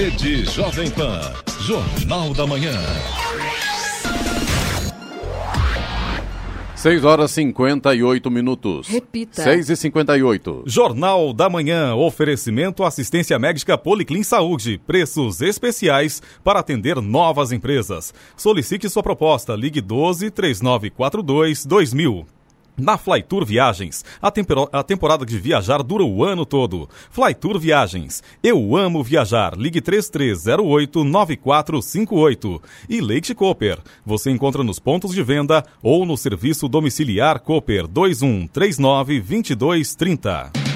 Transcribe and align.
Rede 0.00 0.46
Jovem 0.46 0.90
Pan. 0.90 1.20
Jornal 1.60 2.32
da 2.32 2.46
Manhã. 2.46 2.72
6 6.74 7.04
horas 7.04 7.30
58 7.32 8.30
minutos. 8.30 8.88
Repita. 8.88 9.42
6 9.42 9.68
e 9.68 9.76
58. 9.76 10.62
Jornal 10.64 11.34
da 11.34 11.50
Manhã. 11.50 11.94
Oferecimento 11.94 12.82
assistência 12.82 13.38
médica 13.38 13.76
Policlin 13.76 14.22
Saúde. 14.22 14.80
Preços 14.86 15.42
especiais 15.42 16.22
para 16.42 16.60
atender 16.60 16.96
novas 17.02 17.52
empresas. 17.52 18.14
Solicite 18.38 18.88
sua 18.88 19.02
proposta. 19.02 19.54
Ligue 19.54 19.82
12 19.82 20.30
3942 20.30 21.66
2000. 21.66 22.39
Na 22.76 22.96
Flytour 22.96 23.44
Viagens, 23.44 24.04
a, 24.20 24.32
a, 24.72 24.82
temporada 24.82 25.24
de 25.26 25.38
viajar 25.38 25.82
dura 25.82 26.04
o 26.04 26.24
ano 26.24 26.46
todo. 26.46 26.88
Flytour 27.10 27.58
Viagens, 27.58 28.22
eu 28.42 28.76
amo 28.76 29.02
viajar. 29.02 29.56
Ligue 29.56 29.80
3308-9458. 29.80 32.60
E 32.88 33.00
Leite 33.00 33.34
Cooper, 33.34 33.78
você 34.04 34.30
encontra 34.30 34.62
nos 34.64 34.78
pontos 34.78 35.12
de 35.12 35.22
venda 35.22 35.64
ou 35.82 36.06
no 36.06 36.16
serviço 36.16 36.68
domiciliar 36.68 37.40
Cooper 37.40 37.86
2139 37.86 39.20
2230. 39.20 40.69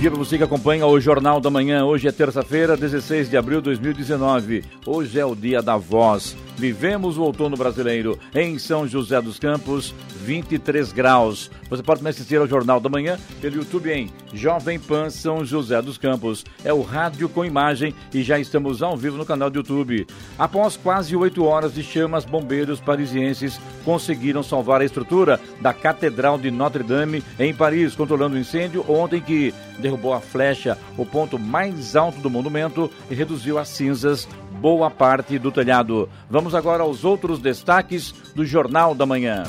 Dia 0.00 0.10
para 0.10 0.18
você 0.18 0.38
que 0.38 0.44
acompanha 0.44 0.86
o 0.86 0.98
Jornal 0.98 1.42
da 1.42 1.50
Manhã. 1.50 1.84
Hoje 1.84 2.08
é 2.08 2.12
terça-feira, 2.12 2.74
16 2.74 3.28
de 3.28 3.36
abril 3.36 3.58
de 3.58 3.64
2019. 3.64 4.64
Hoje 4.86 5.20
é 5.20 5.26
o 5.26 5.36
dia 5.36 5.60
da 5.60 5.76
voz. 5.76 6.34
Vivemos 6.60 7.16
o 7.16 7.22
outono 7.22 7.56
brasileiro 7.56 8.18
em 8.34 8.58
São 8.58 8.86
José 8.86 9.18
dos 9.22 9.38
Campos, 9.38 9.94
23 10.26 10.92
graus. 10.92 11.50
Você 11.70 11.82
pode 11.82 12.02
me 12.02 12.10
assistir 12.10 12.36
ao 12.36 12.46
Jornal 12.46 12.78
da 12.78 12.90
Manhã 12.90 13.18
pelo 13.40 13.56
YouTube 13.56 13.90
em 13.90 14.10
Jovem 14.34 14.78
Pan 14.78 15.08
São 15.08 15.42
José 15.42 15.80
dos 15.80 15.96
Campos. 15.96 16.44
É 16.62 16.70
o 16.70 16.82
rádio 16.82 17.30
com 17.30 17.46
imagem 17.46 17.94
e 18.12 18.22
já 18.22 18.38
estamos 18.38 18.82
ao 18.82 18.94
vivo 18.94 19.16
no 19.16 19.24
canal 19.24 19.48
do 19.48 19.60
YouTube. 19.60 20.06
Após 20.38 20.76
quase 20.76 21.16
oito 21.16 21.44
horas 21.44 21.72
de 21.72 21.82
chamas, 21.82 22.26
bombeiros 22.26 22.78
parisienses 22.78 23.58
conseguiram 23.82 24.42
salvar 24.42 24.82
a 24.82 24.84
estrutura 24.84 25.40
da 25.62 25.72
Catedral 25.72 26.36
de 26.36 26.50
Notre 26.50 26.82
Dame 26.82 27.24
em 27.38 27.54
Paris, 27.54 27.94
controlando 27.94 28.36
o 28.36 28.38
incêndio 28.38 28.84
ontem 28.86 29.22
que 29.22 29.54
derrubou 29.78 30.12
a 30.12 30.20
flecha, 30.20 30.76
o 30.98 31.06
ponto 31.06 31.38
mais 31.38 31.96
alto 31.96 32.20
do 32.20 32.28
monumento, 32.28 32.90
e 33.10 33.14
reduziu 33.14 33.58
as 33.58 33.68
cinzas 33.68 34.28
boa 34.60 34.90
parte 34.90 35.38
do 35.38 35.50
telhado. 35.50 36.08
Vamos 36.28 36.54
agora 36.54 36.82
aos 36.82 37.04
outros 37.04 37.40
destaques 37.40 38.12
do 38.34 38.44
Jornal 38.44 38.94
da 38.94 39.06
Manhã. 39.06 39.44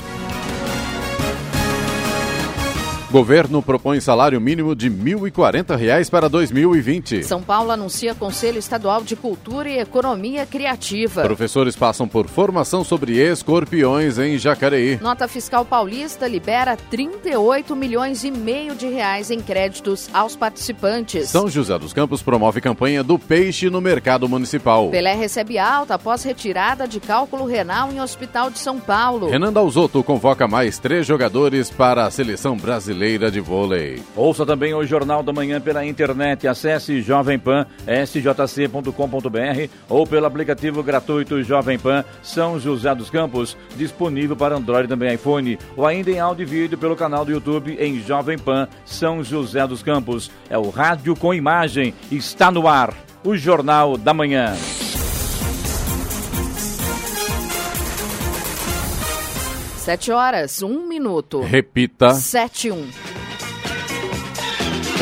Governo 3.12 3.60
propõe 3.60 4.00
salário 4.00 4.40
mínimo 4.40 4.74
de 4.74 4.88
R$ 4.88 4.94
1.040 4.94 6.08
para 6.08 6.30
2020. 6.30 7.22
São 7.24 7.42
Paulo 7.42 7.70
anuncia 7.70 8.14
Conselho 8.14 8.58
Estadual 8.58 9.02
de 9.02 9.14
Cultura 9.14 9.68
e 9.68 9.78
Economia 9.78 10.46
Criativa. 10.46 11.20
Professores 11.20 11.76
passam 11.76 12.08
por 12.08 12.26
formação 12.26 12.82
sobre 12.82 13.18
escorpiões 13.18 14.16
em 14.16 14.38
Jacareí. 14.38 14.98
Nota 14.98 15.28
fiscal 15.28 15.62
paulista 15.62 16.26
libera 16.26 16.74
38 16.74 17.76
milhões 17.76 18.24
e 18.24 18.30
meio 18.30 18.74
de 18.74 18.88
reais 18.88 19.30
em 19.30 19.40
créditos 19.40 20.08
aos 20.14 20.34
participantes. 20.34 21.28
São 21.28 21.50
José 21.50 21.78
dos 21.78 21.92
Campos 21.92 22.22
promove 22.22 22.62
campanha 22.62 23.04
do 23.04 23.18
peixe 23.18 23.68
no 23.68 23.82
mercado 23.82 24.26
municipal. 24.26 24.88
Pelé 24.88 25.14
recebe 25.14 25.58
alta 25.58 25.96
após 25.96 26.22
retirada 26.22 26.88
de 26.88 26.98
cálculo 26.98 27.44
renal 27.44 27.92
em 27.92 28.00
Hospital 28.00 28.48
de 28.48 28.58
São 28.58 28.80
Paulo. 28.80 29.28
Renan 29.28 29.52
Dalzotto 29.52 30.02
convoca 30.02 30.48
mais 30.48 30.78
três 30.78 31.06
jogadores 31.06 31.68
para 31.68 32.06
a 32.06 32.10
seleção 32.10 32.56
brasileira 32.56 33.01
Brasileira 33.02 33.32
de 33.32 33.40
Vôlei. 33.40 34.00
Ouça 34.14 34.46
também 34.46 34.72
o 34.74 34.86
Jornal 34.86 35.24
da 35.24 35.32
Manhã 35.32 35.60
pela 35.60 35.84
internet. 35.84 36.46
Acesse 36.46 37.02
Jovem 37.02 37.36
Pan, 37.36 37.66
sjc.com.br 38.06 39.68
ou 39.88 40.06
pelo 40.06 40.26
aplicativo 40.26 40.84
gratuito 40.84 41.42
Jovem 41.42 41.76
Pan 41.76 42.04
São 42.22 42.60
José 42.60 42.94
dos 42.94 43.10
Campos, 43.10 43.56
disponível 43.76 44.36
para 44.36 44.54
Android 44.54 44.84
e 44.84 44.88
também 44.88 45.12
iPhone, 45.12 45.58
ou 45.76 45.84
ainda 45.84 46.12
em 46.12 46.20
áudio 46.20 46.44
e 46.44 46.46
vídeo 46.46 46.78
pelo 46.78 46.94
canal 46.94 47.24
do 47.24 47.32
YouTube 47.32 47.76
em 47.80 48.00
Jovem 48.00 48.38
Pan 48.38 48.68
São 48.84 49.24
José 49.24 49.66
dos 49.66 49.82
Campos. 49.82 50.30
É 50.48 50.56
o 50.56 50.70
rádio 50.70 51.16
com 51.16 51.34
imagem. 51.34 51.92
Está 52.10 52.52
no 52.52 52.68
ar. 52.68 52.94
O 53.24 53.36
Jornal 53.36 53.96
da 53.96 54.14
Manhã. 54.14 54.54
Sete 59.82 60.12
horas, 60.12 60.62
um 60.62 60.86
minuto. 60.86 61.40
Repita. 61.40 62.14
Sete, 62.14 62.70
um. 62.70 62.88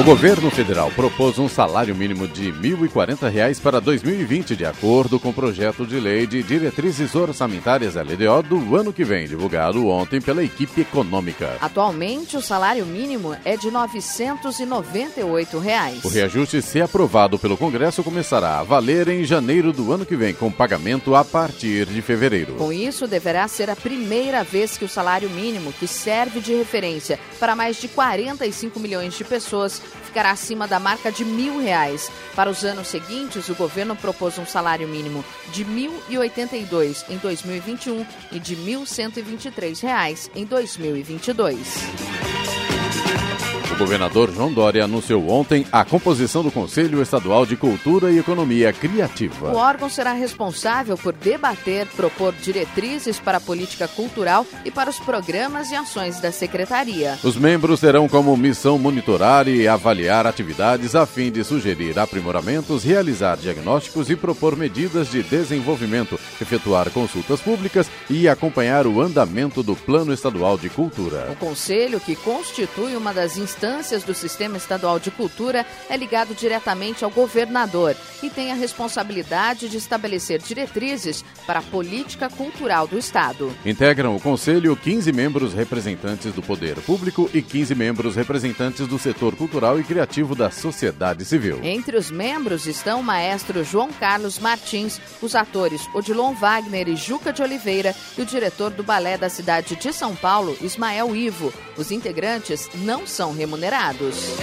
O 0.01 0.03
governo 0.03 0.51
federal 0.51 0.91
propôs 0.93 1.39
um 1.39 1.47
salário 1.47 1.95
mínimo 1.95 2.27
de 2.27 2.51
R$ 2.51 2.71
1.040 2.71 3.61
para 3.61 3.83
2020, 3.83 4.57
de 4.57 4.65
acordo 4.65 5.21
com 5.21 5.29
o 5.29 5.35
projeto 5.35 5.87
de 5.87 6.01
lei 6.01 6.27
de 6.27 6.43
diretrizes 6.43 7.15
orçamentárias 7.15 7.97
LDO 7.97 8.43
do 8.43 8.77
ano 8.77 8.95
que 8.95 9.05
vem, 9.05 9.29
divulgado 9.29 9.87
ontem 9.89 10.19
pela 10.19 10.43
equipe 10.43 10.81
econômica. 10.81 11.59
Atualmente, 11.61 12.35
o 12.35 12.41
salário 12.41 12.87
mínimo 12.87 13.37
é 13.45 13.59
de 13.59 13.71
998 13.71 15.59
reais. 15.59 16.03
O 16.03 16.09
reajuste, 16.09 16.63
se 16.63 16.81
aprovado 16.81 17.39
pelo 17.39 17.59
Congresso, 17.59 18.03
começará 18.03 18.59
a 18.59 18.63
valer 18.63 19.07
em 19.09 19.23
janeiro 19.23 19.71
do 19.71 19.93
ano 19.93 20.07
que 20.07 20.17
vem, 20.17 20.33
com 20.33 20.51
pagamento 20.51 21.15
a 21.15 21.23
partir 21.23 21.85
de 21.85 22.01
fevereiro. 22.01 22.55
Com 22.55 22.73
isso, 22.73 23.07
deverá 23.07 23.47
ser 23.49 23.69
a 23.69 23.77
primeira 23.77 24.43
vez 24.45 24.79
que 24.79 24.85
o 24.87 24.89
salário 24.89 25.29
mínimo, 25.29 25.75
que 25.75 25.87
serve 25.87 26.41
de 26.41 26.55
referência 26.55 27.21
para 27.39 27.55
mais 27.55 27.79
de 27.79 27.87
45 27.87 28.81
milhões 28.81 29.13
de 29.13 29.25
pessoas, 29.25 29.90
ficará 30.05 30.31
acima 30.31 30.67
da 30.67 30.79
marca 30.79 31.11
de 31.11 31.25
mil 31.25 31.61
reais. 31.61 32.11
Para 32.35 32.51
os 32.51 32.65
anos 32.65 32.89
seguintes, 32.89 33.49
o 33.49 33.55
governo 33.55 33.97
propôs 33.97 34.39
um 34.39 34.47
salário 34.47 34.89
mínimo 34.89 35.25
de 35.53 35.63
R$ 35.63 35.91
1.082 36.11 37.05
em 37.09 37.17
2021 37.19 38.07
e 38.33 38.39
de 38.39 38.55
R$ 38.55 38.73
1.123 38.73 40.31
em 40.35 40.45
2022. 40.45 42.60
Governador 43.81 44.31
João 44.31 44.53
Dória 44.53 44.85
anunciou 44.85 45.31
ontem 45.31 45.65
a 45.73 45.83
composição 45.87 46.43
do 46.43 46.51
Conselho 46.51 47.01
Estadual 47.01 47.47
de 47.47 47.57
Cultura 47.57 48.13
e 48.13 48.19
Economia 48.19 48.75
Criativa. 48.75 49.53
O 49.53 49.57
órgão 49.57 49.89
será 49.89 50.13
responsável 50.13 50.99
por 50.99 51.15
debater, 51.15 51.87
propor 51.97 52.35
diretrizes 52.35 53.19
para 53.19 53.39
a 53.39 53.41
política 53.41 53.89
cultural 53.89 54.45
e 54.67 54.71
para 54.71 54.91
os 54.91 54.99
programas 54.99 55.71
e 55.71 55.77
ações 55.77 56.21
da 56.21 56.31
secretaria. 56.31 57.19
Os 57.25 57.37
membros 57.37 57.81
terão 57.81 58.07
como 58.07 58.37
missão 58.37 58.79
monitorar 58.79 59.49
e 59.49 59.67
avaliar 59.67 60.27
atividades 60.27 60.95
a 60.95 61.07
fim 61.07 61.33
de 61.33 61.43
sugerir 61.43 61.99
aprimoramentos, 61.99 62.85
realizar 62.85 63.39
diagnósticos 63.39 64.11
e 64.11 64.15
propor 64.15 64.57
medidas 64.57 65.11
de 65.11 65.23
desenvolvimento, 65.23 66.21
efetuar 66.39 66.91
consultas 66.91 67.41
públicas 67.41 67.91
e 68.11 68.29
acompanhar 68.29 68.87
o 68.87 69.01
andamento 69.01 69.63
do 69.63 69.75
Plano 69.75 70.13
Estadual 70.13 70.59
de 70.59 70.69
Cultura. 70.69 71.31
O 71.33 71.37
conselho, 71.37 71.99
que 71.99 72.15
constitui 72.15 72.95
uma 72.95 73.15
das 73.15 73.39
instâncias 73.39 73.70
instâncias 73.71 74.03
do 74.03 74.15
Sistema 74.15 74.57
Estadual 74.57 74.99
de 74.99 75.13
Cultura 75.13 75.65
é 75.89 75.97
ligado 75.97 76.35
diretamente 76.35 77.05
ao 77.05 77.11
governador 77.11 77.97
e 78.21 78.29
tem 78.29 78.51
a 78.51 78.55
responsabilidade 78.55 79.69
de 79.69 79.77
estabelecer 79.77 80.41
diretrizes 80.41 81.25
para 81.47 81.61
a 81.61 81.63
política 81.63 82.29
cultural 82.29 82.89
do 82.89 82.99
Estado. 82.99 83.55
Integram 83.65 84.17
o 84.17 84.21
Conselho 84.21 84.75
15 84.75 85.13
membros 85.13 85.55
representantes 85.55 86.33
do 86.33 86.43
poder 86.43 86.77
público 86.81 87.31
e 87.33 87.41
15 87.41 87.75
membros 87.77 88.17
representantes 88.17 88.89
do 88.89 88.99
setor 88.99 89.37
cultural 89.37 89.79
e 89.79 89.85
criativo 89.85 90.35
da 90.35 90.51
sociedade 90.51 91.25
civil. 91.25 91.61
Entre 91.63 91.97
os 91.97 92.11
membros 92.11 92.67
estão 92.67 93.01
o 93.01 93.05
maestro 93.05 93.63
João 93.63 93.91
Carlos 93.93 94.39
Martins, 94.39 95.01
os 95.23 95.37
atores 95.37 95.83
Odilon 95.95 96.35
Wagner 96.35 96.89
e 96.89 96.97
Juca 96.97 97.33
de 97.33 97.41
Oliveira 97.41 97.95
e 98.19 98.23
o 98.23 98.27
diretor 98.27 98.71
do 98.71 98.83
Balé 98.83 99.17
da 99.17 99.29
cidade 99.29 99.77
de 99.77 99.93
São 99.93 100.17
Paulo, 100.17 100.57
Ismael 100.61 101.15
Ivo. 101.15 101.53
Os 101.77 101.91
integrantes 101.91 102.69
não 102.75 103.07
são 103.07 103.33
remunerados 103.33 103.60
exonerados 103.61 104.37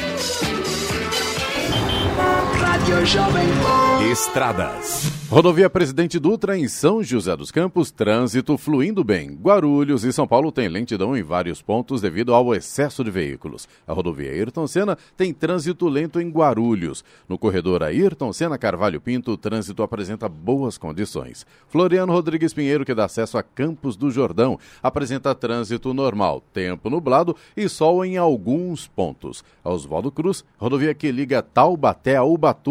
remunerados. 2.85 3.88
Estradas. 4.12 5.18
Rodovia 5.29 5.69
Presidente 5.69 6.18
Dutra 6.19 6.57
em 6.57 6.69
São 6.69 7.03
José 7.03 7.35
dos 7.35 7.51
Campos, 7.51 7.91
trânsito 7.91 8.57
fluindo 8.57 9.03
bem. 9.03 9.31
Guarulhos 9.31 10.06
e 10.06 10.13
São 10.13 10.25
Paulo 10.25 10.53
têm 10.53 10.69
lentidão 10.69 11.18
em 11.18 11.21
vários 11.21 11.62
pontos 11.62 12.00
devido 12.00 12.33
ao 12.33 12.56
excesso 12.56 13.03
de 13.03 13.12
veículos. 13.12 13.68
A 13.85 13.91
rodovia 13.91 14.31
Ayrton 14.31 14.65
Senna 14.68 14.97
tem 15.18 15.33
trânsito 15.33 15.89
lento 15.89 16.21
em 16.21 16.29
Guarulhos. 16.29 17.03
No 17.27 17.38
corredor 17.38 17.83
Ayrton 17.83 18.31
Senna 18.31 18.57
Carvalho 18.57 19.01
Pinto, 19.01 19.31
o 19.31 19.38
trânsito 19.38 19.83
apresenta 19.83 20.29
boas 20.29 20.77
condições. 20.77 21.45
Floriano 21.68 22.13
Rodrigues 22.13 22.53
Pinheiro, 22.53 22.85
que 22.85 22.95
dá 22.95 23.06
acesso 23.06 23.38
a 23.38 23.44
Campos 23.44 23.97
do 23.97 24.09
Jordão, 24.09 24.57
apresenta 24.81 25.35
trânsito 25.35 25.94
normal, 25.94 26.41
tempo 26.53 26.89
nublado 26.89 27.35
e 27.56 27.68
sol 27.68 28.06
em 28.06 28.15
alguns 28.15 28.88
pontos. 28.88 29.44
A 29.62 29.69
Oswaldo 29.69 30.09
Cruz, 30.09 30.45
rodovia 30.57 30.94
que 30.94 31.12
liga 31.12 31.41
Taubaté 31.41 32.15
a 32.15 32.24
Ubatuba, 32.24 32.67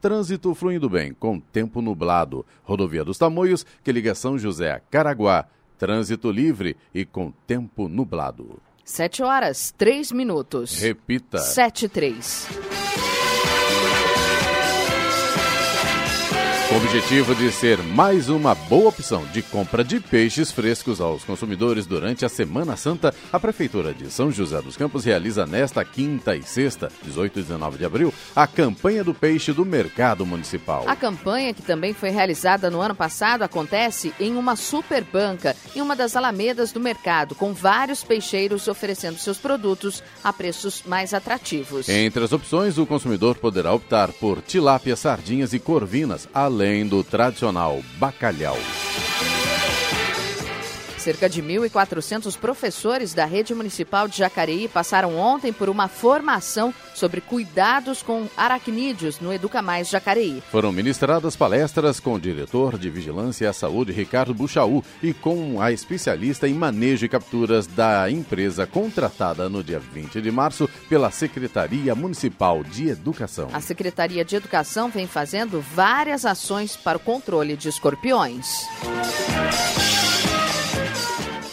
trânsito 0.00 0.54
fluindo 0.54 0.88
bem, 0.88 1.14
com 1.14 1.40
tempo 1.40 1.80
nublado 1.80 2.00
nublado. 2.00 2.46
Rodovia 2.62 3.04
dos 3.04 3.18
Tamoios, 3.18 3.64
que 3.82 3.92
liga 3.92 4.14
São 4.14 4.38
José 4.38 4.72
a 4.72 4.80
Caraguá. 4.80 5.46
Trânsito 5.78 6.30
livre 6.30 6.76
e 6.94 7.04
com 7.04 7.32
tempo 7.46 7.88
nublado. 7.88 8.60
7 8.84 9.22
horas, 9.22 9.72
3 9.78 10.12
minutos. 10.12 10.80
Repita. 10.80 11.38
7 11.38 11.86
e 11.86 11.88
3. 11.88 12.48
Com 16.70 16.76
o 16.76 16.78
objetivo 16.78 17.34
de 17.34 17.50
ser 17.50 17.82
mais 17.82 18.28
uma 18.28 18.54
boa 18.54 18.90
opção 18.90 19.24
de 19.32 19.42
compra 19.42 19.82
de 19.82 19.98
peixes 19.98 20.52
frescos 20.52 21.00
aos 21.00 21.24
consumidores 21.24 21.84
durante 21.84 22.24
a 22.24 22.28
Semana 22.28 22.76
Santa, 22.76 23.12
a 23.32 23.40
Prefeitura 23.40 23.92
de 23.92 24.08
São 24.08 24.30
José 24.30 24.62
dos 24.62 24.76
Campos 24.76 25.04
realiza 25.04 25.44
nesta 25.44 25.84
quinta 25.84 26.36
e 26.36 26.44
sexta, 26.44 26.88
18 27.02 27.40
e 27.40 27.42
19 27.42 27.76
de 27.76 27.84
abril, 27.84 28.14
a 28.36 28.46
campanha 28.46 29.02
do 29.02 29.12
peixe 29.12 29.52
do 29.52 29.64
mercado 29.64 30.24
municipal. 30.24 30.84
A 30.86 30.94
campanha, 30.94 31.52
que 31.52 31.60
também 31.60 31.92
foi 31.92 32.10
realizada 32.10 32.70
no 32.70 32.80
ano 32.80 32.94
passado, 32.94 33.42
acontece 33.42 34.14
em 34.20 34.36
uma 34.36 34.54
super 34.54 35.02
banca, 35.02 35.56
em 35.74 35.80
uma 35.80 35.96
das 35.96 36.14
alamedas 36.14 36.70
do 36.70 36.78
mercado, 36.78 37.34
com 37.34 37.52
vários 37.52 38.04
peixeiros 38.04 38.68
oferecendo 38.68 39.18
seus 39.18 39.38
produtos 39.38 40.04
a 40.22 40.32
preços 40.32 40.84
mais 40.86 41.12
atrativos. 41.12 41.88
Entre 41.88 42.22
as 42.22 42.32
opções, 42.32 42.78
o 42.78 42.86
consumidor 42.86 43.34
poderá 43.34 43.72
optar 43.72 44.12
por 44.12 44.40
tilápia, 44.40 44.94
sardinhas 44.94 45.52
e 45.52 45.58
corvinas, 45.58 46.28
além 46.32 46.59
além 46.60 46.86
do 46.86 47.02
tradicional 47.02 47.80
bacalhau. 47.98 48.58
Cerca 51.00 51.30
de 51.30 51.42
1.400 51.42 52.36
professores 52.36 53.14
da 53.14 53.24
rede 53.24 53.54
municipal 53.54 54.06
de 54.06 54.18
Jacareí 54.18 54.68
passaram 54.68 55.16
ontem 55.16 55.50
por 55.50 55.70
uma 55.70 55.88
formação 55.88 56.74
sobre 56.94 57.22
cuidados 57.22 58.02
com 58.02 58.28
aracnídeos 58.36 59.18
no 59.18 59.32
Educa 59.32 59.62
Mais 59.62 59.88
Jacareí. 59.88 60.42
Foram 60.50 60.70
ministradas 60.70 61.34
palestras 61.34 61.98
com 62.00 62.12
o 62.12 62.20
diretor 62.20 62.76
de 62.76 62.90
Vigilância 62.90 63.48
à 63.48 63.52
Saúde, 63.54 63.92
Ricardo 63.92 64.34
Buchaú, 64.34 64.84
e 65.02 65.14
com 65.14 65.58
a 65.58 65.72
especialista 65.72 66.46
em 66.46 66.52
manejo 66.52 67.06
e 67.06 67.08
capturas 67.08 67.66
da 67.66 68.10
empresa 68.10 68.66
contratada 68.66 69.48
no 69.48 69.64
dia 69.64 69.78
20 69.78 70.20
de 70.20 70.30
março 70.30 70.68
pela 70.86 71.10
Secretaria 71.10 71.94
Municipal 71.94 72.62
de 72.62 72.90
Educação. 72.90 73.48
A 73.54 73.60
Secretaria 73.62 74.22
de 74.22 74.36
Educação 74.36 74.90
vem 74.90 75.06
fazendo 75.06 75.62
várias 75.62 76.26
ações 76.26 76.76
para 76.76 76.98
o 76.98 77.00
controle 77.00 77.56
de 77.56 77.70
escorpiões. 77.70 78.46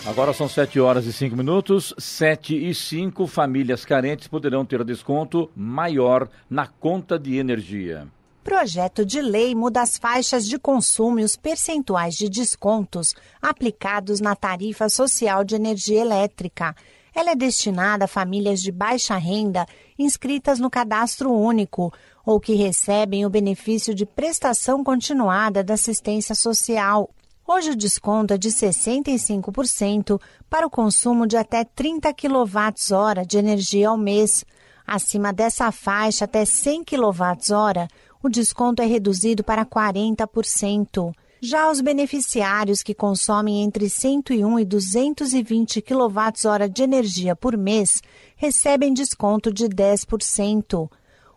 Agora 0.08 0.32
são 0.32 0.48
7 0.48 0.80
horas 0.80 1.06
e 1.06 1.12
5 1.12 1.36
minutos. 1.36 1.94
7 1.98 2.56
e 2.56 2.74
5 2.74 3.28
famílias 3.28 3.84
carentes 3.84 4.26
poderão 4.26 4.66
ter 4.66 4.82
desconto 4.86 5.52
maior 5.54 6.30
na 6.50 6.66
conta 6.66 7.20
de 7.20 7.36
energia. 7.36 8.08
Projeto 8.42 9.06
de 9.06 9.20
lei 9.20 9.54
muda 9.54 9.82
as 9.82 9.98
faixas 9.98 10.48
de 10.48 10.58
consumo 10.58 11.20
e 11.20 11.26
os 11.26 11.36
percentuais 11.36 12.16
de 12.16 12.30
descontos 12.30 13.14
aplicados 13.42 14.22
na 14.22 14.34
tarifa 14.34 14.88
social 14.88 15.44
de 15.44 15.56
energia 15.56 16.00
elétrica. 16.00 16.74
Ela 17.14 17.32
é 17.32 17.36
destinada 17.36 18.06
a 18.06 18.08
famílias 18.08 18.62
de 18.62 18.72
baixa 18.72 19.18
renda 19.18 19.66
inscritas 20.00 20.58
no 20.58 20.70
cadastro 20.70 21.34
único 21.34 21.92
ou 22.26 22.40
que 22.40 22.54
recebem 22.54 23.26
o 23.26 23.30
benefício 23.30 23.94
de 23.94 24.06
prestação 24.06 24.86
continuada 24.86 25.62
da 25.66 25.74
assistência 25.74 26.34
social 26.34 27.10
Hoje 27.50 27.70
o 27.72 27.76
desconto 27.78 28.34
é 28.34 28.38
de 28.38 28.50
65% 28.50 30.20
para 30.50 30.68
o 30.68 30.70
consumo 30.70 31.26
de 31.26 31.38
até 31.38 31.64
30 31.64 32.14
kWh 32.14 33.26
de 33.26 33.38
energia 33.38 33.88
ao 33.88 33.98
mês. 33.98 34.44
Acima 34.86 35.32
dessa 35.32 35.72
faixa, 35.72 36.26
até 36.26 36.44
100 36.44 36.84
kWh, 36.84 37.88
o 38.22 38.28
desconto 38.28 38.82
é 38.82 38.86
reduzido 38.86 39.46
para 39.46 39.66
40%. 39.66 41.14
Já 41.40 41.72
os 41.72 41.80
beneficiários 41.80 42.84
que 42.84 42.94
consomem 42.94 43.64
entre 43.64 43.90
101 43.90 44.60
e 44.60 44.66
220 44.66 45.82
kWh 45.82 46.68
de 46.70 46.84
energia 46.84 47.34
por 47.34 47.56
mês 47.56 48.02
recebem 48.36 48.94
desconto 48.94 49.54
de 49.54 49.70
10%. 49.70 50.90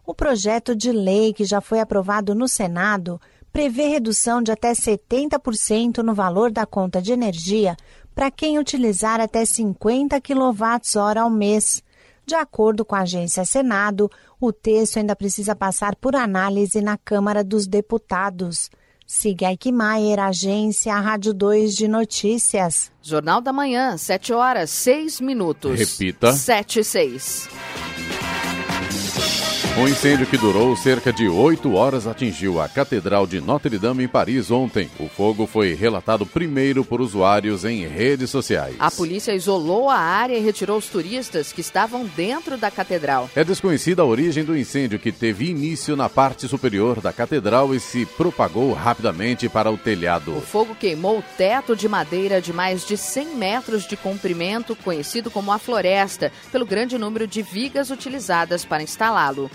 O 0.05 0.13
projeto 0.13 0.75
de 0.75 0.91
lei 0.91 1.33
que 1.33 1.45
já 1.45 1.61
foi 1.61 1.79
aprovado 1.79 2.35
no 2.35 2.49
Senado 2.49 3.21
prevê 3.53 3.89
redução 3.89 4.43
de 4.43 4.53
até 4.53 4.73
70% 4.73 5.99
no 5.99 6.15
valor 6.15 6.51
da 6.51 6.67
conta 6.67 7.01
de 7.01 7.13
energia 7.13 7.77
para 8.15 8.31
quem 8.31 8.59
utilizar 8.59 9.21
até 9.21 9.45
50 9.45 10.21
kWh 10.21 11.19
ao 11.19 11.31
mês. 11.31 11.83
De 12.27 12.35
acordo 12.35 12.85
com 12.85 12.95
a 12.95 13.01
agência 13.01 13.45
Senado, 13.45 14.11
o 14.41 14.53
texto 14.53 14.99
ainda 14.99 15.17
precisa 15.17 15.57
passar 15.57 15.97
por 15.97 16.15
análise 16.15 16.81
na 16.81 16.97
Câmara 16.97 17.43
dos 17.43 17.67
Deputados. 17.67 18.71
Siga 19.07 19.49
Aikmaier, 19.49 20.21
agência 20.21 20.95
Rádio 20.95 21.35
2 21.35 21.75
de 21.75 21.89
Notícias. 21.89 22.93
Jornal 23.03 23.41
da 23.41 23.53
Manhã, 23.53 23.97
7 23.97 24.33
horas, 24.33 24.71
6 24.71 25.21
minutos. 25.21 25.77
Repita. 25.77 26.33
7 26.33 26.79
e 26.79 26.85
6. 26.85 27.49
Um 29.81 29.89
incêndio 29.89 30.27
que 30.27 30.37
durou 30.37 30.77
cerca 30.77 31.11
de 31.11 31.27
oito 31.27 31.73
horas 31.73 32.07
atingiu 32.07 32.61
a 32.61 32.69
Catedral 32.69 33.27
de 33.27 33.41
Notre-Dame 33.41 34.05
em 34.05 34.09
Paris 34.09 34.51
ontem. 34.51 34.91
O 34.99 35.09
fogo 35.09 35.47
foi 35.47 35.73
relatado 35.73 36.27
primeiro 36.27 36.85
por 36.85 37.01
usuários 37.01 37.65
em 37.65 37.87
redes 37.87 38.29
sociais. 38.29 38.77
A 38.79 38.91
polícia 38.91 39.33
isolou 39.33 39.89
a 39.89 39.97
área 39.97 40.37
e 40.37 40.43
retirou 40.43 40.77
os 40.77 40.87
turistas 40.89 41.51
que 41.51 41.63
estavam 41.63 42.05
dentro 42.15 42.59
da 42.59 42.71
catedral. 42.71 43.31
É 43.35 43.43
desconhecida 43.43 44.03
a 44.03 44.05
origem 44.05 44.45
do 44.45 44.55
incêndio 44.55 44.99
que 44.99 45.11
teve 45.11 45.49
início 45.49 45.97
na 45.97 46.11
parte 46.11 46.47
superior 46.47 47.01
da 47.01 47.11
catedral 47.11 47.75
e 47.75 47.81
se 47.81 48.05
propagou 48.05 48.75
rapidamente 48.75 49.49
para 49.49 49.71
o 49.71 49.79
telhado. 49.79 50.37
O 50.37 50.43
fogo 50.43 50.75
queimou 50.75 51.21
o 51.21 51.25
teto 51.39 51.75
de 51.75 51.89
madeira 51.89 52.39
de 52.39 52.53
mais 52.53 52.87
de 52.87 52.99
100 52.99 53.35
metros 53.35 53.89
de 53.89 53.97
comprimento, 53.97 54.77
conhecido 54.77 55.31
como 55.31 55.51
a 55.51 55.59
floresta, 55.59 56.31
pelo 56.53 56.67
grande 56.67 56.99
número 56.99 57.27
de 57.27 57.41
vigas 57.41 57.89
utilizadas 57.89 58.63
para 58.63 58.83
instalá-lo. 58.83 59.51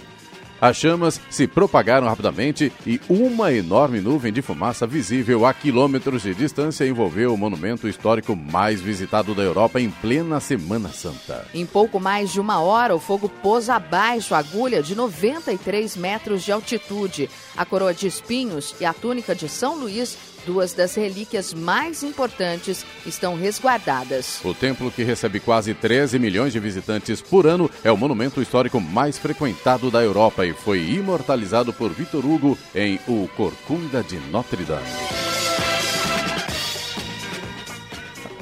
As 0.59 0.77
chamas 0.77 1.19
se 1.29 1.47
propagaram 1.47 2.07
rapidamente 2.07 2.71
e 2.87 2.99
uma 3.09 3.51
enorme 3.51 3.99
nuvem 3.99 4.31
de 4.31 4.41
fumaça 4.41 4.87
visível 4.87 5.45
a 5.45 5.53
quilômetros 5.53 6.23
de 6.23 6.33
distância 6.33 6.87
envolveu 6.87 7.33
o 7.33 7.37
monumento 7.37 7.87
histórico 7.87 8.35
mais 8.35 8.79
visitado 8.79 9.35
da 9.35 9.43
Europa 9.43 9.81
em 9.81 9.89
plena 9.89 10.39
Semana 10.39 10.89
Santa. 10.89 11.45
Em 11.53 11.65
pouco 11.65 11.99
mais 11.99 12.31
de 12.31 12.39
uma 12.39 12.61
hora, 12.61 12.95
o 12.95 12.99
fogo 12.99 13.27
pôs 13.27 13.69
abaixo 13.69 14.33
a 14.33 14.39
agulha 14.39 14.81
de 14.81 14.95
93 14.95 15.97
metros 15.97 16.43
de 16.43 16.51
altitude. 16.51 17.29
A 17.55 17.65
coroa 17.65 17.93
de 17.93 18.07
espinhos 18.07 18.73
e 18.79 18.85
a 18.85 18.93
túnica 18.93 19.35
de 19.35 19.49
São 19.49 19.75
Luís 19.75 20.17
Duas 20.45 20.73
das 20.73 20.93
relíquias 20.95 21.53
mais 21.53 22.03
importantes 22.03 22.85
estão 23.05 23.35
resguardadas. 23.35 24.39
O 24.43 24.53
templo, 24.53 24.91
que 24.91 25.03
recebe 25.03 25.39
quase 25.39 25.73
13 25.73 26.19
milhões 26.19 26.53
de 26.53 26.59
visitantes 26.59 27.19
por 27.21 27.47
ano, 27.47 27.69
é 27.83 27.91
o 27.91 27.97
monumento 27.97 28.41
histórico 28.41 28.79
mais 28.79 29.17
frequentado 29.17 29.89
da 29.89 30.03
Europa 30.03 30.45
e 30.45 30.53
foi 30.53 30.81
imortalizado 30.81 31.73
por 31.73 31.91
Vitor 31.91 32.25
Hugo 32.25 32.57
em 32.75 32.99
O 33.07 33.27
Corcunda 33.35 34.03
de 34.03 34.17
Notre 34.31 34.63
Dame. 34.63 34.85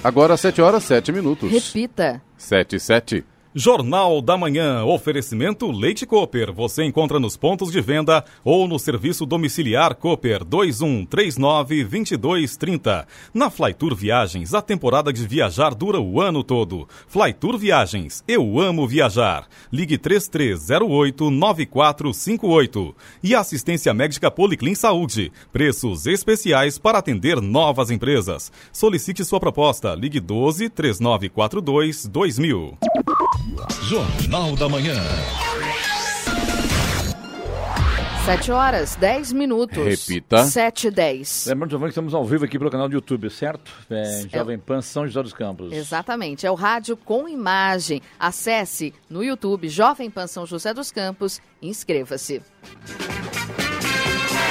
Agora 0.03 0.35
7 0.35 0.61
horas 0.61 0.83
7 0.83 1.13
minutos. 1.13 1.49
Repita. 1.49 2.21
7 2.37 2.75
e 2.75 2.79
7. 2.79 3.25
Jornal 3.55 4.19
da 4.19 4.35
Manhã, 4.35 4.83
oferecimento 4.83 5.69
Leite 5.69 6.07
Cooper. 6.07 6.51
Você 6.51 6.83
encontra 6.83 7.19
nos 7.19 7.37
pontos 7.37 7.71
de 7.71 7.79
venda 7.81 8.25
ou 8.43 8.67
no 8.67 8.79
serviço 8.79 9.27
domiciliar 9.27 9.93
Cooper 9.93 10.43
2139-2230. 10.43 13.05
Na 13.31 13.51
Flytour 13.51 13.93
Viagens, 13.93 14.55
a 14.55 14.61
temporada 14.61 15.13
de 15.13 15.27
viajar 15.27 15.75
dura 15.75 16.01
o 16.01 16.19
ano 16.19 16.43
todo. 16.43 16.89
Flytour 17.07 17.59
Viagens, 17.59 18.23
eu 18.27 18.59
amo 18.59 18.87
viajar. 18.87 19.47
Ligue 19.71 19.99
3308-9458. 19.99 22.95
E 23.21 23.35
assistência 23.35 23.93
médica 23.93 24.31
Policlin 24.31 24.73
Saúde. 24.73 25.31
Preços 25.51 26.07
especiais 26.07 26.79
para 26.79 26.97
atender 26.97 27.39
novas 27.39 27.91
empresas. 27.91 28.51
Solicite 28.71 29.23
sua 29.23 29.39
proposta. 29.39 29.93
Ligue 29.93 30.19
12 30.19 30.69
3942 30.69 32.07
2000. 32.07 32.79
Jornal 33.83 34.55
da 34.55 34.69
Manhã. 34.69 34.95
7 38.25 38.51
horas, 38.53 38.95
10 38.95 39.33
minutos. 39.33 39.83
Repita. 39.83 40.45
7 40.45 40.87
e 40.87 40.91
10. 40.91 41.45
Lembrando, 41.47 41.71
Giovanni, 41.71 41.89
que 41.89 41.91
estamos 41.91 42.13
ao 42.13 42.23
vivo 42.23 42.45
aqui 42.45 42.57
pelo 42.57 42.71
canal 42.71 42.87
do 42.87 42.93
YouTube, 42.93 43.29
certo? 43.29 43.69
É, 43.89 44.21
É. 44.23 44.37
Jovem 44.37 44.57
Pan 44.57 44.81
São 44.81 45.05
José 45.05 45.21
dos 45.21 45.33
Campos. 45.33 45.73
Exatamente, 45.73 46.45
é 46.45 46.51
o 46.51 46.55
rádio 46.55 46.95
com 46.95 47.27
imagem. 47.27 48.01
Acesse 48.17 48.93
no 49.09 49.21
YouTube 49.21 49.67
Jovem 49.67 50.09
Pan 50.09 50.27
São 50.27 50.45
José 50.45 50.73
dos 50.73 50.89
Campos 50.89 51.41
e 51.61 51.67
inscreva-se. 51.67 52.41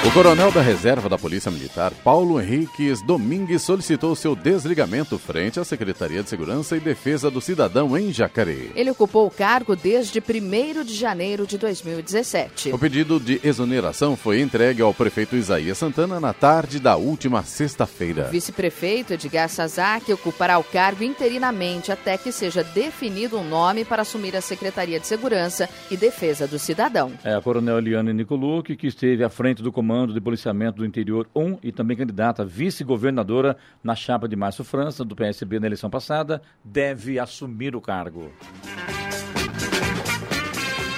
O 0.05 0.11
coronel 0.11 0.51
da 0.51 0.61
reserva 0.61 1.09
da 1.09 1.17
Polícia 1.17 1.49
Militar, 1.49 1.93
Paulo 2.03 2.41
Henriques 2.41 3.01
Domingues, 3.01 3.63
solicitou 3.63 4.17
seu 4.17 4.35
desligamento 4.35 5.17
frente 5.17 5.61
à 5.61 5.65
Secretaria 5.65 6.25
de 6.25 6.29
Segurança 6.29 6.77
e 6.77 6.81
Defesa 6.81 7.31
do 7.31 7.41
Cidadão 7.41 7.97
em 7.97 8.13
Jacareí. 8.13 8.73
Ele 8.75 8.91
ocupou 8.91 9.29
o 9.29 9.31
cargo 9.31 9.77
desde 9.77 10.19
1 10.19 10.83
de 10.83 10.95
janeiro 10.97 11.47
de 11.47 11.57
2017. 11.57 12.73
O 12.73 12.79
pedido 12.81 13.21
de 13.21 13.41
exoneração 13.45 14.17
foi 14.17 14.41
entregue 14.41 14.83
ao 14.83 14.93
prefeito 14.93 15.37
Isaías 15.37 15.79
Santana 15.79 16.19
na 16.19 16.33
tarde 16.33 16.81
da 16.81 16.97
última 16.97 17.45
sexta-feira. 17.45 18.25
Vice-prefeito 18.25 19.13
Edgar 19.13 19.49
Sazak 19.49 20.13
ocupará 20.13 20.59
o 20.59 20.65
cargo 20.65 21.05
interinamente 21.05 21.93
até 21.93 22.19
que 22.19 22.33
seja 22.33 22.65
definido 22.65 23.39
um 23.39 23.49
nome 23.49 23.85
para 23.85 24.03
assumir 24.03 24.35
a 24.35 24.41
Secretaria 24.41 24.99
de 24.99 25.07
Segurança 25.07 25.69
e 25.93 25.97
Defesa 25.97 26.49
do 26.49 26.59
Cidadão. 26.59 27.13
É 27.23 27.37
a 27.37 27.41
coronel 27.41 27.79
Eliane 27.79 28.13
Nicolucci, 28.13 28.75
que 28.75 28.89
esteve 28.89 29.23
à 29.23 29.29
frente 29.31 29.63
do 29.63 29.71
comando 29.71 29.92
Comando 29.93 30.15
de 30.15 30.23
Policiamento 30.23 30.79
do 30.79 30.87
Interior 30.87 31.29
1 31.37 31.59
e 31.63 31.71
também 31.71 31.95
candidata 31.95 32.41
a 32.41 32.47
vice-governadora 32.47 33.59
na 33.85 33.95
chapa 33.95 34.27
de 34.27 34.35
Márcio 34.35 34.65
França, 34.65 35.05
do 35.05 35.15
PSB 35.15 35.61
na 35.61 35.67
eleição 35.67 35.91
passada, 35.91 36.41
deve 36.65 37.19
assumir 37.19 37.77
o 37.77 37.81
cargo. 37.81 38.33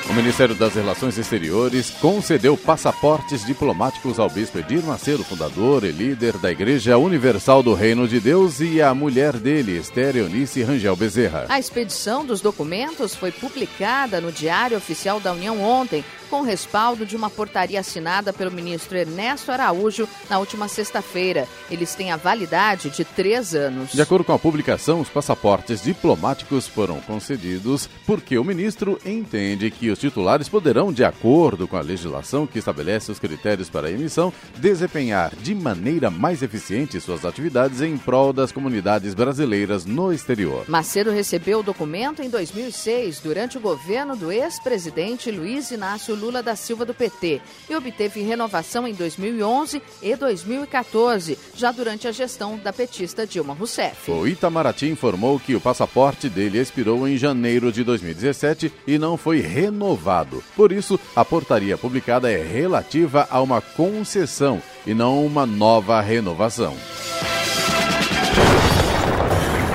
O 0.09 0.13
Ministério 0.15 0.55
das 0.55 0.75
Relações 0.75 1.19
Exteriores 1.19 1.91
concedeu 1.91 2.57
passaportes 2.57 3.45
diplomáticos 3.45 4.21
ao 4.21 4.31
bispo 4.31 4.61
Edir 4.61 4.85
Macedo, 4.85 5.25
fundador 5.25 5.83
e 5.83 5.91
líder 5.91 6.39
da 6.39 6.53
Igreja 6.53 6.97
Universal 6.97 7.65
do 7.65 7.75
Reino 7.75 8.07
de 8.07 8.21
Deus, 8.21 8.61
e 8.61 8.81
à 8.81 8.95
mulher 8.95 9.33
dele, 9.33 9.77
Esther 9.77 10.17
Eunice 10.17 10.63
Rangel 10.63 10.95
Bezerra. 10.95 11.47
A 11.49 11.59
expedição 11.59 12.25
dos 12.25 12.41
documentos 12.41 13.17
foi 13.17 13.33
publicada 13.33 14.21
no 14.21 14.31
Diário 14.31 14.77
Oficial 14.77 15.19
da 15.19 15.33
União 15.33 15.61
ontem, 15.61 16.05
com 16.29 16.43
respaldo 16.43 17.07
de 17.07 17.17
uma 17.17 17.31
portaria 17.31 17.81
assinada 17.81 18.33
pelo 18.33 18.51
ministro 18.51 18.97
Ernesto 18.97 19.53
Araújo 19.53 20.09
na 20.29 20.39
última 20.39 20.69
sexta-feira. 20.69 21.47
Eles 21.71 21.95
têm 21.95 22.11
a 22.11 22.17
validade 22.17 22.91
de 22.91 23.05
três 23.05 23.55
anos. 23.55 23.93
De 23.93 24.03
acordo 24.03 24.25
com 24.25 24.33
a 24.33 24.39
publicação, 24.39 25.01
os 25.01 25.09
passaportes 25.09 25.83
diplomáticos 25.83 26.67
foram 26.67 27.01
concedidos 27.01 27.89
porque 28.07 28.39
o 28.39 28.45
ministro 28.45 28.99
entende 29.05 29.71
que 29.71 29.91
os 29.91 29.99
titulares 29.99 30.49
poderão, 30.49 30.93
de 30.93 31.05
acordo 31.05 31.69
com 31.69 31.77
a 31.77 31.81
legislação 31.81 32.47
que 32.47 32.59
estabelece 32.59 33.13
os 33.13 33.19
critérios 33.19 33.69
para 33.69 33.89
a 33.89 33.91
emissão, 33.91 34.33
desempenhar 34.57 35.35
de 35.37 35.55
maneira 35.55 36.11
mais 36.11 36.43
eficiente 36.43 37.01
suas 37.01 37.25
atividades 37.25 37.81
em 37.81 37.97
prol 37.97 38.33
das 38.33 38.51
comunidades 38.51 39.15
brasileiras 39.15 39.85
no 39.85 40.13
exterior. 40.13 40.65
Macedo 40.69 41.11
recebeu 41.11 41.61
o 41.61 41.63
documento 41.63 42.23
em 42.23 42.31
2006, 42.31 43.21
durante 43.21 43.59
o 43.59 43.61
governo 43.61 44.17
do 44.17 44.33
ex-presidente 44.33 45.31
Luiz 45.31 45.71
Inácio 45.71 46.15
Lula 46.15 46.24
da 46.43 46.57
Silva 46.57 46.85
do 46.85 46.95
PT 46.95 47.41
e 47.69 47.75
obteve 47.75 48.23
renovação 48.23 48.87
em 48.87 48.95
2011 48.95 49.83
e 50.03 50.17
2014, 50.17 51.39
já 51.55 51.71
durante 51.71 52.09
a 52.09 52.13
gestão 52.13 52.59
da 52.59 52.73
petista 52.73 53.27
Dilma 53.27 53.55
Rousseff. 53.55 54.11
O 54.11 54.27
Itamaraty 54.27 54.89
informou 54.89 55.39
que 55.39 55.55
o 55.55 55.61
passaporte 55.61 56.29
dele 56.29 56.59
expirou 56.59 57.07
em 57.07 57.17
janeiro 57.17 57.71
de 57.71 57.85
2017 57.85 58.73
e 58.87 58.99
não 58.99 59.17
foi 59.17 59.41
renovado. 59.41 60.43
Por 60.57 60.73
isso, 60.73 60.99
a 61.15 61.25
portaria 61.25 61.77
publicada 61.77 62.31
é 62.31 62.43
relativa 62.43 63.27
a 63.31 63.41
uma 63.41 63.61
concessão 63.61 64.63
e 64.87 64.95
não 64.95 65.25
uma 65.25 65.47
nova 65.47 66.01
renovação. 66.01 66.77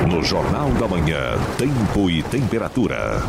No 0.09 0.23
Jornal 0.23 0.71
da 0.71 0.87
Manhã, 0.87 1.37
tempo 1.55 2.09
e 2.09 2.23
temperatura. 2.23 3.21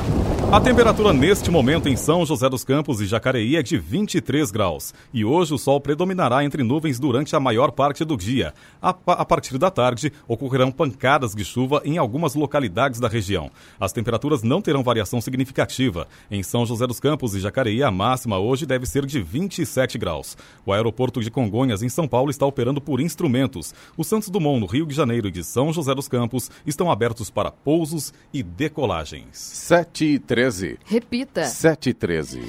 A 0.51 0.59
temperatura 0.59 1.13
neste 1.13 1.51
momento 1.51 1.89
em 1.89 1.95
São 1.95 2.25
José 2.25 2.49
dos 2.49 2.65
Campos 2.65 3.01
e 3.01 3.07
Jacareí 3.07 3.55
é 3.55 3.63
de 3.63 3.79
23 3.79 4.51
graus. 4.51 4.93
E 5.13 5.25
hoje 5.25 5.55
o 5.55 5.59
sol 5.59 5.79
predominará 5.79 6.43
entre 6.43 6.63
nuvens 6.65 6.99
durante 6.99 7.37
a 7.37 7.41
maior 7.41 7.71
parte 7.71 8.05
do 8.05 8.17
dia. 8.17 8.53
A, 8.83 8.89
a 9.07 9.25
partir 9.25 9.59
da 9.59 9.71
tarde, 9.71 10.13
ocorrerão 10.27 10.73
pancadas 10.73 11.35
de 11.35 11.45
chuva 11.45 11.83
em 11.85 11.99
algumas 11.99 12.35
localidades 12.35 12.99
da 12.99 13.07
região. 13.07 13.51
As 13.79 13.93
temperaturas 13.93 14.43
não 14.43 14.63
terão 14.63 14.83
variação 14.83 15.21
significativa. 15.21 16.09
Em 16.31 16.43
São 16.43 16.67
José 16.67 16.87
dos 16.87 16.99
Campos 16.99 17.35
e 17.35 17.41
Jacareí, 17.41 17.83
a 17.83 17.91
máxima 17.91 18.39
hoje 18.39 18.67
deve 18.67 18.87
ser 18.87 19.07
de 19.07 19.21
27 19.21 19.99
graus. 19.99 20.37
O 20.67 20.73
aeroporto 20.73 21.21
de 21.21 21.31
Congonhas, 21.31 21.83
em 21.83 21.89
São 21.89 22.09
Paulo, 22.09 22.31
está 22.31 22.47
operando 22.47 22.81
por 22.81 23.01
instrumentos. 23.01 23.73
O 23.97 24.03
Santos 24.03 24.31
Dumont, 24.31 24.59
no 24.59 24.67
Rio 24.67 24.87
de 24.87 24.95
Janeiro 24.95 25.29
e 25.29 25.31
de 25.31 25.45
São 25.45 25.73
José 25.73 25.95
dos 25.95 26.09
Campos, 26.09 26.51
estão 26.71 26.91
abertos 26.91 27.31
para 27.31 27.51
pousos 27.51 28.13
e 28.33 28.43
decolagens. 28.43 29.37
7 29.37 30.05
e 30.05 30.19
13. 30.19 30.79
Repita. 30.85 31.45
7 31.45 31.91
e 31.91 31.95
13. 31.95 32.41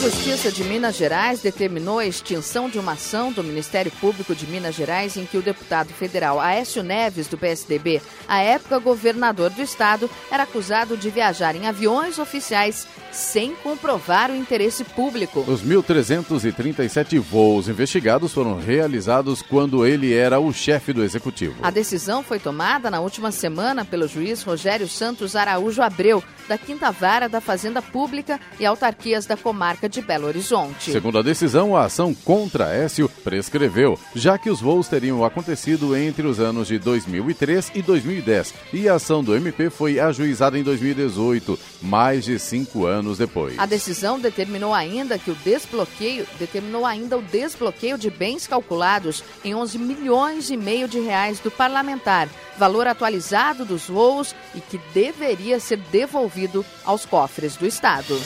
Justiça 0.00 0.52
de 0.52 0.62
Minas 0.62 0.96
Gerais 0.96 1.40
determinou 1.40 1.98
a 1.98 2.06
extinção 2.06 2.70
de 2.70 2.78
uma 2.78 2.92
ação 2.92 3.32
do 3.32 3.42
Ministério 3.42 3.90
Público 4.00 4.32
de 4.32 4.46
Minas 4.46 4.76
Gerais 4.76 5.16
em 5.16 5.26
que 5.26 5.36
o 5.36 5.42
deputado 5.42 5.88
federal 5.88 6.38
Aécio 6.38 6.84
Neves, 6.84 7.26
do 7.26 7.36
PSDB, 7.36 8.00
à 8.28 8.40
época 8.40 8.78
governador 8.78 9.50
do 9.50 9.60
estado, 9.60 10.08
era 10.30 10.44
acusado 10.44 10.96
de 10.96 11.10
viajar 11.10 11.56
em 11.56 11.66
aviões 11.66 12.20
oficiais 12.20 12.86
sem 13.10 13.56
comprovar 13.56 14.30
o 14.30 14.36
interesse 14.36 14.84
público. 14.84 15.40
Os 15.48 15.64
1.337 15.64 17.18
voos 17.18 17.68
investigados 17.68 18.32
foram 18.32 18.56
realizados 18.56 19.42
quando 19.42 19.84
ele 19.84 20.14
era 20.14 20.38
o 20.38 20.52
chefe 20.52 20.92
do 20.92 21.02
executivo. 21.02 21.56
A 21.62 21.70
decisão 21.70 22.22
foi 22.22 22.38
tomada 22.38 22.88
na 22.88 23.00
última 23.00 23.32
semana 23.32 23.84
pelo 23.84 24.06
juiz 24.06 24.42
Rogério 24.42 24.86
Santos 24.86 25.34
Araújo 25.34 25.82
Abreu, 25.82 26.22
da 26.46 26.56
Quinta 26.56 26.92
Vara 26.92 27.28
da 27.28 27.40
Fazenda 27.40 27.82
Pública 27.82 28.38
e 28.60 28.64
Autarquias 28.64 29.26
da 29.26 29.36
Comarca 29.36 29.87
de 29.88 30.02
Belo 30.02 30.26
Horizonte. 30.26 30.92
Segundo 30.92 31.18
a 31.18 31.22
decisão, 31.22 31.76
a 31.76 31.84
ação 31.84 32.14
contra 32.14 32.74
Écio 32.74 33.08
prescreveu, 33.24 33.98
já 34.14 34.38
que 34.38 34.50
os 34.50 34.60
voos 34.60 34.88
teriam 34.88 35.24
acontecido 35.24 35.96
entre 35.96 36.26
os 36.26 36.40
anos 36.40 36.68
de 36.68 36.78
2003 36.78 37.72
e 37.74 37.82
2010 37.82 38.54
e 38.72 38.88
a 38.88 38.94
ação 38.94 39.22
do 39.22 39.34
MP 39.34 39.70
foi 39.70 39.98
ajuizada 39.98 40.58
em 40.58 40.62
2018, 40.62 41.58
mais 41.82 42.24
de 42.24 42.38
cinco 42.38 42.86
anos 42.86 43.18
depois. 43.18 43.58
A 43.58 43.66
decisão 43.66 44.18
determinou 44.18 44.74
ainda 44.74 45.18
que 45.18 45.30
o 45.30 45.34
desbloqueio 45.36 46.26
determinou 46.38 46.84
ainda 46.84 47.16
o 47.16 47.22
desbloqueio 47.22 47.98
de 47.98 48.10
bens 48.10 48.46
calculados 48.46 49.22
em 49.44 49.54
11 49.54 49.78
milhões 49.78 50.50
e 50.50 50.56
meio 50.56 50.88
de 50.88 51.00
reais 51.00 51.40
do 51.40 51.50
parlamentar, 51.50 52.28
valor 52.58 52.86
atualizado 52.86 53.64
dos 53.64 53.86
voos 53.86 54.34
e 54.54 54.60
que 54.60 54.78
deveria 54.92 55.60
ser 55.60 55.78
devolvido 55.90 56.64
aos 56.84 57.04
cofres 57.04 57.56
do 57.56 57.66
estado. 57.66 58.18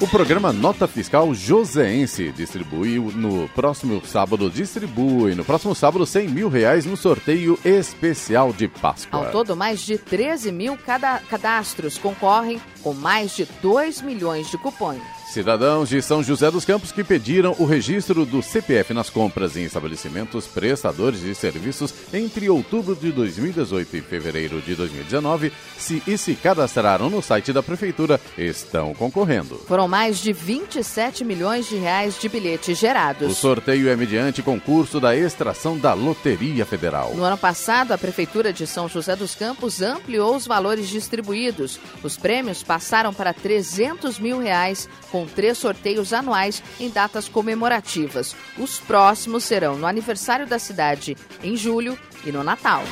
O 0.00 0.08
programa 0.08 0.50
Nota 0.50 0.88
Fiscal 0.88 1.34
Joseense 1.34 2.32
distribui 2.32 2.98
no 2.98 3.46
próximo 3.50 4.00
sábado, 4.06 4.48
distribui 4.48 5.34
no 5.34 5.44
próximo 5.44 5.74
sábado 5.74 6.06
100 6.06 6.28
mil 6.28 6.48
reais 6.48 6.86
no 6.86 6.96
sorteio 6.96 7.58
especial 7.62 8.50
de 8.50 8.66
Páscoa. 8.66 9.26
Ao 9.26 9.30
todo, 9.30 9.54
mais 9.54 9.80
de 9.80 9.98
13 9.98 10.50
mil 10.52 10.74
cada 10.78 11.18
cadastros 11.18 11.98
concorrem 11.98 12.58
com 12.82 12.92
mais 12.92 13.36
de 13.36 13.46
2 13.62 14.02
milhões 14.02 14.50
de 14.50 14.58
cupons. 14.58 15.00
Cidadãos 15.30 15.88
de 15.88 16.02
São 16.02 16.24
José 16.24 16.50
dos 16.50 16.64
Campos 16.64 16.90
que 16.90 17.04
pediram 17.04 17.54
o 17.56 17.64
registro 17.64 18.26
do 18.26 18.42
CPF 18.42 18.92
nas 18.92 19.08
compras 19.08 19.56
em 19.56 19.62
estabelecimentos 19.62 20.48
prestadores 20.48 21.20
de 21.20 21.32
serviços 21.36 21.94
entre 22.12 22.50
outubro 22.50 22.96
de 22.96 23.12
2018 23.12 23.96
e 23.96 24.00
fevereiro 24.00 24.60
de 24.60 24.74
2019 24.74 25.52
se, 25.78 26.02
e 26.04 26.18
se 26.18 26.34
cadastraram 26.34 27.08
no 27.08 27.22
site 27.22 27.52
da 27.52 27.62
Prefeitura 27.62 28.20
estão 28.36 28.92
concorrendo. 28.92 29.54
Foram 29.68 29.86
mais 29.86 30.18
de 30.18 30.32
27 30.32 31.24
milhões 31.24 31.68
de 31.68 31.76
reais 31.76 32.18
de 32.20 32.28
bilhetes 32.28 32.76
gerados. 32.76 33.30
O 33.30 33.34
sorteio 33.34 33.88
é 33.88 33.94
mediante 33.94 34.42
concurso 34.42 34.98
da 34.98 35.14
extração 35.14 35.78
da 35.78 35.94
Loteria 35.94 36.66
Federal. 36.66 37.14
No 37.14 37.22
ano 37.22 37.38
passado, 37.38 37.92
a 37.92 37.98
Prefeitura 37.98 38.52
de 38.52 38.66
São 38.66 38.88
José 38.88 39.14
dos 39.14 39.36
Campos 39.36 39.80
ampliou 39.80 40.34
os 40.34 40.44
valores 40.44 40.88
distribuídos. 40.88 41.78
Os 42.02 42.16
prêmios 42.16 42.64
passaram 42.70 43.12
para 43.12 43.34
300 43.34 44.20
mil 44.20 44.38
reais 44.38 44.88
com 45.10 45.26
três 45.26 45.58
sorteios 45.58 46.12
anuais 46.12 46.62
em 46.78 46.88
datas 46.88 47.28
comemorativas. 47.28 48.36
Os 48.56 48.78
próximos 48.78 49.42
serão 49.42 49.76
no 49.76 49.88
aniversário 49.88 50.46
da 50.46 50.56
cidade, 50.56 51.16
em 51.42 51.56
julho, 51.56 51.98
e 52.24 52.30
no 52.30 52.44
Natal. 52.44 52.84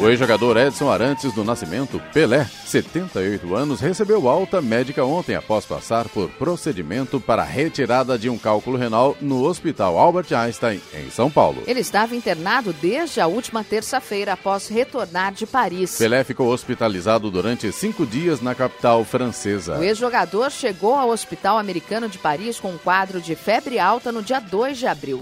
O 0.00 0.08
ex-jogador 0.08 0.56
Edson 0.56 0.90
Arantes 0.90 1.30
do 1.34 1.44
Nascimento, 1.44 2.00
Pelé, 2.14 2.46
78 2.64 3.54
anos, 3.54 3.80
recebeu 3.80 4.30
alta 4.30 4.62
médica 4.62 5.04
ontem 5.04 5.34
após 5.34 5.66
passar 5.66 6.08
por 6.08 6.30
procedimento 6.30 7.20
para 7.20 7.44
retirada 7.44 8.18
de 8.18 8.30
um 8.30 8.38
cálculo 8.38 8.78
renal 8.78 9.14
no 9.20 9.44
Hospital 9.44 9.98
Albert 9.98 10.32
Einstein, 10.32 10.80
em 10.94 11.10
São 11.10 11.30
Paulo. 11.30 11.62
Ele 11.66 11.80
estava 11.80 12.16
internado 12.16 12.72
desde 12.72 13.20
a 13.20 13.26
última 13.26 13.62
terça-feira 13.62 14.32
após 14.32 14.68
retornar 14.68 15.34
de 15.34 15.46
Paris. 15.46 15.98
Pelé 15.98 16.24
ficou 16.24 16.48
hospitalizado 16.48 17.30
durante 17.30 17.70
cinco 17.70 18.06
dias 18.06 18.40
na 18.40 18.54
capital 18.54 19.04
francesa. 19.04 19.78
O 19.78 19.82
ex-jogador 19.82 20.50
chegou 20.50 20.94
ao 20.94 21.10
Hospital 21.10 21.58
Americano 21.58 22.08
de 22.08 22.16
Paris 22.16 22.58
com 22.58 22.70
um 22.70 22.78
quadro 22.78 23.20
de 23.20 23.36
febre 23.36 23.78
alta 23.78 24.10
no 24.10 24.22
dia 24.22 24.40
2 24.40 24.78
de 24.78 24.86
abril. 24.86 25.20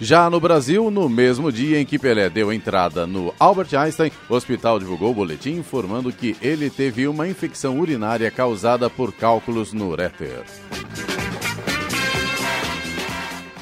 Já 0.00 0.30
no 0.30 0.38
Brasil, 0.38 0.92
no 0.92 1.08
mesmo 1.08 1.50
dia 1.50 1.80
em 1.80 1.84
que 1.84 1.98
Pelé 1.98 2.30
deu 2.30 2.52
entrada 2.52 3.04
no 3.04 3.34
Albert 3.36 3.74
Einstein, 3.76 4.12
o 4.28 4.34
hospital 4.34 4.78
divulgou 4.78 5.10
o 5.10 5.14
boletim 5.14 5.56
informando 5.56 6.12
que 6.12 6.36
ele 6.40 6.70
teve 6.70 7.08
uma 7.08 7.26
infecção 7.26 7.80
urinária 7.80 8.30
causada 8.30 8.88
por 8.88 9.12
cálculos 9.12 9.72
no 9.72 9.88
uréter. 9.88 10.44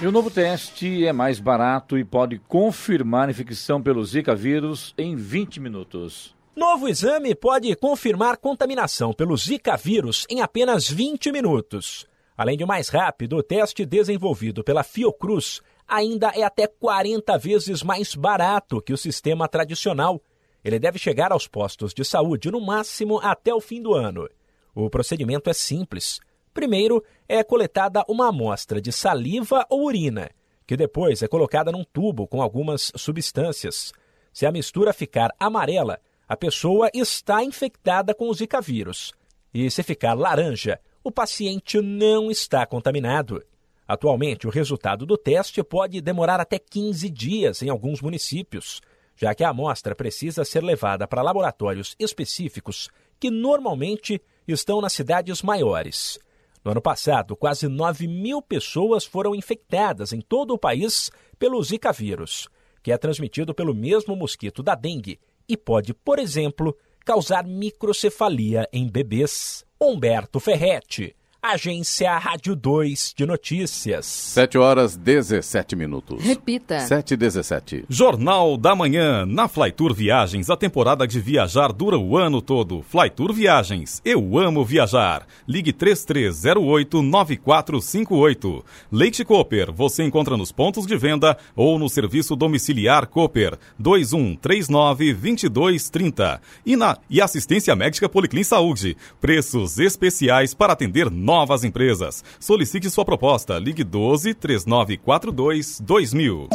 E 0.03 0.07
o 0.07 0.13
novo 0.13 0.31
teste 0.31 1.07
é 1.07 1.13
mais 1.13 1.41
barato 1.41 1.97
e 1.97 2.05
pode 2.05 2.39
confirmar 2.39 3.29
a 3.29 3.31
infecção 3.31 3.83
pelo 3.83 4.05
Zika 4.05 4.35
vírus 4.35 4.93
em 4.99 5.17
20 5.17 5.59
minutos. 5.59 6.37
Novo 6.55 6.87
exame 6.87 7.35
pode 7.35 7.75
confirmar 7.77 8.37
contaminação 8.37 9.15
pelo 9.15 9.35
Zika 9.39 9.75
vírus 9.75 10.27
em 10.29 10.43
apenas 10.43 10.87
20 10.87 11.33
minutos. 11.33 12.07
Além 12.37 12.59
de 12.59 12.67
mais 12.67 12.91
rápido, 12.91 13.39
o 13.39 13.43
teste 13.43 13.87
desenvolvido 13.87 14.63
pela 14.63 14.83
Fiocruz 14.83 15.63
ainda 15.87 16.33
é 16.35 16.43
até 16.43 16.67
40 16.67 17.37
vezes 17.39 17.83
mais 17.83 18.15
barato 18.15 18.81
que 18.81 18.93
o 18.93 18.99
sistema 18.99 19.49
tradicional. 19.49 20.21
Ele 20.65 20.79
deve 20.79 20.99
chegar 20.99 21.33
aos 21.33 21.47
postos 21.47 21.95
de 21.95 22.05
saúde 22.05 22.51
no 22.51 22.61
máximo 22.61 23.19
até 23.21 23.55
o 23.55 23.61
fim 23.61 23.81
do 23.81 23.95
ano. 23.95 24.29
O 24.75 24.91
procedimento 24.91 25.49
é 25.49 25.53
simples. 25.53 26.21
Primeiro, 26.53 27.05
é 27.29 27.45
coletada 27.45 28.05
uma 28.09 28.29
amostra 28.29 28.81
de 28.81 28.91
saliva 28.91 29.65
ou 29.71 29.85
urina, 29.85 30.31
que 30.67 30.77
depois 30.77 31.23
é 31.23 31.29
colocada 31.29 31.71
num 31.71 31.85
tubo 31.85 32.27
com 32.27 32.43
algumas 32.43 32.93
substâncias. 32.97 33.93
Se 34.33 34.45
a 34.45 34.53
mistura 34.53 34.93
ficar 34.93 35.31
amarela, 35.39 36.01
a 36.29 36.37
pessoa 36.37 36.91
está 36.93 37.45
infectada 37.45 38.15
com 38.15 38.29
o 38.29 38.35
Zika 38.35 38.61
vírus. 38.61 39.13
E 39.55 39.71
se 39.71 39.83
ficar 39.83 40.15
laranja, 40.15 40.81
o 41.05 41.13
paciente 41.13 41.81
não 41.81 42.31
está 42.31 42.67
contaminado. 42.67 43.43
Atualmente, 43.87 44.47
o 44.47 44.51
resultado 44.51 45.07
do 45.07 45.17
teste 45.17 45.63
pode 45.63 46.01
demorar 46.01 46.41
até 46.41 46.59
15 46.59 47.09
dias 47.09 47.63
em 47.63 47.69
alguns 47.69 48.01
municípios, 48.01 48.81
já 49.15 49.35
que 49.35 49.45
a 49.45 49.51
amostra 49.51 49.95
precisa 49.95 50.45
ser 50.45 50.63
levada 50.63 51.07
para 51.07 51.23
laboratórios 51.23 51.95
específicos 51.99 52.89
que 53.19 53.31
normalmente 53.31 54.21
estão 54.47 54.81
nas 54.81 54.93
cidades 54.93 55.41
maiores. 55.43 56.19
No 56.65 56.73
ano 56.73 56.83
passado, 56.83 57.37
quase 57.37 57.69
9 57.69 58.09
mil 58.09 58.43
pessoas 58.43 59.05
foram 59.05 59.35
infectadas 59.35 60.13
em 60.13 60.21
todo 60.21 60.53
o 60.53 60.59
país 60.59 61.11
pelo 61.39 61.63
Zika 61.63 61.93
vírus, 61.93 62.49
que 62.83 62.91
é 62.91 62.99
transmitido 62.99 63.55
pelo 63.55 63.73
mesmo 63.73 64.17
mosquito 64.17 64.63
da 64.65 64.75
dengue 64.75 65.21
e 65.49 65.57
pode, 65.57 65.95
por 65.95 66.19
exemplo, 66.19 66.77
causar 67.05 67.45
microcefalia 67.47 68.69
em 68.73 68.89
bebês. 68.89 69.65
Humberto 69.81 70.41
Ferretti, 70.41 71.15
Agência 71.49 72.19
Rádio 72.19 72.57
2 72.57 73.15
de 73.17 73.25
Notícias. 73.25 74.05
7 74.05 74.59
horas 74.59 74.97
17 74.97 75.77
minutos. 75.77 76.21
Repita. 76.21 76.81
7 76.81 77.15
e 77.15 77.17
17. 77.17 77.85
Jornal 77.89 78.57
da 78.57 78.75
Manhã. 78.75 79.25
Na 79.25 79.47
Flytour 79.47 79.95
Viagens, 79.95 80.51
a 80.51 80.57
temporada 80.57 81.07
de 81.07 81.21
viajar 81.21 81.73
dura 81.73 81.97
o 81.97 82.19
ano 82.19 82.43
todo. 82.43 82.83
Flytour 82.83 83.33
Viagens. 83.33 84.03
Eu 84.05 84.37
amo 84.37 84.65
viajar. 84.65 85.25
Ligue 85.47 85.73
3308-9458. 85.73 88.65
Leite 88.91 89.25
Cooper. 89.25 89.73
Você 89.73 90.03
encontra 90.03 90.37
nos 90.37 90.51
pontos 90.51 90.85
de 90.85 90.97
venda 90.97 91.39
ou 91.55 91.79
no 91.79 91.89
serviço 91.89 92.35
domiciliar 92.35 93.07
Cooper. 93.07 93.57
2139-2230. 93.81 96.41
E, 96.67 96.75
na, 96.75 96.99
e 97.09 97.23
assistência 97.23 97.77
médica 97.77 98.09
Policlin 98.09 98.43
Saúde. 98.43 98.97
Preços 99.21 99.79
especiais 99.79 100.53
para 100.53 100.73
atender 100.73 101.09
novos 101.09 101.36
novas 101.37 101.65
empresas. 101.65 102.25
Solicite 102.41 102.89
sua 102.89 103.05
proposta. 103.05 103.59
Ligue 103.59 103.85
12 103.85 104.33
3942 104.33 105.81
2000. 105.81 106.49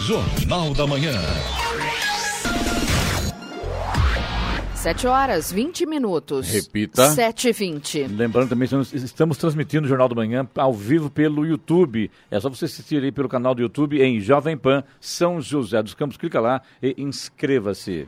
Jornal 0.00 0.74
da 0.74 0.86
Manhã. 0.86 1.18
7 4.74 5.06
horas 5.06 5.50
20 5.50 5.86
minutos. 5.86 6.50
Repita. 6.50 7.10
7 7.10 7.48
e 7.48 7.52
20. 7.52 8.02
Lembrando 8.08 8.50
também, 8.50 8.64
estamos, 8.66 8.92
estamos 8.92 9.38
transmitindo 9.38 9.86
o 9.86 9.88
Jornal 9.88 10.08
da 10.08 10.14
Manhã 10.14 10.46
ao 10.54 10.74
vivo 10.74 11.08
pelo 11.08 11.46
YouTube. 11.46 12.10
É 12.30 12.38
só 12.38 12.50
você 12.50 12.66
assistir 12.66 13.02
aí 13.02 13.10
pelo 13.10 13.28
canal 13.28 13.54
do 13.54 13.62
YouTube 13.62 14.00
em 14.02 14.20
Jovem 14.20 14.56
Pan 14.56 14.84
São 15.00 15.40
José 15.40 15.82
dos 15.82 15.94
Campos. 15.94 16.18
Clica 16.18 16.38
lá 16.40 16.60
e 16.82 16.94
inscreva-se. 16.98 18.06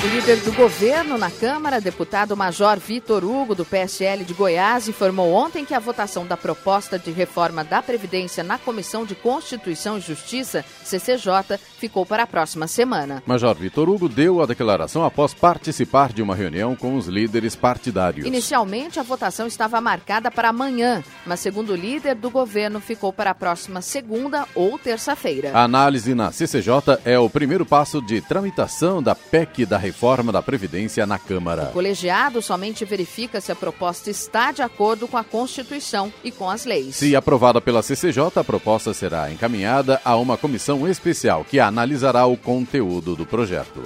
O 0.00 0.06
líder 0.06 0.36
do 0.42 0.52
governo 0.52 1.18
na 1.18 1.28
Câmara, 1.28 1.80
deputado 1.80 2.36
Major 2.36 2.78
Vitor 2.78 3.24
Hugo, 3.24 3.52
do 3.52 3.64
PSL 3.64 4.24
de 4.24 4.32
Goiás, 4.32 4.88
informou 4.88 5.32
ontem 5.32 5.64
que 5.64 5.74
a 5.74 5.80
votação 5.80 6.24
da 6.24 6.36
proposta 6.36 6.96
de 6.96 7.10
reforma 7.10 7.64
da 7.64 7.82
Previdência 7.82 8.44
na 8.44 8.58
Comissão 8.58 9.04
de 9.04 9.16
Constituição 9.16 9.98
e 9.98 10.00
Justiça, 10.00 10.64
CCJ, 10.84 11.58
ficou 11.80 12.06
para 12.06 12.22
a 12.22 12.26
próxima 12.28 12.68
semana. 12.68 13.24
Major 13.26 13.56
Vitor 13.56 13.88
Hugo 13.88 14.08
deu 14.08 14.40
a 14.40 14.46
declaração 14.46 15.04
após 15.04 15.34
participar 15.34 16.12
de 16.12 16.22
uma 16.22 16.36
reunião 16.36 16.76
com 16.76 16.94
os 16.94 17.08
líderes 17.08 17.56
partidários. 17.56 18.24
Inicialmente, 18.24 19.00
a 19.00 19.02
votação 19.02 19.48
estava 19.48 19.80
marcada 19.80 20.30
para 20.30 20.50
amanhã, 20.50 21.02
mas, 21.26 21.40
segundo 21.40 21.72
o 21.72 21.76
líder 21.76 22.14
do 22.14 22.30
governo, 22.30 22.80
ficou 22.80 23.12
para 23.12 23.30
a 23.30 23.34
próxima 23.34 23.82
segunda 23.82 24.46
ou 24.54 24.78
terça-feira. 24.78 25.50
A 25.52 25.64
análise 25.64 26.14
na 26.14 26.30
CCJ 26.30 27.00
é 27.04 27.18
o 27.18 27.28
primeiro 27.28 27.66
passo 27.66 28.00
de 28.00 28.20
tramitação 28.20 29.02
da 29.02 29.16
PEC 29.16 29.66
da 29.66 29.87
reforma 29.88 30.30
da 30.30 30.42
Previdência 30.42 31.06
na 31.06 31.18
Câmara. 31.18 31.64
O 31.64 31.72
colegiado 31.72 32.42
somente 32.42 32.84
verifica 32.84 33.40
se 33.40 33.50
a 33.50 33.56
proposta 33.56 34.10
está 34.10 34.52
de 34.52 34.62
acordo 34.62 35.08
com 35.08 35.16
a 35.16 35.24
Constituição 35.24 36.12
e 36.22 36.30
com 36.30 36.48
as 36.48 36.64
leis. 36.64 36.96
Se 36.96 37.16
aprovada 37.16 37.60
pela 37.60 37.82
CCJ, 37.82 38.22
a 38.36 38.44
proposta 38.44 38.92
será 38.92 39.30
encaminhada 39.32 40.00
a 40.04 40.14
uma 40.16 40.36
comissão 40.36 40.86
especial 40.86 41.44
que 41.44 41.58
analisará 41.58 42.26
o 42.26 42.36
conteúdo 42.36 43.16
do 43.16 43.24
projeto. 43.24 43.82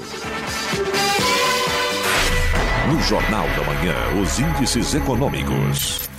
No 2.88 3.00
Jornal 3.00 3.46
da 3.46 3.64
Manhã, 3.64 3.94
os 4.20 4.38
índices 4.40 4.94
econômicos. 4.94 6.11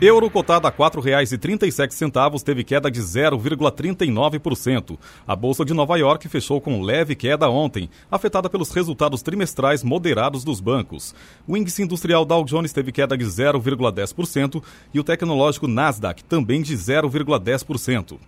Euro 0.00 0.30
cotado 0.30 0.68
a 0.68 0.70
R$ 0.70 0.76
4,37 0.76 2.44
teve 2.44 2.62
queda 2.62 2.88
de 2.88 3.00
0,39%. 3.00 4.96
A 5.26 5.34
Bolsa 5.34 5.64
de 5.64 5.74
Nova 5.74 5.96
York 5.98 6.28
fechou 6.28 6.60
com 6.60 6.80
leve 6.82 7.16
queda 7.16 7.50
ontem, 7.50 7.90
afetada 8.08 8.48
pelos 8.48 8.70
resultados 8.70 9.22
trimestrais 9.22 9.82
moderados 9.82 10.44
dos 10.44 10.60
bancos. 10.60 11.16
O 11.48 11.56
índice 11.56 11.82
industrial 11.82 12.24
Dow 12.24 12.44
Jones 12.44 12.72
teve 12.72 12.92
queda 12.92 13.18
de 13.18 13.24
0,10% 13.24 14.62
e 14.94 15.00
o 15.00 15.04
tecnológico 15.04 15.66
Nasdaq 15.66 16.22
também 16.22 16.62
de 16.62 16.76
0,10%. 16.76 18.18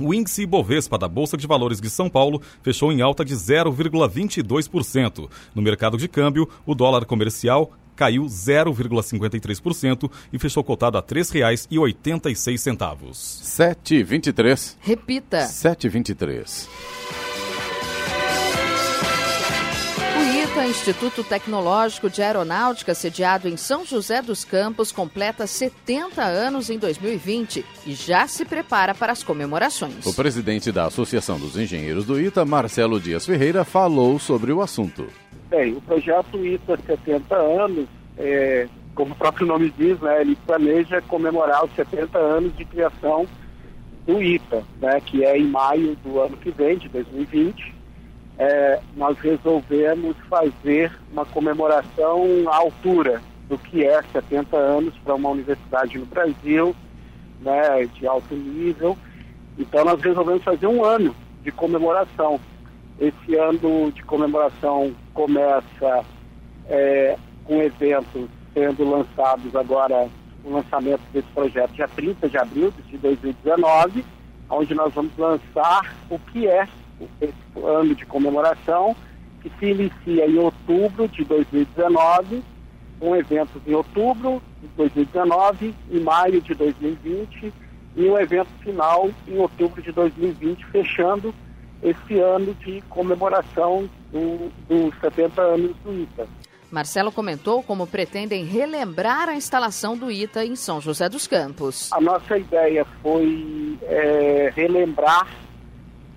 O 0.00 0.12
índice 0.12 0.42
Ibovespa 0.42 0.98
da 0.98 1.06
Bolsa 1.06 1.36
de 1.36 1.46
Valores 1.46 1.80
de 1.80 1.88
São 1.88 2.10
Paulo 2.10 2.42
fechou 2.64 2.90
em 2.90 3.00
alta 3.00 3.24
de 3.24 3.34
0,22%. 3.36 5.28
No 5.54 5.62
mercado 5.62 5.96
de 5.96 6.08
câmbio, 6.08 6.48
o 6.66 6.74
dólar 6.74 7.04
comercial 7.04 7.70
caiu 8.02 8.24
0,53% 8.24 10.10
e 10.32 10.38
fechou 10.40 10.64
cotado 10.64 10.98
a 10.98 11.00
R$ 11.00 11.06
3,86. 11.06 12.88
7,23. 13.12 14.76
Repita. 14.80 15.44
7,23. 15.44 16.66
O 20.18 20.22
ITA, 20.44 20.66
Instituto 20.66 21.22
Tecnológico 21.22 22.10
de 22.10 22.20
Aeronáutica, 22.22 22.92
sediado 22.92 23.48
em 23.48 23.56
São 23.56 23.86
José 23.86 24.20
dos 24.20 24.44
Campos, 24.44 24.90
completa 24.90 25.46
70 25.46 26.24
anos 26.24 26.70
em 26.70 26.78
2020 26.78 27.64
e 27.86 27.94
já 27.94 28.26
se 28.26 28.44
prepara 28.44 28.96
para 28.96 29.12
as 29.12 29.22
comemorações. 29.22 30.04
O 30.04 30.12
presidente 30.12 30.72
da 30.72 30.86
Associação 30.86 31.38
dos 31.38 31.56
Engenheiros 31.56 32.04
do 32.04 32.20
ITA, 32.20 32.44
Marcelo 32.44 32.98
Dias 32.98 33.24
Ferreira, 33.24 33.64
falou 33.64 34.18
sobre 34.18 34.52
o 34.52 34.60
assunto. 34.60 35.06
Bem, 35.52 35.74
o 35.74 35.82
projeto 35.82 36.44
ITA 36.44 36.78
70 36.86 37.36
anos, 37.36 37.86
é, 38.16 38.66
como 38.94 39.12
o 39.12 39.16
próprio 39.16 39.46
nome 39.46 39.72
diz, 39.76 40.00
né, 40.00 40.22
ele 40.22 40.34
planeja 40.46 41.02
comemorar 41.02 41.64
os 41.64 41.74
70 41.74 42.18
anos 42.18 42.56
de 42.56 42.64
criação 42.64 43.26
do 44.06 44.22
ITA, 44.22 44.64
né, 44.80 44.98
que 45.00 45.24
é 45.24 45.38
em 45.38 45.46
maio 45.46 45.94
do 45.96 46.20
ano 46.20 46.36
que 46.38 46.50
vem, 46.50 46.78
de 46.78 46.88
2020 46.88 47.82
é, 48.38 48.80
nós 48.96 49.18
resolvemos 49.18 50.16
fazer 50.28 50.90
uma 51.12 51.24
comemoração 51.24 52.26
à 52.48 52.56
altura 52.56 53.22
do 53.48 53.58
que 53.58 53.84
é 53.84 54.02
70 54.02 54.56
anos 54.56 54.94
para 55.04 55.14
uma 55.14 55.28
universidade 55.28 55.98
no 55.98 56.06
Brasil, 56.06 56.74
né, 57.40 57.86
de 57.94 58.06
alto 58.06 58.34
nível. 58.34 58.96
Então 59.58 59.84
nós 59.84 60.00
resolvemos 60.00 60.42
fazer 60.42 60.66
um 60.66 60.84
ano 60.84 61.14
de 61.44 61.52
comemoração. 61.52 62.40
Esse 63.02 63.34
ano 63.34 63.90
de 63.90 64.00
comemoração 64.04 64.94
começa 65.12 66.04
é, 66.68 67.18
com 67.44 67.60
eventos 67.60 68.28
sendo 68.54 68.88
lançados 68.88 69.56
agora, 69.56 70.08
o 70.44 70.52
lançamento 70.52 71.00
desse 71.12 71.26
projeto 71.34 71.72
dia 71.72 71.88
30 71.88 72.28
de 72.28 72.38
abril 72.38 72.72
de 72.86 72.96
2019, 72.98 74.04
onde 74.48 74.72
nós 74.72 74.94
vamos 74.94 75.10
lançar 75.18 75.96
o 76.08 76.16
que 76.16 76.46
é 76.46 76.68
esse 77.20 77.34
ano 77.60 77.92
de 77.92 78.06
comemoração, 78.06 78.94
que 79.42 79.50
se 79.58 79.66
inicia 79.66 80.24
em 80.24 80.38
outubro 80.38 81.08
de 81.08 81.24
2019, 81.24 82.40
com 83.00 83.16
eventos 83.16 83.60
em 83.66 83.74
outubro 83.74 84.40
de 84.60 84.68
2019, 84.76 85.74
em 85.90 86.00
maio 86.00 86.40
de 86.40 86.54
2020 86.54 87.52
e 87.96 88.08
um 88.08 88.16
evento 88.16 88.50
final 88.62 89.10
em 89.26 89.38
outubro 89.38 89.82
de 89.82 89.90
2020, 89.90 90.64
fechando 90.66 91.34
esse 91.82 92.18
ano 92.18 92.54
de 92.54 92.80
comemoração 92.88 93.88
dos 94.12 94.52
do 94.68 94.92
70 95.00 95.42
anos 95.42 95.76
do 95.84 95.92
ITA. 95.92 96.26
Marcelo 96.70 97.12
comentou 97.12 97.62
como 97.62 97.86
pretendem 97.86 98.44
relembrar 98.44 99.28
a 99.28 99.34
instalação 99.34 99.96
do 99.96 100.10
ITA 100.10 100.44
em 100.44 100.56
São 100.56 100.80
José 100.80 101.08
dos 101.08 101.26
Campos. 101.26 101.92
A 101.92 102.00
nossa 102.00 102.38
ideia 102.38 102.86
foi 103.02 103.78
é, 103.82 104.50
relembrar 104.54 105.28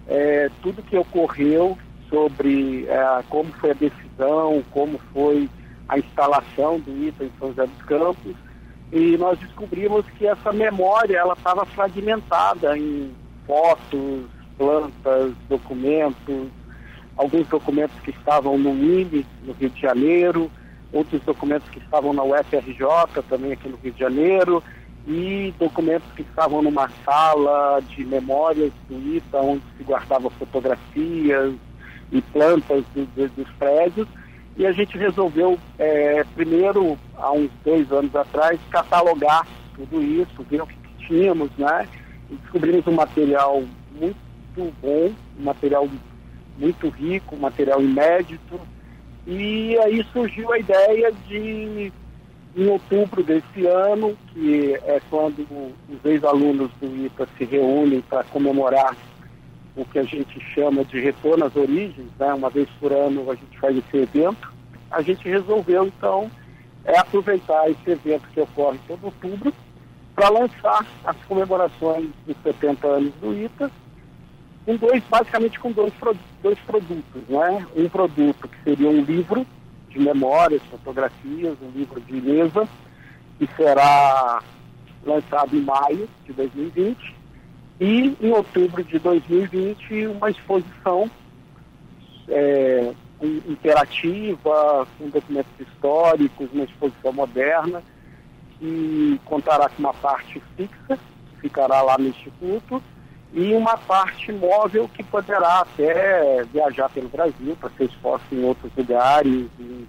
é, 0.07 0.49
tudo 0.61 0.81
que 0.81 0.97
ocorreu 0.97 1.77
sobre 2.09 2.85
é, 2.87 3.23
como 3.29 3.51
foi 3.53 3.71
a 3.71 3.73
decisão, 3.73 4.63
como 4.71 4.97
foi 5.11 5.49
a 5.89 5.99
instalação 5.99 6.79
do 6.79 7.05
ITA 7.05 7.25
em 7.25 7.31
São 7.37 7.49
José 7.49 7.67
dos 7.67 7.81
Campos, 7.83 8.35
e 8.93 9.17
nós 9.17 9.37
descobrimos 9.39 10.05
que 10.17 10.25
essa 10.25 10.53
memória 10.53 11.17
ela 11.17 11.33
estava 11.33 11.65
fragmentada 11.65 12.77
em 12.77 13.11
fotos, 13.45 14.21
plantas, 14.57 15.33
documentos, 15.49 16.47
alguns 17.17 17.47
documentos 17.47 17.97
que 18.01 18.11
estavam 18.11 18.57
no 18.57 18.71
INE, 18.71 19.25
no 19.43 19.53
Rio 19.53 19.69
de 19.69 19.81
Janeiro, 19.81 20.51
outros 20.91 21.21
documentos 21.23 21.69
que 21.69 21.79
estavam 21.79 22.13
na 22.13 22.23
UFRJ, 22.23 23.21
também 23.29 23.53
aqui 23.53 23.67
no 23.67 23.77
Rio 23.77 23.91
de 23.91 23.99
Janeiro, 23.99 24.63
e 25.07 25.53
documentos 25.59 26.09
que 26.15 26.23
estavam 26.23 26.61
numa 26.61 26.89
sala 27.03 27.79
de 27.81 28.03
memórias 28.03 28.71
do 28.89 29.15
ITA, 29.15 29.39
onde 29.39 29.63
se 29.77 29.83
guardavam 29.83 30.29
fotografias 30.31 31.53
e 32.11 32.21
plantas 32.21 32.83
do, 32.95 33.05
do, 33.05 33.29
dos 33.29 33.49
prédios. 33.53 34.07
E 34.57 34.65
a 34.65 34.71
gente 34.71 34.97
resolveu, 34.97 35.59
é, 35.77 36.23
primeiro, 36.33 36.97
há 37.17 37.31
uns 37.31 37.51
dois 37.63 37.91
anos 37.91 38.15
atrás, 38.15 38.59
catalogar 38.71 39.45
tudo 39.75 40.01
isso, 40.01 40.43
ver 40.49 40.61
o 40.61 40.67
que 40.67 40.75
tínhamos, 41.07 41.51
né? 41.57 41.87
E 42.31 42.35
descobrimos 42.35 42.87
um 42.87 42.93
material 42.93 43.63
muito 43.99 44.24
bom, 44.81 45.13
um 45.39 45.43
material 45.43 45.87
muito 46.57 46.89
rico, 46.89 47.35
material 47.35 47.81
inédito. 47.81 48.59
E 49.27 49.77
aí 49.79 50.05
surgiu 50.13 50.51
a 50.51 50.59
ideia 50.59 51.11
de 51.27 51.91
em 52.55 52.67
outubro 52.69 53.21
desse 53.21 53.65
ano, 53.65 54.17
que 54.33 54.75
é 54.85 55.01
quando 55.09 55.45
os 55.89 56.05
ex-alunos 56.05 56.71
do 56.79 57.05
ITA 57.05 57.27
se 57.37 57.43
reúnem 57.43 57.99
para 58.01 58.23
comemorar 58.23 58.95
o 59.75 59.83
que 59.83 59.99
a 59.99 60.03
gente 60.03 60.39
chama 60.53 60.85
de 60.85 61.01
retorno 61.01 61.45
às 61.45 61.55
origens, 61.55 62.07
né? 62.17 62.33
uma 62.33 62.49
vez 62.49 62.69
por 62.79 62.93
ano 62.93 63.29
a 63.29 63.35
gente 63.35 63.59
faz 63.59 63.77
esse 63.77 63.97
evento, 63.97 64.53
a 64.89 65.01
gente 65.01 65.27
resolveu 65.27 65.85
então 65.85 66.31
é 66.85 66.97
aproveitar 66.97 67.69
esse 67.69 67.91
evento 67.91 68.23
que 68.33 68.39
ocorre 68.39 68.79
todo 68.87 69.05
outubro 69.05 69.53
para 70.15 70.29
lançar 70.29 70.85
as 71.03 71.17
comemorações 71.27 72.09
dos 72.25 72.37
70 72.41 72.87
anos 72.87 73.13
do 73.15 73.33
ITA, 73.33 73.69
com 74.65 74.75
dois, 74.75 75.03
basicamente 75.09 75.59
com 75.59 75.71
dois, 75.71 75.93
dois 76.41 76.59
produtos, 76.59 77.21
né? 77.29 77.65
Um 77.75 77.87
produto 77.87 78.47
que 78.47 78.63
seria 78.63 78.89
um 78.89 79.01
livro 79.01 79.45
de 79.89 79.99
memórias, 79.99 80.61
fotografias, 80.63 81.55
um 81.61 81.69
livro 81.69 82.01
de 82.01 82.13
mesa, 82.13 82.67
que 83.37 83.47
será 83.55 84.41
lançado 85.05 85.55
em 85.55 85.61
maio 85.61 86.09
de 86.25 86.33
2020. 86.33 87.15
E 87.79 88.15
em 88.19 88.31
outubro 88.31 88.83
de 88.83 88.97
2020, 88.97 90.07
uma 90.07 90.31
exposição 90.31 91.09
é, 92.27 92.93
interativa, 93.21 94.87
com 94.97 95.09
documentos 95.09 95.59
históricos, 95.59 96.49
uma 96.53 96.63
exposição 96.63 97.13
moderna, 97.13 97.83
que 98.57 99.19
contará 99.25 99.69
com 99.69 99.79
uma 99.79 99.93
parte 99.93 100.41
fixa, 100.55 100.97
que 100.97 101.41
ficará 101.41 101.81
lá 101.81 101.97
no 101.97 102.07
Instituto, 102.07 102.81
e 103.35 103.53
uma 103.53 103.77
parte 103.77 104.31
móvel 104.31 104.89
que 104.93 105.03
poderá 105.03 105.59
até 105.59 106.43
viajar 106.45 106.89
pelo 106.89 107.09
Brasil 107.09 107.55
para 107.59 107.69
ser 107.71 107.83
exposta 107.83 108.33
em 108.33 108.43
outros 108.45 108.71
lugares, 108.77 109.47
em, 109.59 109.87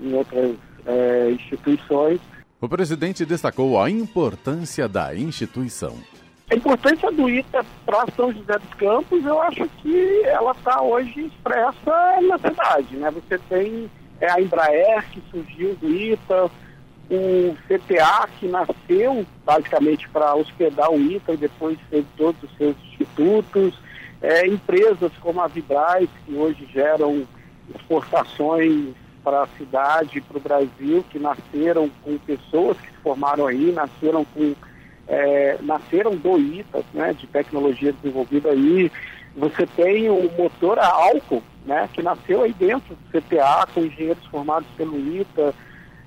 em 0.00 0.14
outras 0.14 0.54
é, 0.86 1.30
instituições. 1.32 2.20
O 2.60 2.68
presidente 2.68 3.26
destacou 3.26 3.82
a 3.82 3.90
importância 3.90 4.88
da 4.88 5.14
instituição. 5.16 5.96
A 6.48 6.54
importância 6.54 7.10
do 7.10 7.28
ITA 7.28 7.66
para 7.84 8.06
São 8.14 8.32
José 8.32 8.56
dos 8.56 8.74
Campos, 8.74 9.24
eu 9.24 9.42
acho 9.42 9.68
que 9.82 10.22
ela 10.24 10.52
está 10.52 10.80
hoje 10.80 11.26
expressa 11.26 12.20
na 12.22 12.38
cidade. 12.38 12.96
Né? 12.96 13.10
Você 13.10 13.36
tem 13.48 13.90
é, 14.20 14.30
a 14.30 14.40
Embraer, 14.40 15.10
que 15.10 15.20
surgiu 15.28 15.74
do 15.74 15.92
ITA, 15.92 16.48
o 17.10 17.56
CTA, 17.66 18.28
que 18.38 18.48
nasceu 18.48 19.24
basicamente 19.44 20.08
para 20.08 20.34
hospedar 20.34 20.90
o 20.90 21.00
ITA 21.00 21.34
e 21.34 21.36
depois 21.36 21.78
teve 21.90 22.06
todos 22.16 22.42
os 22.42 22.56
seus 22.56 22.76
institutos, 22.84 23.74
é, 24.20 24.46
empresas 24.46 25.12
como 25.20 25.40
a 25.40 25.46
Vibraz, 25.46 26.08
que 26.24 26.34
hoje 26.34 26.66
geram 26.72 27.26
exportações 27.74 28.94
para 29.22 29.42
a 29.42 29.48
cidade, 29.58 30.20
para 30.20 30.38
o 30.38 30.40
Brasil, 30.40 31.04
que 31.10 31.18
nasceram 31.18 31.90
com 32.02 32.18
pessoas 32.18 32.76
que 32.80 32.88
se 32.88 32.96
formaram 33.02 33.46
aí, 33.46 33.72
nasceram 33.72 34.24
com 34.24 34.54
é, 35.08 35.58
nasceram 35.62 36.16
do 36.16 36.38
ITA, 36.38 36.82
né, 36.92 37.12
de 37.12 37.26
tecnologia 37.28 37.92
desenvolvida 37.92 38.50
aí. 38.50 38.90
Você 39.36 39.66
tem 39.66 40.08
o 40.10 40.30
motor 40.36 40.78
a 40.78 40.88
álcool, 40.88 41.42
né, 41.64 41.88
que 41.92 42.02
nasceu 42.02 42.42
aí 42.42 42.52
dentro 42.52 42.94
do 42.94 43.20
CTA, 43.20 43.66
com 43.72 43.84
engenheiros 43.84 44.24
formados 44.26 44.68
pelo 44.76 44.98
ITA, 44.98 45.54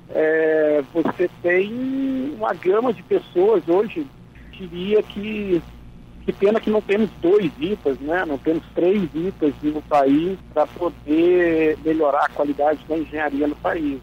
é, 0.09 0.83
você 0.93 1.29
tem 1.41 2.33
uma 2.35 2.53
gama 2.53 2.93
de 2.93 3.03
pessoas 3.03 3.67
hoje, 3.67 4.05
diria 4.51 5.01
que 5.03 5.61
que 6.25 6.33
pena 6.33 6.59
que 6.59 6.69
não 6.69 6.81
temos 6.81 7.09
dois 7.21 7.51
IPAs, 7.57 7.99
né? 7.99 8.23
não 8.23 8.37
temos 8.37 8.63
três 8.75 9.01
IPAs 9.15 9.53
no 9.63 9.81
país 9.81 10.37
para 10.53 10.67
poder 10.67 11.75
melhorar 11.83 12.25
a 12.25 12.29
qualidade 12.29 12.85
da 12.87 12.97
engenharia 12.97 13.47
no 13.47 13.55
país. 13.55 13.99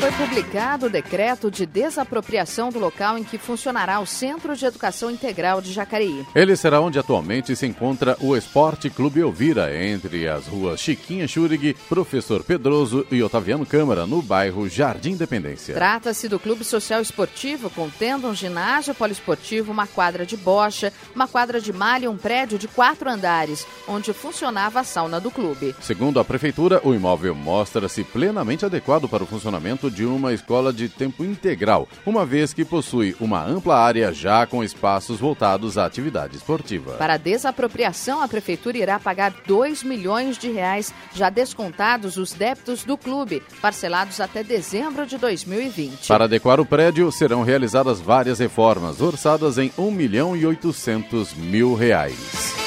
Foi 0.00 0.10
publicado 0.12 0.86
o 0.86 0.90
decreto 0.90 1.50
de 1.50 1.66
desapropriação 1.66 2.70
do 2.70 2.78
local 2.78 3.18
em 3.18 3.22
que 3.22 3.36
funcionará 3.36 4.00
o 4.00 4.06
Centro 4.06 4.56
de 4.56 4.64
Educação 4.64 5.10
Integral 5.10 5.60
de 5.60 5.74
Jacareí. 5.74 6.24
Ele 6.34 6.56
será 6.56 6.80
onde 6.80 6.98
atualmente 6.98 7.54
se 7.54 7.66
encontra 7.66 8.16
o 8.18 8.34
Esporte 8.34 8.88
Clube 8.88 9.20
Elvira, 9.20 9.76
entre 9.76 10.26
as 10.26 10.46
ruas 10.46 10.80
Chiquinha 10.80 11.28
Churig, 11.28 11.76
Professor 11.86 12.42
Pedroso 12.42 13.06
e 13.10 13.22
Otaviano 13.22 13.66
Câmara, 13.66 14.06
no 14.06 14.22
bairro 14.22 14.66
Jardim 14.70 15.10
Independência. 15.10 15.74
Trata-se 15.74 16.28
do 16.28 16.38
Clube 16.38 16.64
Social 16.64 17.02
Esportivo, 17.02 17.68
contendo 17.68 18.26
um 18.26 18.34
ginásio 18.34 18.94
poliesportivo, 18.94 19.70
uma 19.70 19.86
quadra 19.86 20.24
de 20.24 20.34
bocha, 20.34 20.90
uma 21.14 21.28
quadra 21.28 21.60
de 21.60 21.74
malha 21.74 22.06
e 22.06 22.08
um 22.08 22.16
prédio 22.16 22.58
de 22.58 22.68
quatro 22.68 23.10
andares, 23.10 23.66
onde 23.86 24.14
funcionava 24.14 24.80
a 24.80 24.84
sauna 24.84 25.20
do 25.20 25.30
clube. 25.30 25.74
Segundo 25.78 26.18
a 26.18 26.24
Prefeitura, 26.24 26.80
o 26.84 26.94
imóvel 26.94 27.34
mostra-se 27.34 28.02
plenamente 28.02 28.64
adequado 28.64 29.06
para 29.06 29.22
o 29.22 29.26
funcionamento 29.26 29.89
de 29.90 30.04
uma 30.06 30.32
escola 30.32 30.72
de 30.72 30.88
tempo 30.88 31.24
integral, 31.24 31.88
uma 32.06 32.24
vez 32.24 32.52
que 32.52 32.64
possui 32.64 33.14
uma 33.20 33.44
ampla 33.44 33.76
área 33.76 34.12
já 34.12 34.46
com 34.46 34.64
espaços 34.64 35.18
voltados 35.18 35.76
à 35.76 35.84
atividade 35.84 36.36
esportiva. 36.36 36.92
Para 36.92 37.14
a 37.14 37.18
desapropriação, 37.18 38.22
a 38.22 38.28
prefeitura 38.28 38.78
irá 38.78 38.98
pagar 38.98 39.34
2 39.46 39.82
milhões 39.82 40.38
de 40.38 40.50
reais, 40.50 40.94
já 41.12 41.28
descontados 41.28 42.16
os 42.16 42.32
débitos 42.32 42.84
do 42.84 42.96
clube, 42.96 43.42
parcelados 43.60 44.20
até 44.20 44.42
dezembro 44.42 45.06
de 45.06 45.18
2020. 45.18 46.06
Para 46.06 46.24
adequar 46.24 46.60
o 46.60 46.66
prédio, 46.66 47.10
serão 47.10 47.42
realizadas 47.42 48.00
várias 48.00 48.38
reformas, 48.38 49.00
orçadas 49.00 49.58
em 49.58 49.72
1 49.76 49.90
milhão 49.90 50.36
e 50.36 50.46
800 50.46 51.34
mil 51.34 51.74
reais. 51.74 52.60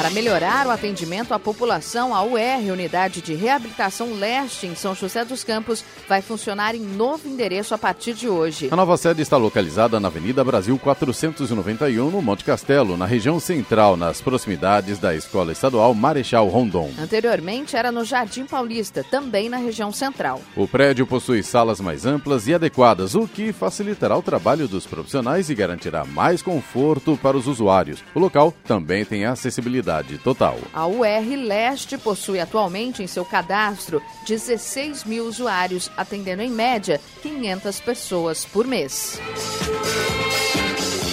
Para 0.00 0.08
melhorar 0.08 0.66
o 0.66 0.70
atendimento 0.70 1.34
à 1.34 1.38
população, 1.38 2.14
a 2.14 2.22
UR, 2.22 2.72
Unidade 2.72 3.20
de 3.20 3.34
Reabilitação 3.34 4.14
Leste, 4.14 4.66
em 4.66 4.74
São 4.74 4.94
José 4.94 5.26
dos 5.26 5.44
Campos, 5.44 5.84
vai 6.08 6.22
funcionar 6.22 6.74
em 6.74 6.80
novo 6.80 7.28
endereço 7.28 7.74
a 7.74 7.78
partir 7.78 8.14
de 8.14 8.26
hoje. 8.26 8.70
A 8.70 8.76
nova 8.76 8.96
sede 8.96 9.20
está 9.20 9.36
localizada 9.36 10.00
na 10.00 10.08
Avenida 10.08 10.42
Brasil 10.42 10.78
491, 10.78 12.10
no 12.10 12.22
Monte 12.22 12.44
Castelo, 12.44 12.96
na 12.96 13.04
região 13.04 13.38
central, 13.38 13.94
nas 13.94 14.22
proximidades 14.22 14.98
da 14.98 15.14
Escola 15.14 15.52
Estadual 15.52 15.92
Marechal 15.92 16.48
Rondon. 16.48 16.90
Anteriormente 16.98 17.76
era 17.76 17.92
no 17.92 18.02
Jardim 18.02 18.46
Paulista, 18.46 19.04
também 19.04 19.50
na 19.50 19.58
região 19.58 19.92
central. 19.92 20.40
O 20.56 20.66
prédio 20.66 21.06
possui 21.06 21.42
salas 21.42 21.78
mais 21.78 22.06
amplas 22.06 22.46
e 22.46 22.54
adequadas, 22.54 23.14
o 23.14 23.28
que 23.28 23.52
facilitará 23.52 24.16
o 24.16 24.22
trabalho 24.22 24.66
dos 24.66 24.86
profissionais 24.86 25.50
e 25.50 25.54
garantirá 25.54 26.06
mais 26.06 26.40
conforto 26.40 27.18
para 27.22 27.36
os 27.36 27.46
usuários. 27.46 28.02
O 28.14 28.18
local 28.18 28.54
também 28.64 29.04
tem 29.04 29.26
acessibilidade 29.26 29.89
total. 30.22 30.58
A 30.72 30.86
UR 30.86 31.36
Leste 31.36 31.98
possui 31.98 32.40
atualmente 32.40 33.02
em 33.02 33.06
seu 33.06 33.24
cadastro 33.24 34.02
16 34.26 35.04
mil 35.04 35.26
usuários, 35.26 35.90
atendendo 35.96 36.42
em 36.42 36.50
média 36.50 37.00
500 37.22 37.80
pessoas 37.80 38.44
por 38.44 38.66
mês. 38.66 39.20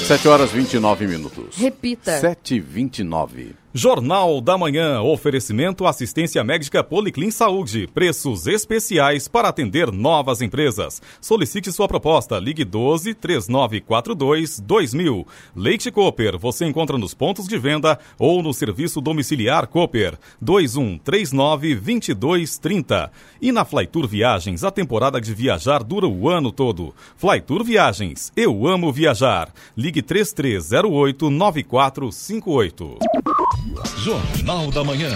7 0.08 0.28
horas 0.30 0.52
29 0.52 1.06
minutos. 1.06 1.58
Repita. 1.58 2.18
7 2.20 2.56
e 2.56 2.60
29. 2.62 3.56
Jornal 3.78 4.42
da 4.42 4.58
Manhã. 4.58 5.04
Oferecimento 5.04 5.86
assistência 5.86 6.44
médica 6.44 6.84
Policlin 6.84 7.30
Saúde. 7.30 7.88
Preços 7.94 8.48
especiais 8.48 9.28
para 9.28 9.50
atender 9.50 9.92
novas 9.92 10.42
empresas. 10.42 11.00
Solicite 11.22 11.72
sua 11.72 11.88
proposta. 11.88 12.40
Ligue 12.40 12.66
12 12.66 13.13
3942 13.13 14.60
2000. 14.62 15.28
Leite 15.56 15.92
Cooper. 15.92 16.40
Você 16.40 16.66
encontra 16.66 16.98
nos 16.98 17.13
pontos 17.13 17.48
de 17.48 17.56
venda 17.60 18.00
ou 18.18 18.42
no 18.42 18.52
serviço 18.52 19.00
domiciliar 19.00 19.68
Cooper. 19.68 20.18
2139 20.42 21.76
2230. 21.76 23.12
E 23.40 23.52
na 23.52 23.63
Flytour 23.63 24.08
Viagens, 24.08 24.63
a 24.63 24.72
temporada 24.72 25.22
de 25.22 25.32
viajar 25.36 25.84
dura 25.84 26.08
o 26.08 26.28
ano 26.28 26.52
todo. 26.52 26.96
Flytour 27.16 27.63
Viagens. 27.63 28.32
Eu 28.36 28.66
amo 28.66 28.92
viajar. 28.92 29.54
Ligue 29.78 30.02
3308 30.02 31.30
9458. 31.30 33.37
Jornal 33.86 34.72
da 34.72 34.84
Manhã. 34.84 35.10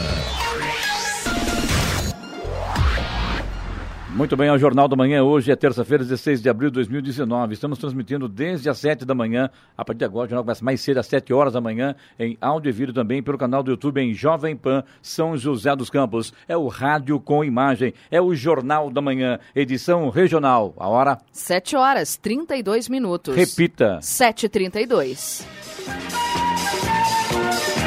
Muito 4.13 4.35
bem, 4.35 4.49
ao 4.49 4.59
Jornal 4.59 4.89
da 4.89 4.95
Manhã, 4.95 5.23
hoje 5.23 5.51
é 5.51 5.55
terça-feira, 5.55 6.03
16 6.03 6.41
de 6.41 6.49
abril 6.49 6.69
de 6.69 6.73
2019. 6.75 7.53
Estamos 7.53 7.79
transmitindo 7.79 8.27
desde 8.27 8.69
as 8.69 8.77
7 8.77 9.05
da 9.05 9.15
manhã. 9.15 9.49
A 9.77 9.85
partir 9.85 9.99
de 9.99 10.05
agora, 10.05 10.25
o 10.25 10.29
jornal 10.29 10.43
começa 10.43 10.65
mais 10.65 10.81
cedo, 10.81 10.99
às 10.99 11.07
7 11.07 11.33
horas 11.33 11.53
da 11.53 11.61
manhã, 11.61 11.95
em 12.19 12.37
áudio 12.41 12.69
e 12.69 12.73
vídeo 12.73 12.93
também 12.93 13.23
pelo 13.23 13.37
canal 13.37 13.63
do 13.63 13.71
YouTube 13.71 14.01
em 14.01 14.13
Jovem 14.13 14.55
Pan 14.55 14.83
São 15.01 15.37
José 15.37 15.73
dos 15.75 15.89
Campos. 15.89 16.33
É 16.47 16.57
o 16.57 16.67
rádio 16.67 17.19
com 17.21 17.43
imagem, 17.43 17.93
é 18.11 18.21
o 18.21 18.35
Jornal 18.35 18.89
da 18.89 19.01
Manhã, 19.01 19.39
edição 19.55 20.09
regional. 20.09 20.73
A 20.77 20.89
hora? 20.89 21.17
7 21.31 21.77
horas 21.77 22.17
32 22.17 22.89
minutos. 22.89 23.33
Repita. 23.33 23.99
7h32. 24.01 26.20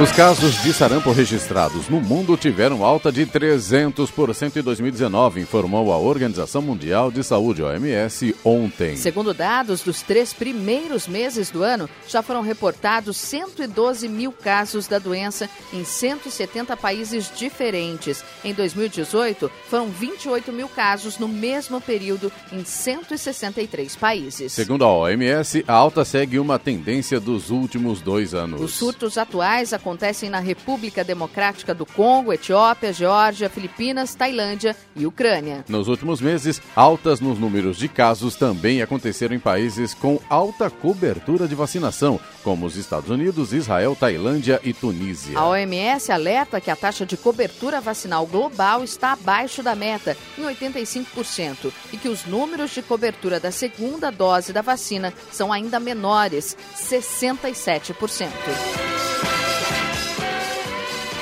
Os 0.00 0.10
casos 0.10 0.60
de 0.60 0.72
sarampo 0.72 1.12
registrados 1.12 1.88
no 1.88 2.00
mundo 2.00 2.36
tiveram 2.36 2.84
alta 2.84 3.12
de 3.12 3.24
300% 3.24 4.56
em 4.56 4.60
2019, 4.60 5.40
informou 5.40 5.92
a 5.92 5.96
Organização 5.96 6.60
Mundial 6.60 7.12
de 7.12 7.22
Saúde, 7.22 7.62
OMS, 7.62 8.34
ontem. 8.44 8.96
Segundo 8.96 9.32
dados 9.32 9.82
dos 9.82 10.02
três 10.02 10.32
primeiros 10.32 11.06
meses 11.06 11.48
do 11.48 11.62
ano, 11.62 11.88
já 12.08 12.22
foram 12.22 12.40
reportados 12.42 13.16
112 13.16 14.08
mil 14.08 14.32
casos 14.32 14.88
da 14.88 14.98
doença 14.98 15.48
em 15.72 15.84
170 15.84 16.76
países 16.76 17.30
diferentes. 17.32 18.24
Em 18.44 18.52
2018, 18.52 19.48
foram 19.70 19.86
28 19.86 20.52
mil 20.52 20.68
casos 20.68 21.18
no 21.18 21.28
mesmo 21.28 21.80
período 21.80 22.32
em 22.52 22.64
163 22.64 23.94
países. 23.94 24.52
Segundo 24.52 24.84
a 24.84 24.92
OMS, 24.92 25.64
a 25.68 25.72
alta 25.72 26.04
segue 26.04 26.40
uma 26.40 26.58
tendência 26.58 27.20
dos 27.20 27.50
últimos 27.50 28.00
dois 28.00 28.34
anos. 28.34 28.60
Os 28.60 28.74
surtos 28.74 29.16
atuais 29.16 29.72
acontecem 29.72 29.83
na 30.30 30.38
República 30.38 31.04
Democrática 31.04 31.74
do 31.74 31.84
Congo, 31.84 32.32
Etiópia, 32.32 32.92
Geórgia, 32.92 33.50
Filipinas, 33.50 34.14
Tailândia 34.14 34.74
e 34.96 35.06
Ucrânia. 35.06 35.64
Nos 35.68 35.88
últimos 35.88 36.20
meses, 36.20 36.60
altas 36.74 37.20
nos 37.20 37.38
números 37.38 37.76
de 37.76 37.86
casos 37.86 38.34
também 38.34 38.80
aconteceram 38.80 39.36
em 39.36 39.38
países 39.38 39.92
com 39.92 40.18
alta 40.28 40.70
cobertura 40.70 41.46
de 41.46 41.54
vacinação, 41.54 42.18
como 42.42 42.64
os 42.64 42.76
Estados 42.76 43.10
Unidos, 43.10 43.52
Israel, 43.52 43.94
Tailândia 43.94 44.58
e 44.64 44.72
Tunísia. 44.72 45.38
A 45.38 45.46
OMS 45.46 46.10
alerta 46.10 46.60
que 46.60 46.70
a 46.70 46.76
taxa 46.76 47.04
de 47.04 47.16
cobertura 47.16 47.80
vacinal 47.80 48.26
global 48.26 48.82
está 48.82 49.12
abaixo 49.12 49.62
da 49.62 49.74
meta, 49.74 50.16
em 50.38 50.42
85%, 50.42 51.70
e 51.92 51.98
que 51.98 52.08
os 52.08 52.24
números 52.24 52.70
de 52.70 52.82
cobertura 52.82 53.38
da 53.38 53.50
segunda 53.50 54.10
dose 54.10 54.52
da 54.52 54.62
vacina 54.62 55.12
são 55.30 55.52
ainda 55.52 55.78
menores, 55.78 56.56
67%. 56.74 58.30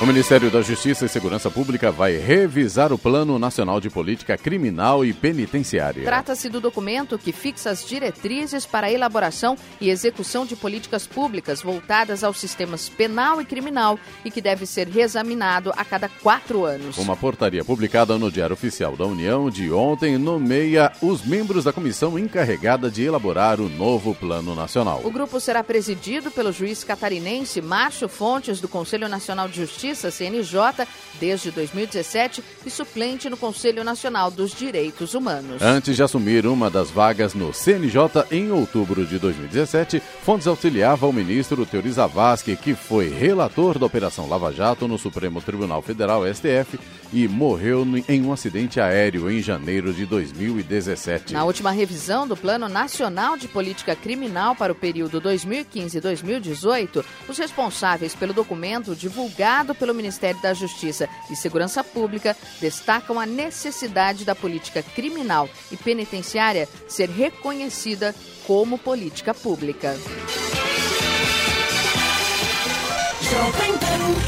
O 0.03 0.05
Ministério 0.05 0.51
da 0.51 0.61
Justiça 0.61 1.05
e 1.05 1.09
Segurança 1.09 1.49
Pública 1.49 1.89
vai 1.89 2.17
revisar 2.17 2.91
o 2.91 2.97
Plano 2.97 3.39
Nacional 3.39 3.79
de 3.79 3.89
Política 3.89 4.37
Criminal 4.37 5.05
e 5.05 5.13
Penitenciária. 5.13 6.03
Trata-se 6.03 6.49
do 6.49 6.59
documento 6.59 7.17
que 7.17 7.31
fixa 7.31 7.69
as 7.69 7.85
diretrizes 7.87 8.65
para 8.65 8.87
a 8.87 8.91
elaboração 8.91 9.57
e 9.79 9.89
execução 9.89 10.45
de 10.45 10.57
políticas 10.57 11.07
públicas 11.07 11.61
voltadas 11.61 12.21
aos 12.21 12.37
sistemas 12.37 12.89
penal 12.89 13.39
e 13.39 13.45
criminal 13.45 13.97
e 14.25 14.29
que 14.29 14.41
deve 14.41 14.65
ser 14.65 14.89
reexaminado 14.89 15.71
a 15.77 15.85
cada 15.85 16.09
quatro 16.09 16.65
anos. 16.65 16.97
Uma 16.97 17.15
portaria 17.15 17.63
publicada 17.63 18.17
no 18.17 18.29
Diário 18.29 18.55
Oficial 18.55 18.97
da 18.97 19.05
União 19.05 19.49
de 19.49 19.71
ontem 19.71 20.17
nomeia 20.17 20.91
os 21.01 21.25
membros 21.25 21.63
da 21.63 21.71
comissão 21.71 22.19
encarregada 22.19 22.91
de 22.91 23.05
elaborar 23.05 23.61
o 23.61 23.69
novo 23.69 24.13
Plano 24.13 24.53
Nacional. 24.53 24.99
O 25.05 25.11
grupo 25.11 25.39
será 25.39 25.63
presidido 25.63 26.29
pelo 26.29 26.51
juiz 26.51 26.83
catarinense 26.83 27.61
Márcio 27.61 28.09
Fontes, 28.09 28.59
do 28.59 28.67
Conselho 28.67 29.07
Nacional 29.07 29.47
de 29.47 29.63
Justiça. 29.93 30.11
CNJ, 30.11 30.87
desde 31.19 31.51
2017 31.51 32.43
e 32.65 32.69
suplente 32.69 33.29
no 33.29 33.37
Conselho 33.37 33.83
Nacional 33.83 34.31
dos 34.31 34.53
Direitos 34.53 35.13
Humanos. 35.13 35.61
Antes 35.61 35.95
de 35.95 36.03
assumir 36.03 36.45
uma 36.45 36.69
das 36.69 36.89
vagas 36.89 37.33
no 37.33 37.53
CNJ 37.53 38.25
em 38.31 38.51
outubro 38.51 39.05
de 39.05 39.19
2017, 39.19 40.01
Fontes 40.23 40.47
auxiliava 40.47 41.07
o 41.07 41.13
ministro 41.13 41.65
Teori 41.65 41.91
Zavascki, 41.91 42.55
que 42.55 42.73
foi 42.73 43.09
relator 43.09 43.77
da 43.77 43.85
Operação 43.85 44.27
Lava 44.27 44.51
Jato 44.51 44.87
no 44.87 44.97
Supremo 44.97 45.41
Tribunal 45.41 45.81
Federal, 45.81 46.23
STF, 46.25 46.79
e 47.11 47.27
morreu 47.27 47.85
em 48.07 48.25
um 48.25 48.33
acidente 48.33 48.79
aéreo 48.79 49.29
em 49.29 49.41
janeiro 49.41 49.93
de 49.93 50.05
2017. 50.05 51.33
Na 51.33 51.43
última 51.43 51.71
revisão 51.71 52.27
do 52.27 52.35
Plano 52.35 52.67
Nacional 52.67 53.37
de 53.37 53.47
Política 53.47 53.95
Criminal 53.95 54.55
para 54.55 54.71
o 54.73 54.75
período 54.75 55.21
2015-2018, 55.21 57.03
os 57.29 57.37
responsáveis 57.37 58.15
pelo 58.15 58.33
documento 58.33 58.95
divulgado 58.95 59.75
pelo 59.83 59.93
Ministério 59.93 60.41
da 60.41 60.53
Justiça 60.53 61.09
e 61.29 61.35
Segurança 61.35 61.83
Pública 61.83 62.37
destacam 62.61 63.19
a 63.19 63.25
necessidade 63.25 64.23
da 64.23 64.33
política 64.33 64.81
criminal 64.81 65.49
e 65.69 65.75
penitenciária 65.75 66.69
ser 66.87 67.09
reconhecida 67.09 68.15
como 68.47 68.77
política 68.77 69.33
pública. 69.33 69.93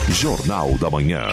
Jornal 0.10 0.78
da 0.78 0.90
Manhã. 0.90 1.30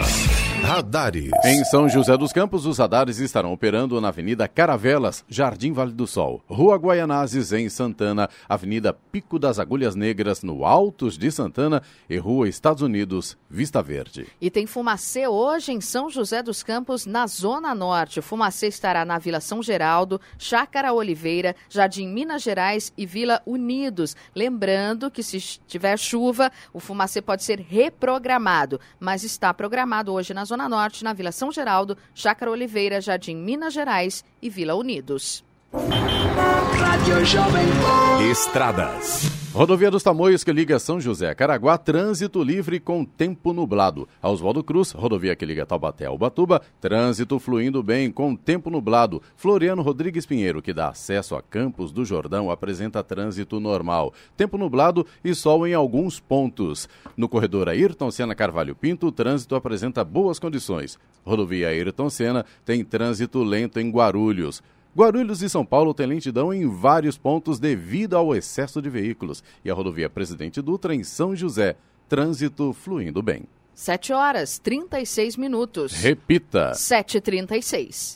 Radares. 0.63 1.29
Em 1.43 1.61
São 1.65 1.89
José 1.89 2.15
dos 2.15 2.31
Campos, 2.31 2.65
os 2.65 2.77
radares 2.77 3.19
estarão 3.19 3.51
operando 3.51 3.99
na 3.99 4.07
Avenida 4.07 4.47
Caravelas, 4.47 5.25
Jardim 5.27 5.73
Vale 5.73 5.91
do 5.91 6.07
Sol, 6.07 6.41
Rua 6.47 6.77
Guaianazes, 6.77 7.51
em 7.51 7.67
Santana, 7.67 8.29
Avenida 8.47 8.93
Pico 8.93 9.37
das 9.37 9.59
Agulhas 9.59 9.93
Negras, 9.93 10.41
no 10.41 10.63
Altos 10.63 11.17
de 11.17 11.29
Santana 11.29 11.83
e 12.09 12.17
Rua 12.17 12.47
Estados 12.47 12.81
Unidos, 12.81 13.37
Vista 13.49 13.83
Verde. 13.83 14.25
E 14.39 14.49
tem 14.49 14.65
Fumacê 14.65 15.27
hoje 15.27 15.73
em 15.73 15.81
São 15.81 16.09
José 16.09 16.41
dos 16.41 16.63
Campos, 16.63 17.05
na 17.05 17.27
Zona 17.27 17.75
Norte. 17.75 18.19
O 18.19 18.23
Fumacê 18.23 18.67
estará 18.67 19.03
na 19.03 19.19
Vila 19.19 19.41
São 19.41 19.61
Geraldo, 19.61 20.19
Chácara 20.37 20.93
Oliveira, 20.93 21.57
Jardim 21.67 22.07
Minas 22.07 22.41
Gerais 22.41 22.93
e 22.97 23.05
Vila 23.05 23.41
Unidos. 23.45 24.15
Lembrando 24.33 25.11
que 25.11 25.23
se 25.23 25.39
tiver 25.67 25.99
chuva, 25.99 26.49
o 26.71 26.79
Fumacê 26.79 27.21
pode 27.21 27.43
ser 27.43 27.59
reprogramado, 27.59 28.79
mas 28.97 29.25
está 29.25 29.53
programado 29.53 30.13
hoje 30.13 30.33
na 30.33 30.45
Zona 30.45 30.52
Zona 30.53 30.69
Norte, 30.69 31.03
na 31.03 31.13
Vila 31.13 31.31
São 31.31 31.51
Geraldo, 31.51 31.97
Chácara 32.13 32.51
Oliveira, 32.51 33.01
Jardim 33.01 33.35
Minas 33.35 33.73
Gerais 33.73 34.23
e 34.39 34.51
Vila 34.51 34.75
Unidos. 34.75 35.43
Estradas. 38.29 39.42
Rodovia 39.53 39.91
dos 39.91 40.01
Tamoios 40.01 40.43
que 40.43 40.51
liga 40.51 40.79
São 40.79 40.99
José 40.99 41.29
a 41.29 41.35
Caraguá, 41.35 41.77
trânsito 41.77 42.41
livre 42.41 42.79
com 42.79 43.05
tempo 43.05 43.53
nublado. 43.53 44.09
Oswaldo 44.19 44.63
Cruz, 44.63 44.91
rodovia 44.93 45.35
que 45.35 45.45
liga 45.45 45.63
Taubaté 45.63 46.07
a 46.07 46.11
Ubatuba, 46.11 46.59
trânsito 46.81 47.37
fluindo 47.37 47.83
bem 47.83 48.11
com 48.11 48.35
tempo 48.35 48.71
nublado. 48.71 49.21
Floriano 49.35 49.83
Rodrigues 49.83 50.25
Pinheiro, 50.25 50.59
que 50.59 50.73
dá 50.73 50.89
acesso 50.89 51.35
a 51.35 51.41
Campos 51.43 51.91
do 51.91 52.03
Jordão, 52.03 52.49
apresenta 52.49 53.03
trânsito 53.03 53.59
normal. 53.59 54.11
Tempo 54.35 54.57
nublado 54.57 55.05
e 55.23 55.35
sol 55.35 55.67
em 55.67 55.75
alguns 55.75 56.19
pontos. 56.19 56.89
No 57.15 57.29
corredor 57.29 57.69
Ayrton 57.69 58.09
Senna 58.09 58.33
Carvalho 58.33 58.73
Pinto, 58.73 59.05
o 59.05 59.11
trânsito 59.11 59.55
apresenta 59.55 60.03
boas 60.03 60.39
condições. 60.39 60.97
Rodovia 61.23 61.67
Ayrton 61.67 62.09
Senna 62.09 62.43
tem 62.65 62.83
trânsito 62.83 63.43
lento 63.43 63.79
em 63.79 63.91
Guarulhos. 63.91 64.63
Guarulhos 64.95 65.41
e 65.41 65.49
São 65.49 65.65
Paulo 65.65 65.93
têm 65.93 66.05
lentidão 66.05 66.53
em 66.53 66.67
vários 66.67 67.17
pontos 67.17 67.59
devido 67.59 68.15
ao 68.15 68.35
excesso 68.35 68.81
de 68.81 68.89
veículos. 68.89 69.43
E 69.65 69.71
a 69.71 69.73
rodovia 69.73 70.09
Presidente 70.09 70.61
Dutra 70.61 70.93
em 70.93 71.03
São 71.03 71.35
José. 71.35 71.75
Trânsito 72.07 72.73
fluindo 72.73 73.21
bem. 73.21 73.43
7 73.73 74.13
horas 74.13 74.59
36 74.59 75.35
minutos. 75.35 75.93
Repita. 75.93 76.73
7h36. 76.73 78.15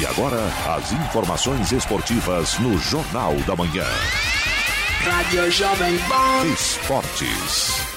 E 0.00 0.06
agora, 0.06 0.40
as 0.74 0.92
informações 0.92 1.70
esportivas 1.70 2.58
no 2.58 2.78
Jornal 2.78 3.34
da 3.46 3.54
Manhã. 3.54 3.84
Rádio 5.04 5.50
Jovem 5.50 5.98
Pan. 6.08 6.46
Esportes. 6.52 7.95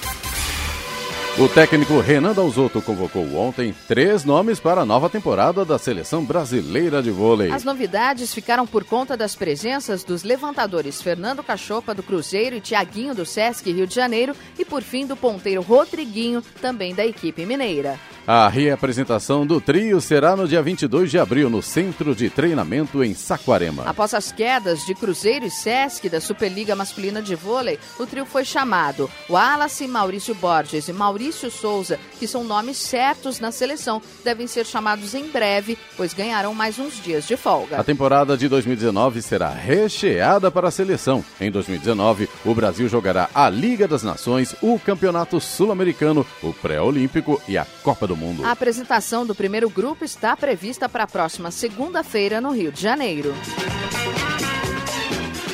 O 1.38 1.48
técnico 1.48 2.00
Renan 2.02 2.34
Dalzotto 2.34 2.82
convocou 2.82 3.24
ontem 3.38 3.74
três 3.88 4.26
nomes 4.26 4.60
para 4.60 4.82
a 4.82 4.86
nova 4.86 5.10
temporada 5.10 5.64
da 5.64 5.78
Seleção 5.78 6.26
Brasileira 6.26 7.02
de 7.02 7.12
Vôlei. 7.12 7.50
As 7.50 7.64
novidades 7.64 8.34
ficaram 8.34 8.68
por 8.68 8.84
conta 8.84 9.16
das 9.16 9.36
presenças 9.36 10.04
dos 10.04 10.24
levantadores 10.24 11.02
Fernando 11.02 11.42
Cachopa 11.42 11.96
do 11.96 12.04
Cruzeiro 12.04 12.58
e 12.58 12.62
Tiaguinho 12.62 13.16
do 13.16 13.26
Sesc 13.26 13.72
Rio 13.72 13.88
de 13.88 13.96
Janeiro 13.96 14.36
e 14.58 14.66
por 14.66 14.82
fim 14.82 15.06
do 15.06 15.16
ponteiro 15.16 15.62
Rodriguinho, 15.62 16.44
também 16.62 16.94
da 16.94 17.06
equipe 17.06 17.46
mineira. 17.46 17.98
A 18.28 18.48
reapresentação 18.48 19.48
do 19.48 19.60
trio 19.60 20.00
será 20.02 20.36
no 20.36 20.48
dia 20.48 20.62
22 20.62 21.10
de 21.10 21.18
abril 21.18 21.50
no 21.50 21.64
Centro 21.64 22.14
de 22.14 22.30
Treinamento 22.30 23.04
em 23.04 23.16
Saquarema. 23.16 23.86
Após 23.86 24.14
as 24.14 24.32
quedas 24.32 24.86
de 24.86 24.94
Cruzeiro 24.94 25.46
e 25.46 25.50
Sesc 25.50 26.08
da 26.10 26.22
Superliga 26.22 26.76
Masculina 26.76 27.24
de 27.24 27.34
Vôlei, 27.34 27.80
o 27.98 28.06
trio 28.06 28.26
foi 28.26 28.46
chamado. 28.46 29.10
Wallace, 29.28 29.88
Maurício 29.88 30.36
Borges 30.36 30.88
e 30.90 30.94
Maurício 30.94 31.19
Souza, 31.52 32.00
que 32.18 32.28
são 32.28 32.44
nomes 32.44 32.78
certos 32.78 33.40
na 33.40 33.52
seleção, 33.52 34.02
devem 34.24 34.48
ser 34.48 34.66
chamados 34.66 35.14
em 35.14 35.28
breve, 35.28 35.78
pois 35.98 36.14
ganharão 36.14 36.54
mais 36.54 36.80
uns 36.80 37.02
dias 37.04 37.28
de 37.28 37.36
folga. 37.36 37.78
A 37.78 37.84
temporada 37.84 38.38
de 38.38 38.48
2019 38.48 39.22
será 39.22 39.50
recheada 39.50 40.50
para 40.50 40.70
a 40.70 40.72
seleção. 40.72 41.24
Em 41.40 41.52
2019, 41.52 42.30
o 42.46 42.56
Brasil 42.56 42.88
jogará 42.88 43.30
a 43.34 43.50
Liga 43.50 43.88
das 43.88 44.04
Nações, 44.04 44.56
o 44.62 44.80
Campeonato 44.80 45.40
Sul-Americano, 45.40 46.26
o 46.42 46.54
Pré-Olímpico 46.54 47.42
e 47.48 47.58
a 47.58 47.66
Copa 47.84 48.08
do 48.08 48.16
Mundo. 48.16 48.46
A 48.46 48.52
apresentação 48.52 49.26
do 49.26 49.36
primeiro 49.36 49.70
grupo 49.70 50.06
está 50.06 50.36
prevista 50.38 50.88
para 50.88 51.04
a 51.04 51.08
próxima 51.08 51.52
segunda-feira 51.52 52.40
no 52.40 52.52
Rio 52.52 52.72
de 52.72 52.82
Janeiro. 52.82 53.34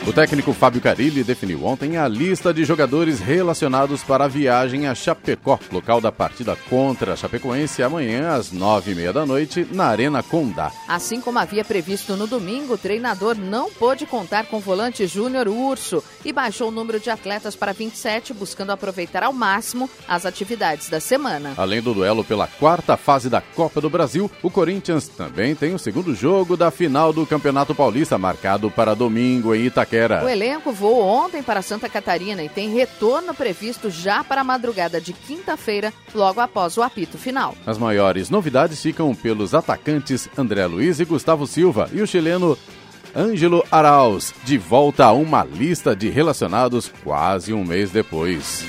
O 0.08 0.14
técnico 0.14 0.54
Fábio 0.54 0.80
Carilli 0.80 1.24
definiu 1.24 1.66
ontem 1.66 1.98
a 1.98 2.08
lista 2.08 2.54
de 2.54 2.64
jogadores 2.64 3.20
relacionados 3.20 4.04
para 4.04 4.26
a 4.26 4.28
viagem 4.28 4.86
a 4.86 4.94
Chapecó, 4.94 5.60
local 5.72 6.00
da 6.00 6.12
partida 6.12 6.56
contra 6.70 7.14
a 7.14 7.16
Chapecoense, 7.16 7.82
amanhã 7.82 8.36
às 8.36 8.52
nove 8.52 8.92
e 8.92 8.96
meia 8.96 9.12
da 9.12 9.26
noite, 9.26 9.68
na 9.72 9.88
Arena 9.88 10.22
Condá. 10.22 10.72
Assim 10.88 11.20
como 11.20 11.40
havia 11.40 11.66
previsto 11.66 12.16
no 12.16 12.28
domingo, 12.28 12.76
o 12.76 12.78
treinador 12.78 13.36
não 13.36 13.72
pôde 13.72 14.06
contar 14.06 14.46
com 14.46 14.58
o 14.58 14.60
volante 14.60 15.08
Júnior 15.08 15.48
Urso 15.48 16.04
e 16.24 16.32
baixou 16.32 16.68
o 16.68 16.72
número 16.72 17.00
de 17.00 17.10
atletas 17.10 17.56
para 17.56 17.74
27, 17.74 18.32
buscando 18.32 18.72
aproveitar 18.72 19.24
ao 19.24 19.34
máximo 19.34 19.90
as 20.08 20.24
atividades 20.24 20.88
da 20.88 21.00
semana. 21.00 21.56
Além 21.58 21.82
do 21.82 21.96
duelo 21.96 22.24
pela 22.24 22.46
quarta 22.46 22.96
fase 22.96 23.28
da 23.28 23.42
Copa 23.42 23.82
do 23.82 23.90
Brasil, 23.90 24.30
o 24.44 24.52
Corinthians 24.52 25.08
também 25.08 25.56
tem 25.56 25.74
o 25.74 25.80
segundo 25.80 26.14
jogo 26.14 26.56
da 26.56 26.70
final 26.70 27.12
do 27.12 27.26
Campeonato 27.26 27.74
Paulista, 27.74 28.20
marcado 28.20 28.70
para 28.70 28.94
domingo 28.94 29.56
em 29.56 29.66
Itaquera. 29.66 29.95
O 30.24 30.30
elenco 30.30 30.72
voou 30.72 31.02
ontem 31.02 31.42
para 31.42 31.62
Santa 31.62 31.88
Catarina 31.88 32.44
e 32.44 32.50
tem 32.50 32.74
retorno 32.74 33.34
previsto 33.34 33.90
já 33.90 34.24
para 34.24 34.42
a 34.42 34.44
madrugada 34.44 35.00
de 35.00 35.14
quinta-feira, 35.14 35.94
logo 36.14 36.40
após 36.40 36.78
o 36.78 36.82
apito 36.82 37.18
final. 37.18 37.56
As 37.66 37.78
maiores 37.78 38.30
novidades 38.30 38.82
ficam 38.82 39.14
pelos 39.16 39.54
atacantes 39.54 40.30
André 40.38 40.66
Luiz 40.66 41.00
e 41.00 41.06
Gustavo 41.06 41.48
Silva 41.48 41.90
e 41.94 42.02
o 42.02 42.08
chileno 42.08 42.58
Ângelo 43.16 43.64
Arauz, 43.72 44.34
de 44.44 44.58
volta 44.58 45.06
a 45.06 45.14
uma 45.14 45.44
lista 45.44 45.96
de 45.96 46.10
relacionados 46.10 46.92
quase 47.04 47.54
um 47.54 47.64
mês 47.64 47.90
depois. 47.90 48.66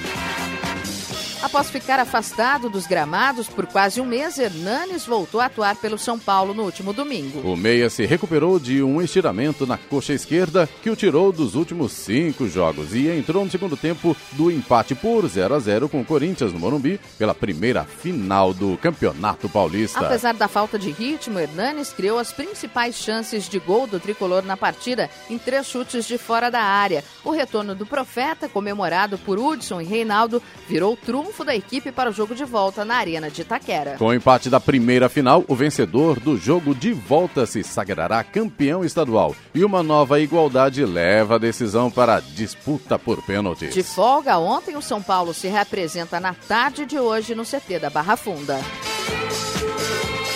Após 1.46 1.70
ficar 1.70 2.00
afastado 2.00 2.68
dos 2.68 2.88
gramados 2.88 3.46
por 3.46 3.66
quase 3.66 4.00
um 4.00 4.04
mês, 4.04 4.37
Hernanes 4.37 5.06
voltou 5.06 5.40
a 5.40 5.44
atuar 5.44 5.76
pelo 5.76 5.96
São 5.96 6.18
Paulo 6.18 6.52
no 6.52 6.64
último 6.64 6.92
domingo. 6.92 7.38
O 7.48 7.56
Meia 7.56 7.88
se 7.88 8.04
recuperou 8.04 8.59
de 8.59 8.82
um 8.82 9.00
estiramento 9.00 9.64
na 9.64 9.78
coxa 9.78 10.12
esquerda 10.12 10.68
que 10.82 10.90
o 10.90 10.96
tirou 10.96 11.30
dos 11.30 11.54
últimos 11.54 11.92
cinco 11.92 12.48
jogos 12.48 12.92
e 12.96 13.09
entrou 13.09 13.44
no 13.44 13.50
segundo 13.50 13.76
tempo 13.76 14.16
do 14.32 14.50
empate 14.50 14.96
por 14.96 15.24
0 15.24 15.54
a 15.54 15.61
0 15.61 15.88
com 15.88 16.00
o 16.00 16.04
Corinthians 16.04 16.52
no 16.52 16.59
Morumbi 16.59 17.00
pela 17.16 17.32
primeira 17.32 17.85
final 17.85 18.52
do 18.52 18.76
Campeonato 18.78 19.48
Paulista. 19.48 20.00
Apesar 20.00 20.35
da 20.35 20.48
falta 20.48 20.76
de 20.76 20.90
ritmo, 20.90 21.38
Hernanes 21.38 21.92
criou 21.92 22.18
as 22.18 22.32
principais 22.32 22.96
chances 22.96 23.48
de 23.48 23.61
gol 23.61 23.87
do 23.87 24.00
tricolor 24.00 24.42
na 24.42 24.56
partida 24.56 25.09
em 25.30 25.38
três 25.38 25.68
chutes 25.68 26.06
de 26.06 26.18
fora 26.18 26.50
da 26.50 26.62
área. 26.62 27.04
O 27.22 27.30
retorno 27.30 27.72
do 27.72 27.87
Profeta, 27.87 28.48
comemorado 28.48 29.16
por 29.18 29.38
Hudson 29.38 29.80
e 29.80 29.85
Reinaldo, 29.85 30.42
virou 30.68 30.96
trunfo 30.96 31.36
da 31.44 31.55
equipe 31.55 31.92
para 31.92 32.11
o 32.11 32.12
jogo 32.12 32.35
de 32.35 32.44
volta 32.44 32.85
na 32.85 32.96
Arena 32.96 33.31
de 33.31 33.42
Itaquera. 33.42 33.96
Com 33.99 34.07
o 34.07 34.14
empate 34.14 34.49
da 34.51 34.61
primeira 34.61 35.09
final, 35.09 35.44
o 35.49 35.55
vencedor 35.55 36.20
do 36.20 36.37
jogo 36.37 36.75
de 36.75 36.92
volta 36.92 37.46
se 37.46 37.62
sagrará 37.62 38.22
campeão 38.22 38.85
estadual 38.85 39.35
e 39.55 39.64
uma 39.64 39.83
nova 39.83 40.20
igualdade 40.20 40.85
leva 40.85 41.37
a 41.37 41.38
decisão 41.38 41.90
para 41.90 42.16
a 42.16 42.20
disputa 42.20 42.99
por 42.99 43.22
pênaltis. 43.22 43.75
De 43.75 43.83
folga, 43.83 44.38
ontem 44.38 44.77
o 44.77 44.83
São 44.83 45.03
Paulo 45.03 45.33
se 45.33 45.49
reapresenta 45.49 46.20
na 46.20 46.35
tarde 46.35 46.87
de 46.87 46.99
hoje 46.99 47.35
no 47.35 47.44
CT 47.44 47.79
da 47.81 47.90
Barra 47.90 48.16
Funda. 48.16 48.59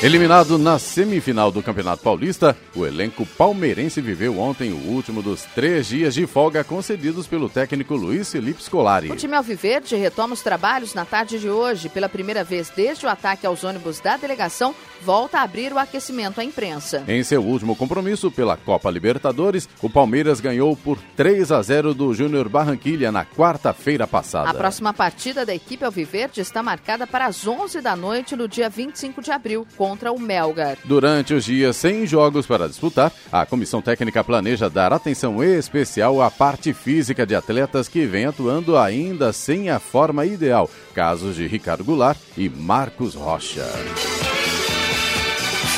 Eliminado 0.02 0.56
na 0.56 0.78
semifinal 0.78 1.52
do 1.52 1.62
Campeonato 1.62 2.02
Paulista, 2.02 2.56
o 2.74 2.86
elenco 2.86 3.26
palmeirense 3.26 4.00
viveu 4.00 4.38
ontem 4.38 4.72
o 4.72 4.78
último 4.88 5.20
dos 5.20 5.42
três 5.54 5.88
dias 5.88 6.14
de 6.14 6.26
folga 6.26 6.64
concedidos 6.64 7.26
pelo 7.26 7.50
técnico 7.50 7.94
Luiz 7.94 8.32
Felipe 8.32 8.62
Scolari. 8.62 9.12
O 9.12 9.16
time 9.16 9.36
Alviverde 9.36 9.96
retoma 9.96 10.32
os 10.32 10.40
trabalhos 10.40 10.94
na 10.94 11.04
tarde 11.04 11.38
de 11.38 11.50
hoje. 11.50 11.90
Pela 11.90 12.08
primeira 12.08 12.42
vez 12.42 12.72
desde 12.74 13.04
o 13.04 13.10
ataque 13.10 13.46
aos 13.46 13.62
ônibus 13.62 14.00
da 14.00 14.16
delegação, 14.16 14.74
volta 15.02 15.38
a 15.38 15.42
abrir 15.42 15.70
o 15.70 15.78
aquecimento 15.78 16.40
à 16.40 16.44
imprensa. 16.44 17.04
Em 17.06 17.22
seu 17.22 17.44
último 17.44 17.76
compromisso 17.76 18.30
pela 18.30 18.56
Copa 18.56 18.90
Libertadores, 18.90 19.68
o 19.82 19.90
Palmeiras 19.90 20.40
ganhou 20.40 20.74
por 20.74 20.98
3 21.14 21.52
a 21.52 21.60
0 21.60 21.92
do 21.92 22.14
Júnior 22.14 22.48
Barranquilha 22.48 23.12
na 23.12 23.26
quarta-feira 23.26 24.06
passada. 24.06 24.48
A 24.48 24.54
próxima 24.54 24.94
partida 24.94 25.44
da 25.44 25.54
equipe 25.54 25.84
Alviverde 25.84 26.40
está 26.40 26.62
marcada 26.62 27.06
para 27.06 27.26
as 27.26 27.46
11 27.46 27.82
da 27.82 27.94
noite 27.94 28.34
no 28.34 28.48
dia 28.48 28.70
25 28.70 29.20
de 29.20 29.30
abril, 29.30 29.66
contra 29.90 30.12
o 30.12 30.20
Melgar. 30.20 30.78
Durante 30.84 31.34
os 31.34 31.44
dias 31.44 31.76
sem 31.76 32.06
jogos 32.06 32.46
para 32.46 32.68
disputar, 32.68 33.12
a 33.32 33.44
comissão 33.44 33.82
técnica 33.82 34.22
planeja 34.22 34.70
dar 34.70 34.92
atenção 34.92 35.42
especial 35.42 36.22
à 36.22 36.30
parte 36.30 36.72
física 36.72 37.26
de 37.26 37.34
atletas 37.34 37.88
que 37.88 38.06
vêm 38.06 38.26
atuando 38.26 38.78
ainda 38.78 39.32
sem 39.32 39.68
a 39.68 39.80
forma 39.80 40.24
ideal, 40.24 40.70
casos 40.94 41.34
de 41.34 41.46
Ricardo 41.48 41.82
Goulart 41.82 42.18
e 42.36 42.48
Marcos 42.48 43.16
Rocha. 43.16 43.66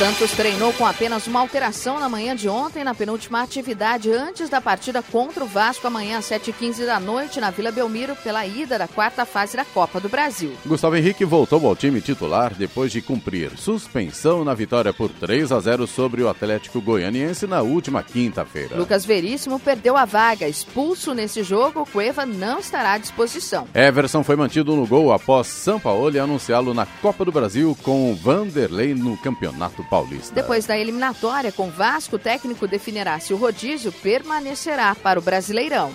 Santos 0.02 0.32
treinou 0.32 0.72
com 0.72 0.84
apenas 0.84 1.28
uma 1.28 1.38
alteração 1.38 2.00
na 2.00 2.08
manhã 2.08 2.34
de 2.34 2.48
ontem, 2.48 2.82
na 2.82 2.92
penúltima 2.92 3.40
atividade, 3.40 4.10
antes 4.10 4.48
da 4.48 4.60
partida 4.60 5.00
contra 5.00 5.44
o 5.44 5.46
Vasco, 5.46 5.86
amanhã 5.86 6.18
às 6.18 6.24
7h15 6.24 6.84
da 6.84 6.98
noite, 6.98 7.40
na 7.40 7.50
Vila 7.52 7.70
Belmiro, 7.70 8.16
pela 8.16 8.44
ida 8.44 8.76
da 8.76 8.88
quarta 8.88 9.24
fase 9.24 9.56
da 9.56 9.64
Copa 9.64 10.00
do 10.00 10.08
Brasil. 10.08 10.54
Gustavo 10.66 10.96
Henrique 10.96 11.24
voltou 11.24 11.64
ao 11.64 11.76
time 11.76 12.00
titular 12.00 12.52
depois 12.52 12.90
de 12.90 13.00
cumprir 13.00 13.56
suspensão 13.56 14.44
na 14.44 14.54
vitória 14.54 14.92
por 14.92 15.08
3 15.08 15.52
a 15.52 15.60
0 15.60 15.86
sobre 15.86 16.20
o 16.20 16.28
Atlético 16.28 16.80
Goianiense 16.80 17.46
na 17.46 17.62
última 17.62 18.02
quinta-feira. 18.02 18.76
Lucas 18.76 19.04
Veríssimo 19.04 19.60
perdeu 19.60 19.96
a 19.96 20.04
vaga. 20.04 20.48
Expulso 20.48 21.14
nesse 21.14 21.44
jogo, 21.44 21.86
Cueva 21.92 22.26
não 22.26 22.58
estará 22.58 22.94
à 22.94 22.98
disposição. 22.98 23.68
Everson 23.72 24.24
foi 24.24 24.34
mantido 24.34 24.74
no 24.74 24.84
gol 24.84 25.12
após 25.12 25.46
Sampaoli 25.46 26.18
anunciá-lo 26.18 26.74
na 26.74 26.86
Copa 26.86 27.24
do 27.24 27.30
Brasil 27.30 27.78
com 27.84 28.12
Vanderlei 28.16 28.96
no 28.96 29.16
Campeonato 29.16 29.91
Paulista. 29.92 30.34
Depois 30.34 30.64
da 30.64 30.78
eliminatória 30.78 31.52
com 31.52 31.68
Vasco, 31.68 32.16
o 32.16 32.18
técnico 32.18 32.66
definirá 32.66 33.20
se 33.20 33.34
o 33.34 33.36
rodízio 33.36 33.92
permanecerá 33.92 34.94
para 34.94 35.18
o 35.18 35.22
Brasileirão. 35.22 35.92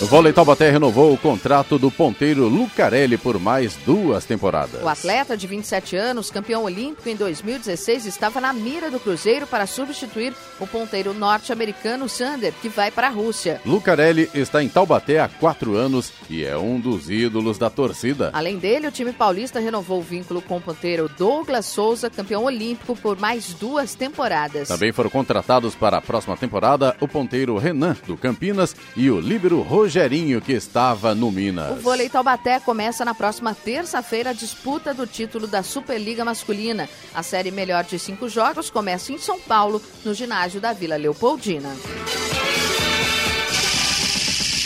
O 0.00 0.06
vôlei 0.06 0.32
Taubaté 0.32 0.70
renovou 0.70 1.12
o 1.12 1.18
contrato 1.18 1.76
do 1.76 1.90
ponteiro 1.90 2.46
Lucarelli 2.46 3.18
por 3.18 3.36
mais 3.40 3.74
duas 3.84 4.24
temporadas. 4.24 4.80
O 4.80 4.88
atleta 4.88 5.36
de 5.36 5.44
27 5.48 5.96
anos, 5.96 6.30
campeão 6.30 6.62
olímpico 6.62 7.08
em 7.08 7.16
2016, 7.16 8.06
estava 8.06 8.40
na 8.40 8.52
mira 8.52 8.92
do 8.92 9.00
Cruzeiro 9.00 9.44
para 9.44 9.66
substituir 9.66 10.32
o 10.60 10.68
ponteiro 10.68 11.12
norte-americano 11.12 12.08
Sander, 12.08 12.52
que 12.62 12.68
vai 12.68 12.92
para 12.92 13.08
a 13.08 13.10
Rússia. 13.10 13.60
Lucarelli 13.66 14.30
está 14.32 14.62
em 14.62 14.68
Taubaté 14.68 15.18
há 15.18 15.26
quatro 15.26 15.74
anos 15.74 16.12
e 16.30 16.44
é 16.44 16.56
um 16.56 16.78
dos 16.78 17.10
ídolos 17.10 17.58
da 17.58 17.68
torcida. 17.68 18.30
Além 18.34 18.56
dele, 18.56 18.86
o 18.86 18.92
time 18.92 19.12
paulista 19.12 19.58
renovou 19.58 19.98
o 19.98 20.02
vínculo 20.02 20.40
com 20.40 20.58
o 20.58 20.60
ponteiro 20.60 21.10
Douglas 21.18 21.66
Souza, 21.66 22.08
campeão 22.08 22.44
olímpico, 22.44 22.94
por 22.94 23.18
mais 23.18 23.52
duas 23.52 23.96
temporadas. 23.96 24.68
Também 24.68 24.92
foram 24.92 25.10
contratados 25.10 25.74
para 25.74 25.98
a 25.98 26.00
próxima 26.00 26.36
temporada 26.36 26.96
o 27.00 27.08
ponteiro 27.08 27.58
Renan, 27.58 27.96
do 28.06 28.16
Campinas, 28.16 28.76
e 28.96 29.10
o 29.10 29.18
líbero 29.18 29.60
Rogério 29.62 29.87
Rogerinho, 29.88 30.42
que 30.42 30.52
estava 30.52 31.14
no 31.14 31.32
Minas. 31.32 31.78
O 31.78 31.80
vôlei 31.80 32.10
Taubaté 32.10 32.60
começa 32.60 33.06
na 33.06 33.14
próxima 33.14 33.54
terça-feira 33.54 34.30
a 34.30 34.32
disputa 34.34 34.92
do 34.92 35.06
título 35.06 35.46
da 35.46 35.62
Superliga 35.62 36.26
Masculina. 36.26 36.86
A 37.14 37.22
série 37.22 37.50
melhor 37.50 37.84
de 37.84 37.98
cinco 37.98 38.28
jogos 38.28 38.68
começa 38.68 39.12
em 39.12 39.18
São 39.18 39.40
Paulo, 39.40 39.80
no 40.04 40.12
ginásio 40.12 40.60
da 40.60 40.74
Vila 40.74 40.96
Leopoldina. 40.96 41.74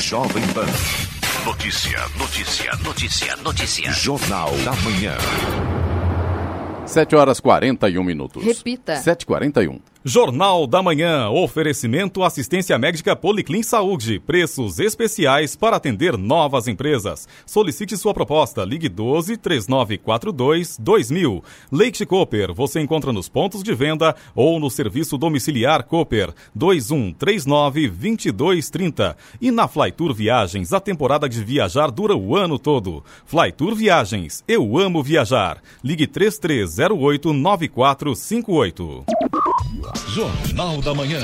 Jovem 0.03 0.45
Pan. 0.49 0.67
Notícia, 1.45 2.01
notícia, 2.19 2.77
notícia, 2.83 3.37
notícia. 3.37 3.93
Jornal 3.93 4.51
da 4.65 4.73
Manhã. 4.73 5.17
7 6.85 7.15
horas 7.15 7.39
41 7.39 8.03
minutos. 8.03 8.45
Repita. 8.45 8.95
7h41. 8.95 9.81
Jornal 10.05 10.67
da 10.67 10.83
Manhã. 10.83 11.31
Oferecimento 11.31 12.25
assistência 12.25 12.77
médica 12.77 13.15
Policlin 13.15 13.63
Saúde. 13.63 14.19
Preços 14.19 14.81
especiais 14.81 15.55
para 15.55 15.77
atender 15.77 16.19
novas 16.19 16.67
empresas. 16.67 17.29
Solicite 17.47 17.97
sua 17.97 18.13
proposta. 18.13 18.65
Ligue 18.65 18.89
12 18.89 19.37
3942 19.37 20.77
2000. 20.77 21.45
Leite 21.71 22.05
Cooper. 22.05 22.53
Você 22.53 22.81
encontra 22.81 23.13
nos 23.13 23.29
pontos 23.29 23.63
de 23.63 23.73
venda 23.75 24.17
ou 24.35 24.59
no 24.59 24.69
serviço 24.69 25.17
domiciliar 25.17 25.85
Cooper 25.85 26.35
2139 26.53 27.89
2230. 27.89 29.17
E 29.41 29.53
na 29.53 29.69
Flytour 29.69 30.13
Viagens, 30.13 30.73
a 30.73 30.81
temporada 30.81 31.29
de 31.29 31.45
viajar 31.45 31.93
dura 31.93 32.17
o 32.17 32.37
ano 32.37 32.59
todo. 32.59 33.05
Flytour 33.25 33.77
Viagens. 33.77 34.43
Eu 34.49 34.77
amo 34.77 35.01
viajar. 35.01 35.63
Ligue 35.85 36.09
3308 36.09 37.33
9458. 37.33 39.05
Jornal 40.09 40.81
da 40.81 40.95
Manhã. 40.95 41.21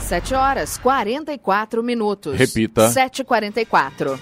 7 0.00 0.34
horas 0.34 0.78
44 0.78 1.82
minutos. 1.82 2.36
Repita. 2.36 2.88
7h44. 2.90 4.18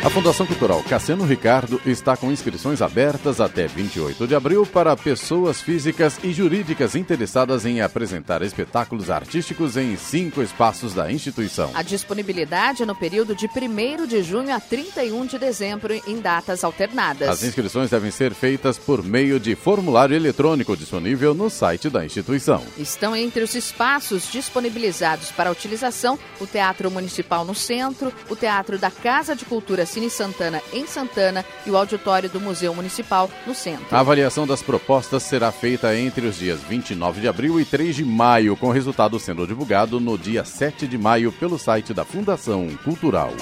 A 0.00 0.08
Fundação 0.08 0.46
Cultural 0.46 0.80
Cassiano 0.84 1.24
Ricardo 1.24 1.80
está 1.84 2.16
com 2.16 2.30
inscrições 2.30 2.80
abertas 2.80 3.40
até 3.40 3.66
28 3.66 4.28
de 4.28 4.34
abril 4.34 4.64
para 4.64 4.96
pessoas 4.96 5.60
físicas 5.60 6.20
e 6.22 6.32
jurídicas 6.32 6.94
interessadas 6.94 7.66
em 7.66 7.80
apresentar 7.80 8.40
espetáculos 8.42 9.10
artísticos 9.10 9.76
em 9.76 9.96
cinco 9.96 10.40
espaços 10.40 10.94
da 10.94 11.10
instituição. 11.10 11.72
A 11.74 11.82
disponibilidade 11.82 12.84
é 12.84 12.86
no 12.86 12.94
período 12.94 13.34
de 13.34 13.46
1 13.46 14.06
de 14.06 14.22
junho 14.22 14.54
a 14.54 14.60
31 14.60 15.26
de 15.26 15.36
dezembro 15.36 15.92
em 16.06 16.20
datas 16.20 16.62
alternadas. 16.62 17.28
As 17.28 17.42
inscrições 17.42 17.90
devem 17.90 18.12
ser 18.12 18.32
feitas 18.34 18.78
por 18.78 19.02
meio 19.02 19.40
de 19.40 19.56
formulário 19.56 20.14
eletrônico 20.14 20.76
disponível 20.76 21.34
no 21.34 21.50
site 21.50 21.90
da 21.90 22.06
instituição. 22.06 22.62
Estão 22.78 23.16
entre 23.16 23.42
os 23.42 23.56
espaços 23.56 24.30
disponibilizados 24.30 25.32
para 25.32 25.50
utilização 25.50 26.16
o 26.40 26.46
Teatro 26.46 26.88
Municipal 26.88 27.44
no 27.44 27.54
centro, 27.54 28.12
o 28.30 28.36
Teatro 28.36 28.78
da 28.78 28.92
Casa 28.92 29.34
de 29.34 29.44
Cultura 29.44 29.87
Cine 29.88 30.10
Santana 30.10 30.62
em 30.72 30.86
Santana 30.86 31.44
e 31.66 31.70
o 31.70 31.76
auditório 31.76 32.28
do 32.28 32.40
Museu 32.40 32.74
Municipal 32.74 33.28
no 33.46 33.54
centro. 33.54 33.86
A 33.90 34.00
avaliação 34.00 34.46
das 34.46 34.62
propostas 34.62 35.22
será 35.24 35.50
feita 35.50 35.96
entre 35.96 36.26
os 36.26 36.36
dias 36.36 36.62
29 36.62 37.20
de 37.20 37.28
abril 37.28 37.60
e 37.60 37.64
3 37.64 37.96
de 37.96 38.04
maio, 38.04 38.56
com 38.56 38.70
resultado 38.70 39.18
sendo 39.18 39.46
divulgado 39.46 39.98
no 39.98 40.16
dia 40.16 40.44
7 40.44 40.86
de 40.86 40.98
maio 40.98 41.32
pelo 41.32 41.58
site 41.58 41.92
da 41.92 42.04
Fundação 42.04 42.68
Cultural. 42.84 43.32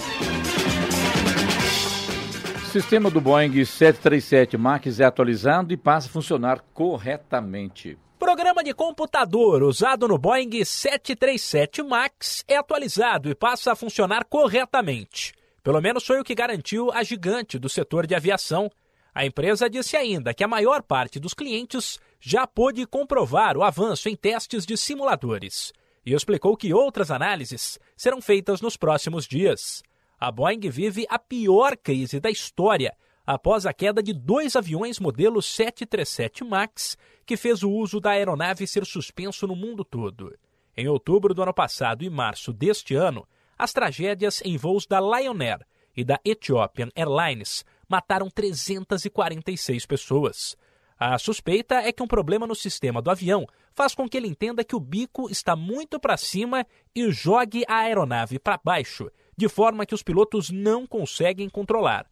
O 2.62 2.68
sistema 2.78 3.10
do 3.10 3.20
Boeing 3.20 3.64
737 3.64 4.56
MAX 4.56 5.00
é 5.00 5.04
atualizado 5.04 5.72
e 5.72 5.76
passa 5.76 6.08
a 6.08 6.12
funcionar 6.12 6.62
corretamente. 6.72 7.98
Programa 8.18 8.64
de 8.64 8.72
computador 8.72 9.62
usado 9.62 10.08
no 10.08 10.16
Boeing 10.16 10.64
737 10.64 11.82
MAX 11.82 12.44
é 12.48 12.56
atualizado 12.56 13.30
e 13.30 13.34
passa 13.34 13.72
a 13.72 13.76
funcionar 13.76 14.24
corretamente. 14.24 15.35
Pelo 15.66 15.82
menos 15.82 16.06
foi 16.06 16.20
o 16.20 16.22
que 16.22 16.32
garantiu 16.32 16.92
a 16.92 17.02
gigante 17.02 17.58
do 17.58 17.68
setor 17.68 18.06
de 18.06 18.14
aviação. 18.14 18.70
A 19.12 19.26
empresa 19.26 19.68
disse 19.68 19.96
ainda 19.96 20.32
que 20.32 20.44
a 20.44 20.46
maior 20.46 20.80
parte 20.80 21.18
dos 21.18 21.34
clientes 21.34 21.98
já 22.20 22.46
pôde 22.46 22.86
comprovar 22.86 23.56
o 23.56 23.64
avanço 23.64 24.08
em 24.08 24.14
testes 24.14 24.64
de 24.64 24.76
simuladores 24.76 25.72
e 26.04 26.14
explicou 26.14 26.56
que 26.56 26.72
outras 26.72 27.10
análises 27.10 27.80
serão 27.96 28.22
feitas 28.22 28.60
nos 28.60 28.76
próximos 28.76 29.26
dias. 29.26 29.82
A 30.20 30.30
Boeing 30.30 30.70
vive 30.70 31.04
a 31.10 31.18
pior 31.18 31.76
crise 31.76 32.20
da 32.20 32.30
história 32.30 32.96
após 33.26 33.66
a 33.66 33.72
queda 33.72 34.00
de 34.00 34.12
dois 34.12 34.54
aviões 34.54 35.00
modelo 35.00 35.42
737 35.42 36.44
MAX, 36.44 36.96
que 37.26 37.36
fez 37.36 37.64
o 37.64 37.70
uso 37.72 37.98
da 37.98 38.10
aeronave 38.10 38.68
ser 38.68 38.86
suspenso 38.86 39.48
no 39.48 39.56
mundo 39.56 39.84
todo. 39.84 40.32
Em 40.76 40.86
outubro 40.86 41.34
do 41.34 41.42
ano 41.42 41.52
passado 41.52 42.04
e 42.04 42.08
março 42.08 42.52
deste 42.52 42.94
ano, 42.94 43.26
as 43.58 43.72
tragédias 43.72 44.42
em 44.44 44.56
voos 44.56 44.86
da 44.86 45.00
Lion 45.00 45.40
Air 45.40 45.66
e 45.96 46.04
da 46.04 46.20
Ethiopian 46.24 46.90
Airlines 46.94 47.64
mataram 47.88 48.28
346 48.28 49.86
pessoas. 49.86 50.56
A 50.98 51.18
suspeita 51.18 51.74
é 51.76 51.92
que 51.92 52.02
um 52.02 52.06
problema 52.06 52.46
no 52.46 52.54
sistema 52.54 53.02
do 53.02 53.10
avião 53.10 53.46
faz 53.74 53.94
com 53.94 54.08
que 54.08 54.16
ele 54.16 54.28
entenda 54.28 54.64
que 54.64 54.74
o 54.74 54.80
bico 54.80 55.30
está 55.30 55.54
muito 55.54 56.00
para 56.00 56.16
cima 56.16 56.66
e 56.94 57.10
jogue 57.10 57.64
a 57.68 57.80
aeronave 57.80 58.38
para 58.38 58.58
baixo, 58.62 59.10
de 59.36 59.48
forma 59.48 59.84
que 59.84 59.94
os 59.94 60.02
pilotos 60.02 60.50
não 60.50 60.86
conseguem 60.86 61.50
controlar. 61.50 62.06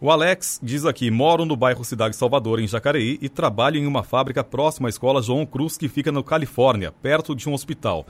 O 0.00 0.10
Alex 0.10 0.58
diz 0.62 0.84
aqui: 0.84 1.10
moro 1.10 1.44
no 1.44 1.56
bairro 1.56 1.84
Cidade 1.84 2.16
Salvador, 2.16 2.58
em 2.58 2.66
Jacareí, 2.66 3.18
e 3.22 3.28
trabalho 3.28 3.78
em 3.78 3.86
uma 3.86 4.02
fábrica 4.02 4.42
próxima 4.42 4.88
à 4.88 4.90
escola 4.90 5.22
João 5.22 5.46
Cruz, 5.46 5.76
que 5.76 5.88
fica 5.88 6.10
no 6.10 6.24
Califórnia, 6.24 6.90
perto 6.90 7.34
de 7.34 7.48
um 7.48 7.54
hospital. 7.54 8.04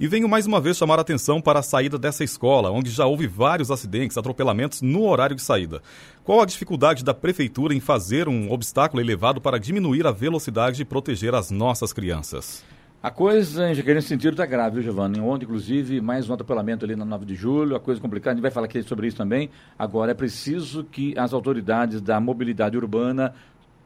E 0.00 0.06
venho 0.06 0.28
mais 0.28 0.46
uma 0.46 0.60
vez 0.60 0.76
chamar 0.76 0.98
a 0.98 1.02
atenção 1.02 1.40
para 1.40 1.60
a 1.60 1.62
saída 1.62 1.98
dessa 1.98 2.24
escola, 2.24 2.70
onde 2.70 2.90
já 2.90 3.06
houve 3.06 3.26
vários 3.26 3.70
acidentes, 3.70 4.18
atropelamentos 4.18 4.82
no 4.82 5.04
horário 5.08 5.36
de 5.36 5.42
saída. 5.42 5.80
Qual 6.24 6.40
a 6.40 6.46
dificuldade 6.46 7.04
da 7.04 7.14
prefeitura 7.14 7.74
em 7.74 7.80
fazer 7.80 8.28
um 8.28 8.52
obstáculo 8.52 9.00
elevado 9.00 9.40
para 9.40 9.58
diminuir 9.58 10.06
a 10.06 10.12
velocidade 10.12 10.82
e 10.82 10.84
proteger 10.84 11.34
as 11.34 11.50
nossas 11.50 11.92
crianças? 11.92 12.64
A 13.00 13.12
coisa, 13.12 13.70
em 13.70 13.76
nesse 13.76 14.08
sentido, 14.08 14.32
está 14.32 14.44
grave, 14.44 14.74
viu, 14.74 14.82
Giovanni? 14.82 15.20
Ontem, 15.20 15.44
inclusive, 15.44 16.00
mais 16.00 16.28
um 16.28 16.34
atropelamento 16.34 16.84
ali 16.84 16.96
na 16.96 17.04
9 17.04 17.26
de 17.26 17.36
julho, 17.36 17.76
a 17.76 17.80
coisa 17.80 18.00
complicada, 18.00 18.32
a 18.32 18.34
gente 18.34 18.42
vai 18.42 18.50
falar 18.50 18.66
aqui 18.66 18.82
sobre 18.82 19.06
isso 19.06 19.16
também. 19.16 19.50
Agora, 19.78 20.10
é 20.10 20.14
preciso 20.14 20.82
que 20.82 21.16
as 21.16 21.32
autoridades 21.32 22.00
da 22.00 22.18
mobilidade 22.18 22.76
urbana 22.76 23.32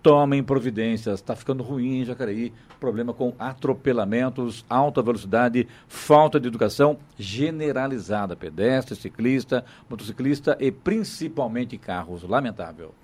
tomem 0.03 0.43
providências. 0.43 1.21
Está 1.21 1.37
ficando 1.37 1.63
ruim 1.63 2.01
em 2.01 2.05
Jacareí, 2.07 2.55
problema 2.81 3.13
com 3.13 3.35
atropelamentos, 3.39 4.65
alta 4.67 5.03
velocidade, 5.03 5.69
falta 5.87 6.41
de 6.41 6.49
educação 6.49 6.97
generalizada, 7.19 8.35
pedestre, 8.35 8.97
ciclista, 8.97 9.63
motociclista 9.91 10.57
e 10.59 10.73
principalmente 10.73 11.77
carros. 11.77 12.23
Lamentável. 12.23 12.95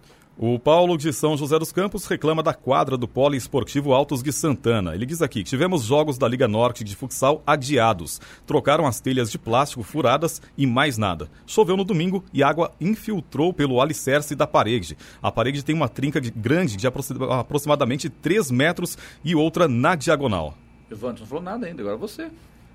O 0.40 0.56
Paulo 0.56 0.96
de 0.96 1.12
São 1.12 1.36
José 1.36 1.58
dos 1.58 1.72
Campos 1.72 2.06
reclama 2.06 2.44
da 2.44 2.54
quadra 2.54 2.96
do 2.96 3.08
Poliesportivo 3.08 3.92
Altos 3.92 4.22
de 4.22 4.32
Santana. 4.32 4.94
Ele 4.94 5.04
diz 5.04 5.20
aqui 5.20 5.42
tivemos 5.42 5.82
jogos 5.82 6.16
da 6.16 6.28
Liga 6.28 6.46
Norte 6.46 6.84
de 6.84 6.94
futsal 6.94 7.42
adiados. 7.44 8.20
Trocaram 8.46 8.86
as 8.86 9.00
telhas 9.00 9.32
de 9.32 9.36
plástico 9.36 9.82
furadas 9.82 10.40
e 10.56 10.64
mais 10.64 10.96
nada. 10.96 11.28
Choveu 11.44 11.76
no 11.76 11.82
domingo 11.82 12.24
e 12.32 12.40
água 12.40 12.70
infiltrou 12.80 13.52
pelo 13.52 13.80
alicerce 13.80 14.36
da 14.36 14.46
parede. 14.46 14.96
A 15.20 15.32
parede 15.32 15.64
tem 15.64 15.74
uma 15.74 15.88
trinca 15.88 16.20
de 16.20 16.30
grande 16.30 16.76
de 16.76 16.86
aproximadamente 16.86 18.08
3 18.08 18.52
metros 18.52 18.96
e 19.24 19.34
outra 19.34 19.66
na 19.66 19.96
diagonal. 19.96 20.54
Evandro 20.88 21.22
não 21.22 21.26
falou 21.26 21.42
nada 21.42 21.66
ainda, 21.66 21.82
agora 21.82 21.96
você. 21.96 22.30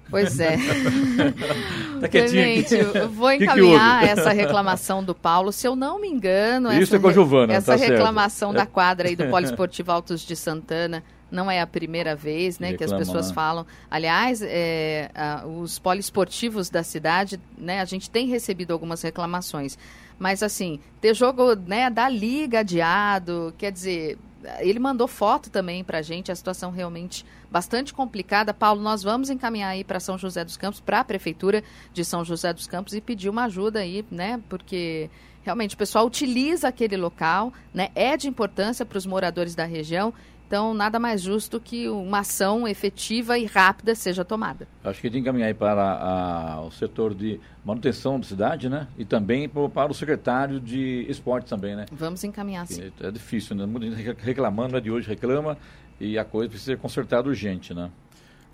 Pois 0.09 0.39
é. 0.39 0.57
tá 1.99 2.97
eu 2.99 3.09
vou 3.09 3.31
encaminhar 3.31 4.01
que 4.01 4.05
que 4.05 4.19
essa 4.19 4.31
reclamação 4.31 5.03
do 5.03 5.15
Paulo. 5.15 5.51
Se 5.51 5.67
eu 5.67 5.75
não 5.75 5.99
me 5.99 6.07
engano, 6.07 6.71
Isso 6.71 6.83
essa, 6.83 6.95
é 6.97 6.99
com 6.99 7.07
a 7.07 7.13
Giovana, 7.13 7.53
essa 7.53 7.77
tá 7.77 7.83
reclamação 7.83 8.51
certo. 8.51 8.63
da 8.63 8.71
quadra 8.71 9.07
aí 9.07 9.15
do 9.15 9.27
Poliesportivo 9.31 9.91
Altos 9.91 10.21
de 10.21 10.35
Santana 10.35 11.03
não 11.33 11.49
é 11.49 11.59
a 11.59 11.67
primeira 11.67 12.15
vez 12.15 12.59
né, 12.59 12.73
que 12.73 12.83
as 12.83 12.93
pessoas 12.93 13.29
né? 13.29 13.33
falam. 13.33 13.65
Aliás, 13.89 14.41
é, 14.43 15.09
a, 15.15 15.43
os 15.47 15.79
poliesportivos 15.79 16.69
da 16.69 16.83
cidade, 16.83 17.39
né, 17.57 17.81
a 17.81 17.85
gente 17.85 18.07
tem 18.07 18.27
recebido 18.27 18.71
algumas 18.71 19.01
reclamações. 19.01 19.75
Mas, 20.19 20.43
assim, 20.43 20.79
ter 21.01 21.15
jogo 21.15 21.55
né, 21.55 21.89
da 21.89 22.07
Liga 22.07 22.59
adiado, 22.59 23.51
quer 23.57 23.71
dizer, 23.71 24.17
ele 24.59 24.79
mandou 24.79 25.07
foto 25.07 25.49
também 25.49 25.83
para 25.83 25.99
a 25.99 26.01
gente, 26.01 26.31
a 26.31 26.35
situação 26.35 26.71
realmente 26.71 27.25
bastante 27.49 27.93
complicada. 27.93 28.53
Paulo, 28.53 28.81
nós 28.81 29.03
vamos 29.03 29.29
encaminhar 29.29 29.69
aí 29.69 29.83
para 29.83 29.99
São 29.99 30.17
José 30.17 30.43
dos 30.43 30.57
Campos, 30.57 30.79
para 30.79 30.99
a 30.99 31.03
Prefeitura 31.03 31.63
de 31.93 32.03
São 32.03 32.23
José 32.25 32.53
dos 32.53 32.67
Campos 32.67 32.93
e 32.93 33.01
pedir 33.01 33.29
uma 33.29 33.45
ajuda 33.45 33.79
aí, 33.79 34.05
né, 34.09 34.41
porque 34.49 35.09
realmente 35.43 35.75
o 35.75 35.77
pessoal 35.77 36.05
utiliza 36.05 36.67
aquele 36.67 36.97
local, 36.97 37.53
né, 37.73 37.89
é 37.95 38.15
de 38.17 38.27
importância 38.27 38.85
para 38.85 38.97
os 38.97 39.05
moradores 39.05 39.55
da 39.55 39.65
região 39.65 40.13
então, 40.53 40.71
nada 40.71 40.99
mais 40.99 41.19
justo 41.19 41.59
que 41.59 41.89
uma 41.89 42.19
ação 42.19 42.67
efetiva 42.67 43.39
e 43.39 43.45
rápida 43.47 43.95
seja 43.95 44.23
tomada. 44.23 44.67
Acho 44.83 45.01
que 45.01 45.09
tem 45.09 45.13
que 45.13 45.27
encaminhar 45.27 45.47
aí 45.47 45.53
para 45.55 45.81
a, 45.81 46.61
o 46.61 46.69
setor 46.69 47.15
de 47.15 47.39
manutenção 47.65 48.19
da 48.19 48.25
cidade, 48.27 48.69
né? 48.69 48.87
E 48.95 49.03
também 49.03 49.49
para 49.49 49.89
o 49.89 49.93
secretário 49.95 50.59
de 50.59 51.07
esporte 51.09 51.49
também, 51.49 51.75
né? 51.75 51.87
Vamos 51.91 52.23
encaminhar 52.23 52.67
sim. 52.67 52.91
É, 53.01 53.07
é 53.07 53.09
difícil, 53.09 53.55
né? 53.55 53.65
Muita 53.65 53.95
gente 53.95 54.15
reclamando, 54.21 54.73
não 54.73 54.77
é 54.77 54.81
de 54.81 54.91
hoje, 54.91 55.07
reclama 55.07 55.57
e 55.99 56.19
a 56.19 56.23
coisa 56.23 56.49
precisa 56.49 56.73
ser 56.73 56.77
consertada 56.77 57.27
urgente, 57.27 57.73
né? 57.73 57.89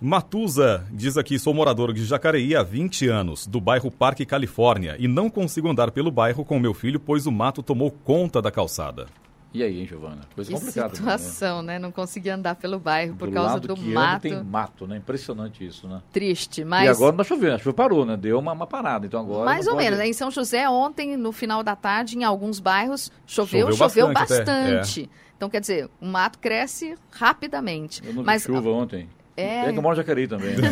Matusa 0.00 0.86
diz 0.90 1.18
aqui: 1.18 1.38
sou 1.38 1.52
morador 1.52 1.92
de 1.92 2.02
Jacareí 2.06 2.56
há 2.56 2.62
20 2.62 3.08
anos, 3.08 3.46
do 3.46 3.60
bairro 3.60 3.90
Parque 3.90 4.24
Califórnia, 4.24 4.96
e 4.98 5.06
não 5.06 5.28
consigo 5.28 5.68
andar 5.68 5.90
pelo 5.90 6.10
bairro 6.10 6.46
com 6.46 6.58
meu 6.58 6.72
filho, 6.72 6.98
pois 6.98 7.26
o 7.26 7.30
mato 7.30 7.62
tomou 7.62 7.90
conta 7.90 8.40
da 8.40 8.50
calçada. 8.50 9.06
E 9.52 9.64
aí, 9.64 9.80
hein, 9.80 9.86
Giovana? 9.86 10.20
Coisa 10.34 10.50
que 10.50 10.56
complicada. 10.56 10.94
situação, 10.94 11.60
né? 11.60 11.74
né? 11.74 11.78
Não 11.80 11.90
conseguir 11.90 12.30
andar 12.30 12.54
pelo 12.54 12.78
bairro 12.78 13.16
por 13.16 13.28
do 13.28 13.34
causa 13.34 13.54
lado 13.54 13.68
do 13.68 13.74
que 13.74 13.92
mato. 13.92 14.22
tem 14.22 14.44
mato, 14.44 14.86
né? 14.86 14.96
Impressionante 14.96 15.66
isso, 15.66 15.88
né? 15.88 16.00
Triste, 16.12 16.64
mas... 16.64 16.84
E 16.84 16.88
agora 16.88 17.16
não 17.16 17.24
choveu, 17.24 17.54
a 17.54 17.58
chuva 17.58 17.74
parou, 17.74 18.06
né? 18.06 18.16
Deu 18.16 18.38
uma, 18.38 18.52
uma 18.52 18.66
parada, 18.66 19.06
então 19.06 19.20
agora... 19.20 19.44
Mais 19.44 19.66
ou 19.66 19.72
pode... 19.72 19.84
menos, 19.84 19.98
né? 19.98 20.06
Em 20.06 20.12
São 20.12 20.30
José, 20.30 20.68
ontem, 20.68 21.16
no 21.16 21.32
final 21.32 21.64
da 21.64 21.74
tarde, 21.74 22.16
em 22.16 22.22
alguns 22.22 22.60
bairros, 22.60 23.10
choveu, 23.26 23.72
choveu, 23.72 23.76
choveu 23.76 24.12
bastante. 24.12 24.46
bastante. 24.46 25.10
É. 25.12 25.30
Então, 25.36 25.50
quer 25.50 25.60
dizer, 25.60 25.90
o 26.00 26.06
mato 26.06 26.38
cresce 26.38 26.94
rapidamente. 27.10 28.02
Eu 28.06 28.12
não 28.12 28.22
mas, 28.22 28.46
vi 28.46 28.52
chuva 28.52 28.70
ontem. 28.70 29.08
É... 29.40 29.68
é 29.68 29.72
que 29.72 29.78
eu 29.78 29.82
moro 29.82 29.94
em 29.94 29.96
Jacareí 29.96 30.28
também. 30.28 30.56
Né? 30.56 30.68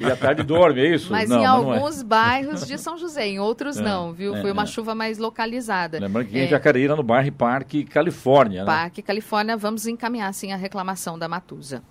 e 0.00 0.04
à 0.04 0.16
tarde 0.16 0.42
dorme, 0.42 0.80
é 0.80 0.94
isso? 0.94 1.12
Mas 1.12 1.28
não, 1.28 1.38
em 1.38 1.40
mas 1.40 1.50
alguns 1.50 2.00
é. 2.00 2.04
bairros 2.04 2.66
de 2.66 2.78
São 2.78 2.98
José, 2.98 3.26
em 3.26 3.38
outros 3.38 3.78
É, 3.78 3.82
não, 3.82 4.12
viu? 4.12 4.34
é, 4.34 4.40
Foi 4.40 4.52
uma 4.52 4.64
é. 4.64 4.66
chuva 4.66 4.94
mais 4.94 5.18
localizada. 5.18 5.98
Lembrando 5.98 6.26
que 6.26 6.38
É, 6.38 6.44
em 6.44 6.48
Jacareí, 6.48 6.86
lá 6.86 6.96
no 6.96 7.02
bairro 7.02 7.32
Parque 7.32 7.84
Califórnia, 7.84 8.60
né? 8.60 8.66
Parque 8.66 9.02
Califórnia, 9.02 9.56
vamos 9.56 9.86
encaminhar 9.86 10.32
sim 10.34 10.52
a 10.52 10.56
reclamação 10.56 11.18
da 11.18 11.28
Matusa. 11.28 11.82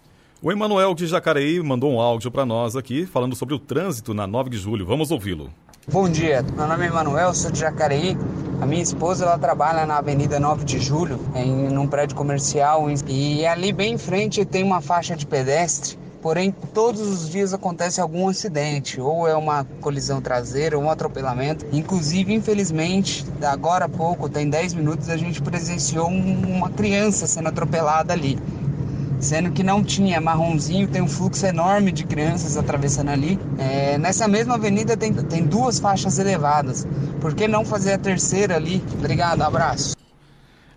O 0.42 0.52
Emanuel 0.52 0.94
de 0.94 1.08
Jacareí 1.08 1.60
mandou 1.64 1.92
um 1.92 2.00
áudio 2.00 2.30
para 2.30 2.46
nós 2.46 2.76
aqui, 2.76 3.06
falando 3.08 3.36
sobre 3.36 3.56
o 3.56 3.60
trânsito 3.60 4.14
na 4.14 4.28
9 4.28 4.52
de 4.52 4.58
julho. 4.58 4.86
Vamos 4.86 5.10
ouvi-lo. 5.10 5.52
Bom 5.90 6.10
dia, 6.10 6.44
meu 6.56 6.68
nome 6.68 6.84
é 6.84 6.88
Emanuel, 6.88 7.34
sou 7.34 7.50
de 7.50 7.60
Jacareí. 7.60 8.18
A 8.62 8.66
minha 8.66 8.84
esposa 8.84 9.24
ela 9.24 9.38
trabalha 9.38 9.86
na 9.86 10.00
Avenida 10.00 10.38
9 10.38 10.66
de 10.66 10.80
Julho, 10.80 11.18
em 11.34 11.70
num 11.70 11.88
prédio 11.88 12.16
comercial, 12.16 12.88
e 13.08 13.46
ali 13.46 13.72
bem 13.72 13.94
em 13.94 13.98
frente 13.98 14.44
tem 14.44 14.64
uma 14.64 14.82
faixa 14.82 15.16
de 15.16 15.26
pedestre. 15.26 15.98
Porém, 16.22 16.54
todos 16.74 17.02
os 17.02 17.30
dias 17.30 17.54
acontece 17.54 18.02
algum 18.02 18.28
acidente, 18.28 19.00
ou 19.00 19.28
é 19.28 19.36
uma 19.36 19.66
colisão 19.82 20.22
traseira, 20.22 20.78
ou 20.78 20.84
um 20.84 20.90
atropelamento. 20.90 21.66
Inclusive, 21.72 22.34
infelizmente, 22.34 23.26
agora 23.42 23.86
há 23.86 23.90
pouco, 23.90 24.28
tem 24.28 24.50
10 24.50 24.74
minutos, 24.74 25.10
a 25.10 25.18
gente 25.18 25.42
presenciou 25.42 26.10
um- 26.10 26.58
uma 26.58 26.70
criança 26.70 27.28
sendo 27.28 27.50
atropelada 27.50 28.14
ali 28.14 28.38
sendo 29.20 29.52
que 29.52 29.64
não 29.64 29.84
tinha 29.84 30.22
marronzinho, 30.22 30.88
tem 30.88 31.02
um 31.02 31.08
fluxo 31.08 31.46
enorme 31.46 31.92
de 31.92 32.06
crianças 32.06 32.56
atravessando 32.56 33.10
ali. 33.10 33.40
É, 33.58 33.98
nessa 33.98 34.28
mesma 34.28 34.56
avenida 34.56 34.96
tem, 34.96 35.14
tem 35.14 35.44
duas 35.44 35.80
faixas 35.80 36.20
elevadas. 36.20 36.86
Por 37.20 37.34
que 37.34 37.48
não 37.48 37.66
fazer 37.66 37.94
a 37.94 37.98
terceira 37.98 38.56
ali? 38.56 38.84
Obrigado, 38.94 39.42
abraço. 39.42 39.97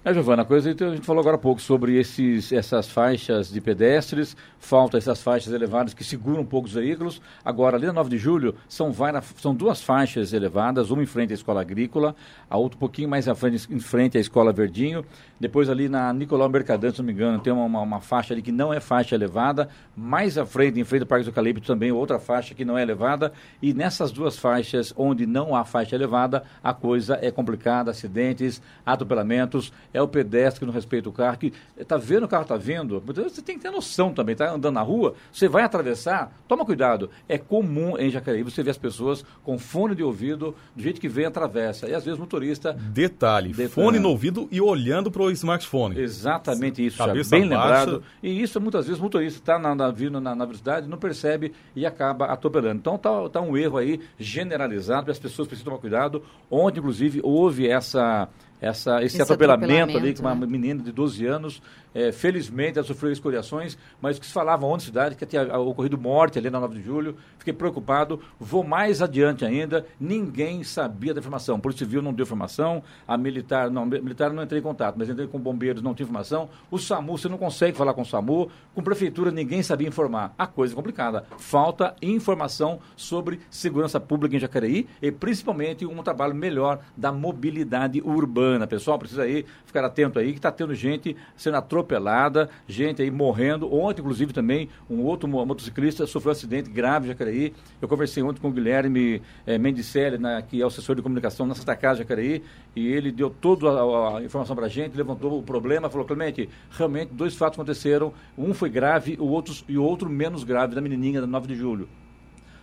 É, 0.03 0.14
Giovana, 0.14 0.40
a 0.40 0.44
coisa 0.46 0.74
que 0.74 0.82
a 0.82 0.94
gente 0.94 1.05
falou 1.05 1.20
agora 1.20 1.36
há 1.36 1.38
pouco 1.38 1.61
sobre 1.61 2.01
esses, 2.01 2.51
essas 2.53 2.88
faixas 2.88 3.53
de 3.53 3.61
pedestres, 3.61 4.34
falta 4.59 4.96
essas 4.96 5.22
faixas 5.22 5.53
elevadas 5.53 5.92
que 5.92 6.03
seguram 6.03 6.40
um 6.40 6.46
pouco 6.46 6.66
os 6.66 6.72
veículos. 6.72 7.20
Agora, 7.44 7.76
ali 7.76 7.86
na 7.86 7.92
9 7.92 8.09
de 8.09 8.16
julho, 8.16 8.55
são, 8.66 8.90
várias, 8.90 9.26
são 9.36 9.55
duas 9.55 9.82
faixas 9.82 10.32
elevadas, 10.32 10.90
uma 10.90 11.03
em 11.03 11.07
frente 11.07 11.32
à 11.32 11.34
escola 11.34 11.61
agrícola, 11.61 12.16
a 12.48 12.57
outra 12.57 12.78
um 12.78 12.80
pouquinho 12.80 13.11
mais 13.11 13.28
à 13.28 13.34
frente, 13.34 13.70
em 13.70 13.78
frente 13.78 14.16
à 14.16 14.20
escola 14.22 14.55
Verdinho. 14.55 15.05
Depois 15.38 15.68
ali 15.68 15.86
na 15.86 16.11
Nicolau 16.14 16.48
Mercadante, 16.48 16.96
se 16.96 17.03
não 17.03 17.07
me 17.07 17.12
engano, 17.12 17.38
tem 17.38 17.53
uma, 17.53 17.64
uma, 17.64 17.82
uma 17.82 18.01
faixa 18.01 18.32
ali 18.32 18.40
que 18.40 18.53
não 18.53 18.72
é 18.72 18.80
faixa 18.80 19.14
elevada. 19.14 19.68
Mais 20.03 20.38
à 20.38 20.46
frente, 20.46 20.80
em 20.80 20.84
frente 20.84 21.03
ao 21.03 21.07
Parque 21.07 21.24
do 21.24 21.28
Eucalipto, 21.28 21.66
também 21.66 21.92
outra 21.92 22.18
faixa 22.18 22.55
que 22.55 22.64
não 22.64 22.78
é 22.78 22.82
elevada. 22.82 23.34
E 23.61 23.74
nessas 23.74 24.11
duas 24.11 24.38
faixas, 24.38 24.94
onde 24.96 25.26
não 25.26 25.55
há 25.55 25.62
faixa 25.62 25.94
elevada, 25.94 26.42
a 26.64 26.72
coisa 26.72 27.18
é 27.20 27.30
complicada, 27.30 27.90
acidentes, 27.90 28.62
atropelamentos. 28.84 29.70
É 29.92 30.01
o 30.01 30.09
pedestre 30.09 30.61
que 30.61 30.66
não 30.66 30.72
respeita 30.72 31.11
o 31.11 31.12
carro, 31.12 31.36
que 31.36 31.53
está 31.76 31.98
vendo 31.98 32.24
o 32.24 32.28
carro, 32.28 32.44
está 32.44 32.57
vendo. 32.57 33.03
Então, 33.07 33.24
Você 33.24 33.42
tem 33.42 33.57
que 33.57 33.62
ter 33.62 33.70
noção 33.70 34.14
também, 34.14 34.32
está 34.32 34.51
andando 34.51 34.74
na 34.74 34.80
rua, 34.80 35.14
você 35.30 35.48
vai 35.48 35.64
atravessar, 35.64 36.32
toma 36.48 36.64
cuidado. 36.64 37.11
É 37.28 37.36
comum 37.36 37.98
em 37.98 38.09
Jacareí 38.09 38.42
você 38.42 38.62
ver 38.62 38.70
as 38.70 38.78
pessoas 38.78 39.22
com 39.44 39.59
fone 39.59 39.94
de 39.94 40.03
ouvido, 40.03 40.55
do 40.74 40.82
jeito 40.82 40.98
que 40.98 41.09
vem, 41.09 41.26
atravessa. 41.26 41.86
E 41.86 41.94
às 41.94 42.05
vezes 42.05 42.18
o 42.18 42.22
motorista 42.22 42.72
Detalhe, 42.72 43.53
fone 43.68 43.98
no 43.98 44.09
ouvido 44.09 44.48
e 44.51 44.62
olhando 44.62 45.11
para 45.11 45.22
o 45.22 45.30
smartphone. 45.30 45.98
Exatamente 45.98 46.84
isso, 46.84 46.98
Cabeça 46.98 47.30
bem 47.30 47.44
lembrado. 47.44 48.03
E 48.22 48.40
isso 48.40 48.61
muitas 48.61 48.86
vezes 48.86 48.98
o 48.98 49.03
motorista 49.03 49.38
está 49.38 49.59
na, 49.59 49.74
na, 49.74 49.89
vindo 49.91 50.20
na, 50.20 50.34
na 50.34 50.45
velocidade, 50.45 50.88
não 50.88 50.99
percebe 50.99 51.53
e 51.74 51.86
acaba 51.86 52.26
atropelando. 52.26 52.78
Então 52.78 52.95
está 52.97 53.28
tá 53.28 53.41
um 53.41 53.57
erro 53.57 53.78
aí 53.78 54.01
generalizado 54.18 55.11
as 55.11 55.18
pessoas 55.18 55.49
precisam 55.49 55.70
tomar 55.70 55.80
cuidado. 55.80 56.22
Ontem, 56.51 56.78
inclusive, 56.80 57.20
houve 57.22 57.68
essa, 57.68 58.28
essa, 58.61 58.96
esse, 59.02 59.16
Esse 59.16 59.22
atropelamento, 59.22 59.72
ali 59.72 60.11
atropelamento, 60.11 60.22
com 60.22 60.28
uma 60.28 60.34
né? 60.34 60.46
menina 60.46 60.82
de 60.82 60.92
12 60.92 61.26
anos. 61.26 61.62
É, 61.92 62.12
felizmente 62.12 62.78
ela 62.78 62.86
sofreu 62.86 63.11
escoriações, 63.11 63.76
mas 64.00 64.16
o 64.16 64.20
que 64.20 64.26
se 64.26 64.32
falava 64.32 64.64
ontem 64.64 64.82
na 64.84 64.86
cidade 64.86 65.16
que 65.16 65.26
tinha 65.26 65.58
ocorrido 65.58 65.98
morte 65.98 66.38
ali 66.38 66.48
na 66.48 66.61
9 66.61 66.76
de 66.78 66.82
julho. 66.84 67.16
Fiquei 67.38 67.52
preocupado. 67.52 68.20
Vou 68.38 68.62
mais 68.62 69.02
adiante 69.02 69.44
ainda. 69.44 69.84
Ninguém 69.98 70.62
sabia 70.62 71.12
da 71.12 71.18
informação. 71.20 71.56
A 71.56 71.58
Polícia 71.58 71.84
Civil 71.84 72.00
não 72.00 72.12
deu 72.12 72.22
informação. 72.22 72.80
A 73.08 73.16
militar, 73.16 73.70
não, 73.70 73.84
mi- 73.86 74.00
militar 74.00 74.32
não 74.32 74.42
entrei 74.42 74.61
em 74.61 74.62
contato, 74.62 74.94
mas 74.96 75.08
entrei 75.08 75.26
com 75.26 75.38
bombeiros, 75.40 75.82
não 75.82 75.92
tinha 75.94 76.04
informação. 76.04 76.48
O 76.70 76.78
SAMU, 76.78 77.18
você 77.18 77.28
não 77.28 77.38
consegue 77.38 77.76
falar 77.76 77.92
com 77.94 78.02
o 78.02 78.06
SAMU. 78.06 78.48
Com 78.74 78.82
prefeitura, 78.82 79.32
ninguém 79.32 79.62
sabia 79.62 79.88
informar. 79.88 80.32
A 80.38 80.46
coisa 80.46 80.74
é 80.74 80.76
complicada. 80.76 81.24
Falta 81.38 81.96
informação 82.00 82.78
sobre 82.94 83.40
segurança 83.50 83.98
pública 83.98 84.36
em 84.36 84.38
Jacareí 84.38 84.86
e 85.02 85.11
principalmente 85.11 85.84
um 85.84 86.02
trabalho 86.04 86.34
melhor 86.36 86.78
da 86.96 87.11
mobilidade 87.11 88.00
urbana. 88.02 88.49
Pessoal, 88.66 88.98
precisa 88.98 89.22
aí 89.22 89.44
ficar 89.64 89.84
atento 89.84 90.18
aí 90.18 90.32
que 90.32 90.38
está 90.38 90.51
tendo 90.51 90.74
gente 90.74 91.16
sendo 91.36 91.57
atropelada, 91.57 92.48
gente 92.68 93.03
aí 93.03 93.11
morrendo. 93.11 93.72
Ontem, 93.74 94.01
inclusive, 94.01 94.32
também 94.32 94.68
um 94.88 95.01
outro 95.03 95.28
mo- 95.28 95.44
motociclista 95.44 96.07
sofreu 96.07 96.30
um 96.30 96.32
acidente 96.32 96.70
grave 96.70 97.07
em 97.07 97.09
Jacareí. 97.09 97.53
Eu 97.80 97.88
conversei 97.88 98.22
ontem 98.22 98.40
com 98.40 98.48
o 98.48 98.53
Guilherme 98.53 99.22
eh, 99.46 99.59
Mendicelli, 99.59 100.18
né, 100.18 100.42
que 100.48 100.61
é 100.61 100.64
o 100.64 100.68
assessor 100.68 100.96
de 100.96 101.03
comunicação 101.03 101.46
na 101.46 101.55
Santa 101.55 101.76
Casa 101.76 101.96
de 101.96 102.09
Jacareí, 102.09 102.42
e 102.74 102.86
ele 102.86 103.11
deu 103.12 103.30
toda 103.30 103.68
a, 103.70 104.18
a 104.18 104.22
informação 104.22 104.55
para 104.57 104.66
a 104.66 104.68
gente, 104.68 104.96
levantou 104.96 105.38
o 105.38 105.42
problema, 105.42 105.88
falou, 105.90 106.07
Clemente, 106.07 106.48
realmente 106.70 107.12
dois 107.12 107.34
fatos 107.34 107.59
aconteceram, 107.59 108.12
um 108.36 108.53
foi 108.55 108.70
grave 108.70 109.16
o 109.20 109.26
outro, 109.26 109.55
e 109.68 109.76
o 109.78 109.82
outro 109.82 110.09
menos 110.09 110.44
grave, 110.44 110.74
da 110.74 110.80
menininha 110.80 111.20
da 111.20 111.26
9 111.26 111.46
de 111.48 111.55
julho. 111.55 111.88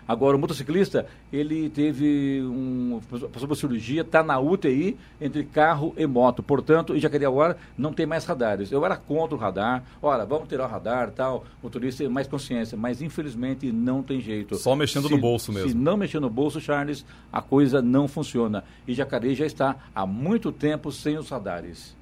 Agora, 0.07 0.37
o 0.37 0.39
motociclista, 0.39 1.05
ele 1.33 1.69
teve 1.69 2.41
um. 2.43 3.01
passou 3.31 3.47
por 3.47 3.55
cirurgia, 3.55 4.01
está 4.01 4.23
na 4.23 4.39
UTI 4.39 4.97
entre 5.19 5.43
carro 5.43 5.93
e 5.97 6.07
moto. 6.07 6.41
Portanto, 6.41 6.95
em 6.95 6.99
Jacareí 6.99 7.25
agora 7.25 7.57
não 7.77 7.91
tem 7.91 8.05
mais 8.05 8.23
radares. 8.23 8.71
Eu 8.71 8.85
era 8.85 8.95
contra 8.95 9.35
o 9.35 9.39
radar. 9.39 9.83
Ora, 10.01 10.25
vamos 10.25 10.47
tirar 10.47 10.65
o 10.65 10.69
radar 10.69 11.11
tal, 11.11 11.43
motorista 11.61 12.03
tem 12.03 12.11
mais 12.11 12.27
consciência. 12.27 12.77
Mas 12.77 13.01
infelizmente 13.01 13.71
não 13.71 14.01
tem 14.01 14.21
jeito. 14.21 14.55
Só 14.55 14.75
mexendo 14.75 15.09
no 15.09 15.17
bolso 15.17 15.51
mesmo. 15.51 15.69
Se 15.69 15.75
não 15.75 15.97
mexer 15.97 16.19
no 16.19 16.29
bolso, 16.29 16.61
Charles, 16.61 17.05
a 17.31 17.41
coisa 17.41 17.81
não 17.81 18.07
funciona. 18.07 18.63
E 18.87 18.93
Jacareí 18.93 19.35
já 19.35 19.45
está 19.45 19.75
há 19.93 20.05
muito 20.05 20.51
tempo 20.51 20.91
sem 20.91 21.17
os 21.17 21.29
radares. 21.29 21.96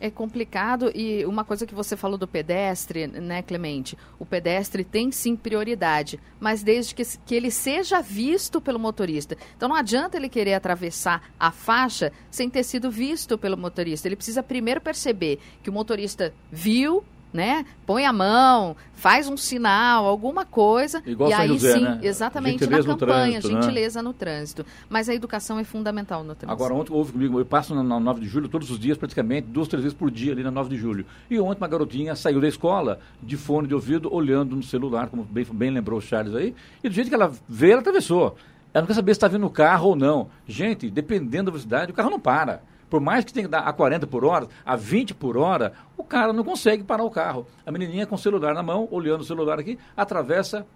É 0.00 0.10
complicado 0.10 0.90
e 0.94 1.26
uma 1.26 1.44
coisa 1.44 1.66
que 1.66 1.74
você 1.74 1.94
falou 1.94 2.16
do 2.16 2.26
pedestre, 2.26 3.06
né, 3.06 3.42
Clemente? 3.42 3.98
O 4.18 4.24
pedestre 4.24 4.82
tem 4.82 5.12
sim 5.12 5.36
prioridade, 5.36 6.18
mas 6.40 6.62
desde 6.62 6.94
que, 6.94 7.02
que 7.26 7.34
ele 7.34 7.50
seja 7.50 8.00
visto 8.00 8.62
pelo 8.62 8.78
motorista. 8.78 9.36
Então 9.54 9.68
não 9.68 9.76
adianta 9.76 10.16
ele 10.16 10.30
querer 10.30 10.54
atravessar 10.54 11.30
a 11.38 11.50
faixa 11.50 12.10
sem 12.30 12.48
ter 12.48 12.62
sido 12.62 12.90
visto 12.90 13.36
pelo 13.36 13.58
motorista. 13.58 14.08
Ele 14.08 14.16
precisa 14.16 14.42
primeiro 14.42 14.80
perceber 14.80 15.38
que 15.62 15.68
o 15.68 15.72
motorista 15.72 16.32
viu, 16.50 17.04
né? 17.32 17.64
Põe 17.86 18.04
a 18.04 18.12
mão, 18.12 18.76
faz 18.92 19.28
um 19.28 19.36
sinal, 19.36 20.06
alguma 20.06 20.44
coisa. 20.44 21.02
Igual 21.06 21.30
e 21.30 21.32
São 21.32 21.40
aí 21.40 21.48
José, 21.48 21.72
sim, 21.74 21.82
né? 21.82 21.98
exatamente, 22.02 22.60
Gentileza 22.60 22.88
na 22.88 22.94
campanha, 22.94 23.40
trânsito, 23.40 23.54
né? 23.54 23.62
gentileza 23.62 24.02
no 24.02 24.12
trânsito. 24.12 24.66
Mas 24.88 25.08
a 25.08 25.14
educação 25.14 25.58
é 25.58 25.64
fundamental 25.64 26.22
no 26.22 26.34
trânsito. 26.34 26.52
Agora, 26.52 26.74
ontem 26.74 26.92
houve 26.92 27.12
comigo, 27.12 27.38
eu 27.38 27.46
passo 27.46 27.74
na, 27.74 27.82
na 27.82 28.00
9 28.00 28.20
de 28.20 28.28
julho 28.28 28.48
todos 28.48 28.70
os 28.70 28.78
dias, 28.78 28.98
praticamente, 28.98 29.48
duas, 29.48 29.68
três 29.68 29.82
vezes 29.82 29.96
por 29.96 30.10
dia 30.10 30.32
ali 30.32 30.42
na 30.42 30.50
9 30.50 30.70
de 30.70 30.76
julho. 30.76 31.06
E 31.30 31.38
ontem 31.38 31.60
uma 31.60 31.68
garotinha 31.68 32.14
saiu 32.14 32.40
da 32.40 32.48
escola 32.48 33.00
de 33.22 33.36
fone 33.36 33.68
de 33.68 33.74
ouvido, 33.74 34.12
olhando 34.12 34.56
no 34.56 34.62
celular, 34.62 35.08
como 35.08 35.24
bem, 35.24 35.44
bem 35.52 35.70
lembrou 35.70 35.98
o 35.98 36.02
Charles 36.02 36.34
aí, 36.34 36.54
e 36.82 36.88
do 36.88 36.94
jeito 36.94 37.08
que 37.08 37.14
ela 37.14 37.32
veio, 37.48 37.72
ela 37.72 37.80
atravessou. 37.80 38.36
Ela 38.72 38.82
não 38.82 38.86
quer 38.86 38.94
saber 38.94 39.14
se 39.14 39.16
está 39.16 39.28
vindo 39.28 39.44
o 39.46 39.50
carro 39.50 39.88
ou 39.88 39.96
não. 39.96 40.28
Gente, 40.46 40.88
dependendo 40.88 41.46
da 41.46 41.50
velocidade, 41.50 41.90
o 41.90 41.94
carro 41.94 42.10
não 42.10 42.20
para. 42.20 42.62
Por 42.90 43.00
mais 43.00 43.24
que 43.24 43.32
tenha 43.32 43.46
que 43.46 43.50
dar 43.50 43.60
a 43.60 43.72
40 43.72 44.06
por 44.08 44.24
hora, 44.24 44.48
a 44.66 44.74
20 44.74 45.14
por 45.14 45.36
hora, 45.36 45.72
o 45.96 46.02
cara 46.02 46.32
não 46.32 46.42
consegue 46.42 46.82
parar 46.82 47.04
o 47.04 47.10
carro. 47.10 47.46
A 47.64 47.70
menininha 47.70 48.04
com 48.04 48.16
o 48.16 48.18
celular 48.18 48.52
na 48.52 48.64
mão, 48.64 48.88
olhando 48.90 49.20
o 49.20 49.24
celular 49.24 49.60
aqui, 49.60 49.78
atravessa 49.96 50.66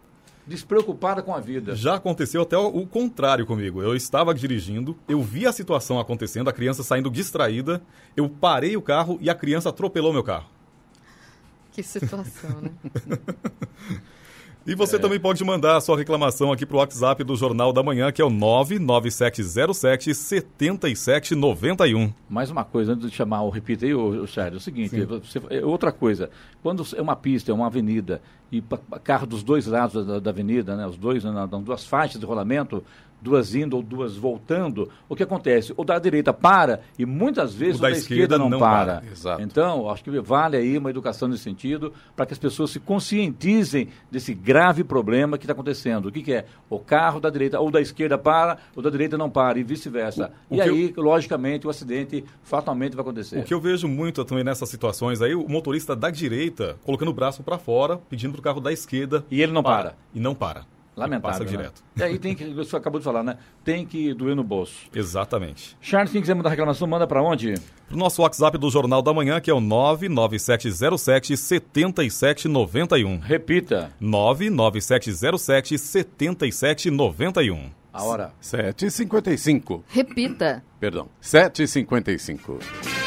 despreocupada 0.47 1.23
com 1.23 1.35
a 1.35 1.41
vida. 1.41 1.75
Já 1.75 1.97
aconteceu 1.97 2.43
até 2.43 2.57
o, 2.57 2.69
o 2.69 2.87
contrário 2.87 3.45
comigo. 3.45 3.83
Eu 3.83 3.97
estava 3.97 4.33
dirigindo, 4.33 4.97
eu 5.09 5.21
vi 5.21 5.45
a 5.47 5.53
situação 5.53 5.99
acontecendo, 5.99 6.49
a 6.49 6.53
criança 6.53 6.85
saindo 6.85 7.11
distraída, 7.11 7.83
eu 8.17 8.29
parei 8.29 8.77
o 8.77 8.83
carro 8.83 9.19
e 9.21 9.29
a 9.29 9.35
criança 9.35 9.71
atropelou 9.71 10.13
meu 10.13 10.23
carro. 10.23 10.49
Que 11.73 11.83
situação, 11.83 12.61
né? 12.61 12.71
E 14.67 14.73
É. 14.73 14.77
você 14.77 14.99
também 14.99 15.21
pode 15.21 15.45
mandar 15.45 15.77
a 15.77 15.81
sua 15.81 15.97
reclamação 15.97 16.51
aqui 16.51 16.65
pro 16.65 16.79
WhatsApp 16.79 17.23
do 17.23 17.37
Jornal 17.37 17.71
da 17.73 17.83
Manhã, 17.83 18.11
que 18.11 18.23
é 18.23 18.25
o 18.25 18.31
99707 18.31 20.15
7791. 20.15 22.13
Mais 22.29 22.51
uma 22.51 22.65
coisa, 22.65 22.93
antes 22.93 23.11
de 23.11 23.15
chamar 23.17 23.43
o 23.43 23.51
repita 23.51 23.85
aí, 23.85 23.95
o, 23.95 24.23
o 24.23 24.27
Sérgio, 24.27 24.55
é 24.55 24.59
o 24.59 24.61
seguinte, 24.61 25.05
você- 25.05 25.41
é 25.51 25.65
outra 25.65 25.93
coisa, 25.93 26.31
quando 26.63 26.83
é 26.97 27.03
uma 27.03 27.15
pista, 27.17 27.51
é 27.51 27.55
uma 27.55 27.67
avenida, 27.67 28.23
e 28.51 28.63
carro 29.03 29.27
dos 29.27 29.43
dois 29.43 29.67
lados 29.67 30.07
da, 30.07 30.19
da 30.19 30.31
avenida, 30.31 30.77
né, 30.77 30.87
os 30.87 30.97
dois, 30.97 31.25
né, 31.25 31.49
duas 31.63 31.85
faixas 31.85 32.21
de 32.21 32.27
rolamento, 32.27 32.83
duas 33.25 33.55
indo 33.55 33.75
ou 33.75 33.83
duas 33.83 34.17
voltando, 34.17 34.91
o 35.09 35.17
que 35.17 35.23
acontece? 35.23 35.73
O 35.79 35.83
da 35.83 35.99
direita 35.99 36.33
para 36.33 36.81
e 36.99 37.07
muitas 37.07 37.55
vezes 37.55 37.77
O 37.77 37.79
o, 37.79 37.83
da 37.83 37.89
da, 37.89 37.97
esquerda, 37.97 38.23
esquerda 38.23 38.39
não, 38.39 38.51
não 38.51 38.59
para. 38.59 38.97
para. 38.97 39.11
Exato. 39.11 39.43
Então, 39.43 39.89
acho 39.89 40.05
que 40.05 40.21
vale 40.21 40.59
aí 40.59 40.77
uma 40.77 40.91
educação 40.91 41.27
nesse 41.27 41.43
sentido, 41.43 41.93
para 42.15 42.27
que 42.27 42.35
as 42.35 42.39
pessoas 42.39 42.71
se 42.71 42.79
conscientizem 42.79 43.89
desse 44.11 44.35
grave 44.35 44.85
problema 44.85 45.39
que 45.39 45.45
está 45.45 45.55
acontecendo. 45.55 46.07
O 46.07 46.13
que, 46.13 46.23
que 46.23 46.35
é? 46.35 46.45
O 46.69 46.79
carro 46.79 47.19
da 47.19 47.31
direita 47.31 47.59
ou 47.59 47.71
da 47.71 47.81
esquerda 47.81 48.19
para, 48.19 48.59
o 48.77 48.83
da 48.83 48.91
direita 48.91 49.17
não 49.17 49.31
para, 49.31 49.59
e 49.59 49.63
vice-versa. 49.63 50.31
O 50.51 50.57
E 50.57 50.61
aí, 50.61 50.93
logicamente, 50.95 51.67
o 51.67 51.71
acidente 51.71 52.23
fatalmente 52.43 52.95
vai 52.95 53.03
acontecer. 53.03 53.39
O 53.39 53.43
que 53.43 53.55
eu 53.55 53.61
vejo 53.61 53.89
muito 53.89 54.23
também 54.25 54.45
nessas 54.45 54.69
situações 54.69 55.23
aí, 55.23 55.35
o 55.35 55.49
motorista 55.49 55.97
da 55.97 56.11
direita 56.11 56.77
colocando 56.85 57.09
o 57.09 57.15
braço 57.15 57.43
para 57.43 57.57
fora, 57.57 57.97
pedindo 58.11 58.35
pro 58.35 58.43
carro 58.43 58.61
da 58.61 58.71
esquerda. 58.71 59.25
E 59.31 59.41
ele 59.41 59.53
não 59.53 59.63
para. 59.63 59.95
E 60.15 60.21
não 60.21 60.35
para. 60.35 60.74
Lamentável. 60.97 61.39
Passa 61.39 61.45
né? 61.45 61.51
direto. 61.51 61.83
E 61.97 62.03
aí 62.03 62.19
tem 62.19 62.35
que, 62.35 62.45
você 62.53 62.77
acabou 62.77 63.01
de 63.01 63.05
falar, 63.05 63.23
né? 63.23 63.37
Tem 63.65 63.85
que 63.85 64.15
doer 64.15 64.37
no 64.37 64.45
bolso. 64.45 64.75
Exatamente. 64.95 65.77
Charles, 65.81 66.13
quem 66.13 66.21
quiser 66.21 66.35
mandar 66.35 66.51
reclamação, 66.51 66.87
manda 66.87 67.07
para 67.07 67.23
onde? 67.23 67.55
Pro 67.89 67.97
nosso 67.97 68.23
WhatsApp 68.23 68.57
do 68.59 68.71
Jornal 68.71 69.03
da 69.03 69.13
Manhã, 69.13 69.41
que 69.41 69.51
é 69.51 69.55
o 69.55 69.61
99707 69.61 71.37
7791. 71.37 73.19
Repita. 73.19 73.93
99707 74.01 75.79
7791. 75.79 77.71
A 77.93 78.03
hora. 78.03 78.33
7h55. 78.43 79.83
Repita. 79.89 80.65
Perdão, 80.81 81.09
7h55. 81.23 83.04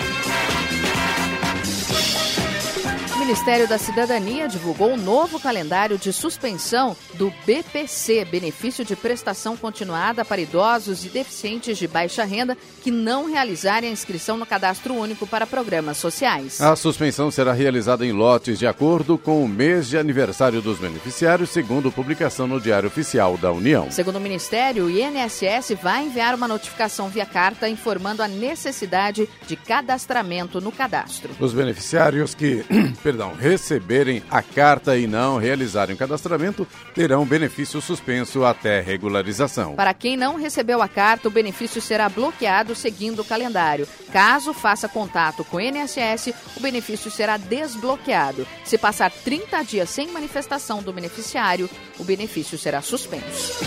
Ministério 3.27 3.67
da 3.67 3.77
Cidadania 3.77 4.47
divulgou 4.47 4.93
um 4.93 4.95
novo 4.95 5.37
calendário 5.37 5.97
de 5.97 6.13
suspensão 6.13 6.95
do 7.15 7.29
BPC, 7.45 8.23
Benefício 8.23 8.85
de 8.85 8.95
Prestação 8.95 9.57
Continuada 9.57 10.23
para 10.23 10.39
Idosos 10.39 11.03
e 11.03 11.09
Deficientes 11.09 11.77
de 11.77 11.89
Baixa 11.89 12.23
Renda, 12.23 12.57
que 12.81 12.89
não 12.89 13.29
realizarem 13.29 13.89
a 13.89 13.91
inscrição 13.91 14.37
no 14.37 14.45
Cadastro 14.45 14.93
Único 14.93 15.27
para 15.27 15.45
Programas 15.45 15.97
Sociais. 15.97 16.61
A 16.61 16.73
suspensão 16.77 17.29
será 17.29 17.51
realizada 17.51 18.05
em 18.05 18.13
lotes 18.13 18.57
de 18.57 18.65
acordo 18.65 19.17
com 19.17 19.43
o 19.43 19.47
mês 19.47 19.89
de 19.89 19.97
aniversário 19.97 20.61
dos 20.61 20.79
beneficiários, 20.79 21.49
segundo 21.49 21.91
publicação 21.91 22.47
no 22.47 22.61
Diário 22.61 22.87
Oficial 22.87 23.37
da 23.37 23.51
União. 23.51 23.91
Segundo 23.91 24.15
o 24.15 24.21
Ministério, 24.21 24.85
o 24.85 24.89
INSS 24.89 25.75
vai 25.83 26.05
enviar 26.05 26.33
uma 26.33 26.47
notificação 26.47 27.09
via 27.09 27.25
carta 27.25 27.67
informando 27.67 28.23
a 28.23 28.27
necessidade 28.29 29.27
de 29.45 29.57
cadastramento 29.57 30.61
no 30.61 30.71
cadastro. 30.71 31.31
Os 31.41 31.51
beneficiários 31.51 32.33
que, 32.33 32.63
perdão, 33.17 33.33
receberem 33.33 34.21
a 34.29 34.43
carta 34.43 34.95
e 34.95 35.07
não 35.07 35.37
realizarem 35.37 35.95
o 35.95 35.97
cadastramento 35.97 36.67
terão 36.93 37.25
benefício 37.25 37.81
suspenso 37.81 38.45
até 38.45 38.79
regularização. 38.79 39.75
Para 39.75 39.93
quem 39.93 40.15
não 40.15 40.35
recebeu 40.35 40.83
a 40.83 40.87
carta, 40.87 41.27
o 41.27 41.31
benefício 41.31 41.81
será 41.81 42.07
bloqueado 42.07 42.75
seguindo 42.75 43.21
o 43.21 43.25
calendário. 43.25 43.87
Caso 44.11 44.53
faça 44.53 44.87
contato 44.87 45.43
com 45.43 45.57
o 45.57 45.61
INSS, 45.61 46.31
o 46.55 46.59
benefício 46.59 47.09
será 47.09 47.37
desbloqueado. 47.37 48.45
Se 48.63 48.77
passar 48.77 49.09
30 49.09 49.63
dias 49.63 49.89
sem 49.89 50.11
manifestação 50.11 50.83
do 50.83 50.93
beneficiário, 50.93 51.67
o 51.97 52.03
benefício 52.03 52.57
será 52.57 52.83
suspenso. 52.83 53.57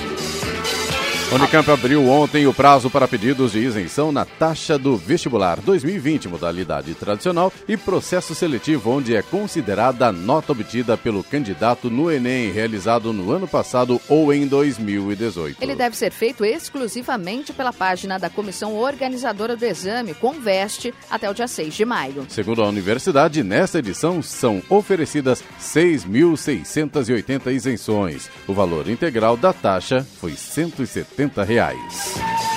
Unicamp 1.33 1.71
abriu 1.71 2.09
ontem 2.09 2.49
o 2.49 2.53
prazo 2.53 2.91
para 2.91 3.07
pedidos 3.07 3.53
de 3.53 3.61
isenção 3.61 4.11
na 4.11 4.25
taxa 4.25 4.77
do 4.77 4.97
vestibular 4.97 5.61
2020, 5.61 6.27
modalidade 6.27 6.93
tradicional 6.95 7.53
e 7.69 7.77
processo 7.77 8.35
seletivo, 8.35 8.91
onde 8.91 9.15
é 9.15 9.23
considerada 9.23 10.09
a 10.09 10.13
nota 10.13 10.51
obtida 10.51 10.97
pelo 10.97 11.23
candidato 11.23 11.89
no 11.89 12.11
Enem, 12.11 12.51
realizado 12.51 13.13
no 13.13 13.31
ano 13.31 13.47
passado 13.47 14.01
ou 14.09 14.35
em 14.35 14.45
2018. 14.45 15.63
Ele 15.63 15.77
deve 15.77 15.97
ser 15.97 16.11
feito 16.11 16.45
exclusivamente 16.45 17.53
pela 17.53 17.73
página 17.73 18.19
da 18.19 18.29
comissão 18.29 18.75
organizadora 18.75 19.55
do 19.55 19.65
exame, 19.65 20.15
Conveste, 20.15 20.93
até 21.09 21.31
o 21.31 21.35
dia 21.35 21.47
6 21.47 21.73
de 21.73 21.85
maio. 21.85 22.27
Segundo 22.29 22.61
a 22.61 22.69
universidade, 22.69 23.45
nesta 23.45 23.79
edição 23.79 24.21
são 24.21 24.61
oferecidas 24.69 25.45
6.680 25.61 27.55
isenções. 27.55 28.29
O 28.49 28.53
valor 28.53 28.89
integral 28.89 29.37
da 29.37 29.53
taxa 29.53 30.05
foi 30.21 30.33
170 31.29 31.45
reais. 31.45 32.50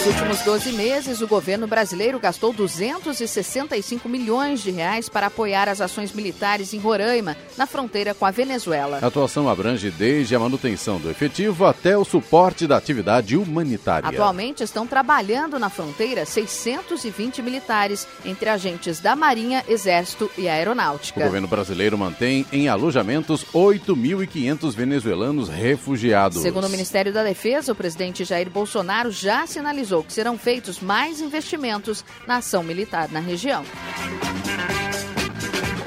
Nos 0.00 0.06
últimos 0.14 0.40
12 0.40 0.72
meses, 0.72 1.20
o 1.20 1.26
governo 1.28 1.66
brasileiro 1.66 2.18
gastou 2.18 2.54
265 2.54 4.08
milhões 4.08 4.62
de 4.62 4.70
reais 4.70 5.10
para 5.10 5.26
apoiar 5.26 5.68
as 5.68 5.78
ações 5.78 6.10
militares 6.10 6.72
em 6.72 6.78
Roraima, 6.78 7.36
na 7.54 7.66
fronteira 7.66 8.14
com 8.14 8.24
a 8.24 8.30
Venezuela. 8.30 8.98
A 9.02 9.08
atuação 9.08 9.46
abrange 9.46 9.90
desde 9.90 10.34
a 10.34 10.38
manutenção 10.38 10.98
do 10.98 11.10
efetivo 11.10 11.66
até 11.66 11.98
o 11.98 12.04
suporte 12.06 12.66
da 12.66 12.78
atividade 12.78 13.36
humanitária. 13.36 14.08
Atualmente 14.08 14.62
estão 14.62 14.86
trabalhando 14.86 15.58
na 15.58 15.68
fronteira 15.68 16.24
620 16.24 17.42
militares, 17.42 18.08
entre 18.24 18.48
agentes 18.48 19.00
da 19.00 19.14
Marinha, 19.14 19.62
Exército 19.68 20.30
e 20.38 20.44
O 20.44 20.50
Aeronáutica. 20.50 21.22
governo 21.22 21.46
brasileiro 21.46 21.98
mantém 21.98 22.46
em 22.50 22.70
alojamentos 22.70 23.44
8.500 23.52 24.74
venezuelanos 24.74 25.50
refugiados. 25.50 26.40
Segundo 26.40 26.68
o 26.68 26.70
Ministério 26.70 27.12
da 27.12 27.22
Defesa, 27.22 27.72
o 27.72 27.76
presidente 27.76 28.24
Jair 28.24 28.48
Bolsonaro 28.48 29.10
já 29.10 29.46
sinalizou 29.46 29.89
que 30.04 30.12
serão 30.12 30.38
feitos 30.38 30.80
mais 30.80 31.20
investimentos 31.20 32.04
na 32.26 32.36
ação 32.36 32.62
militar 32.62 33.10
na 33.10 33.20
região. 33.20 33.64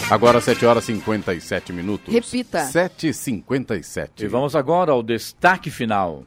Agora 0.09 0.39
7 0.39 0.65
horas 0.65 0.83
e 0.83 0.95
57 0.95 1.73
minutos. 1.73 2.13
Repita. 2.13 2.65
7h57. 2.65 4.21
E 4.21 4.27
vamos 4.27 4.55
agora 4.55 4.91
ao 4.91 5.01
destaque 5.01 5.71
final. 5.71 6.23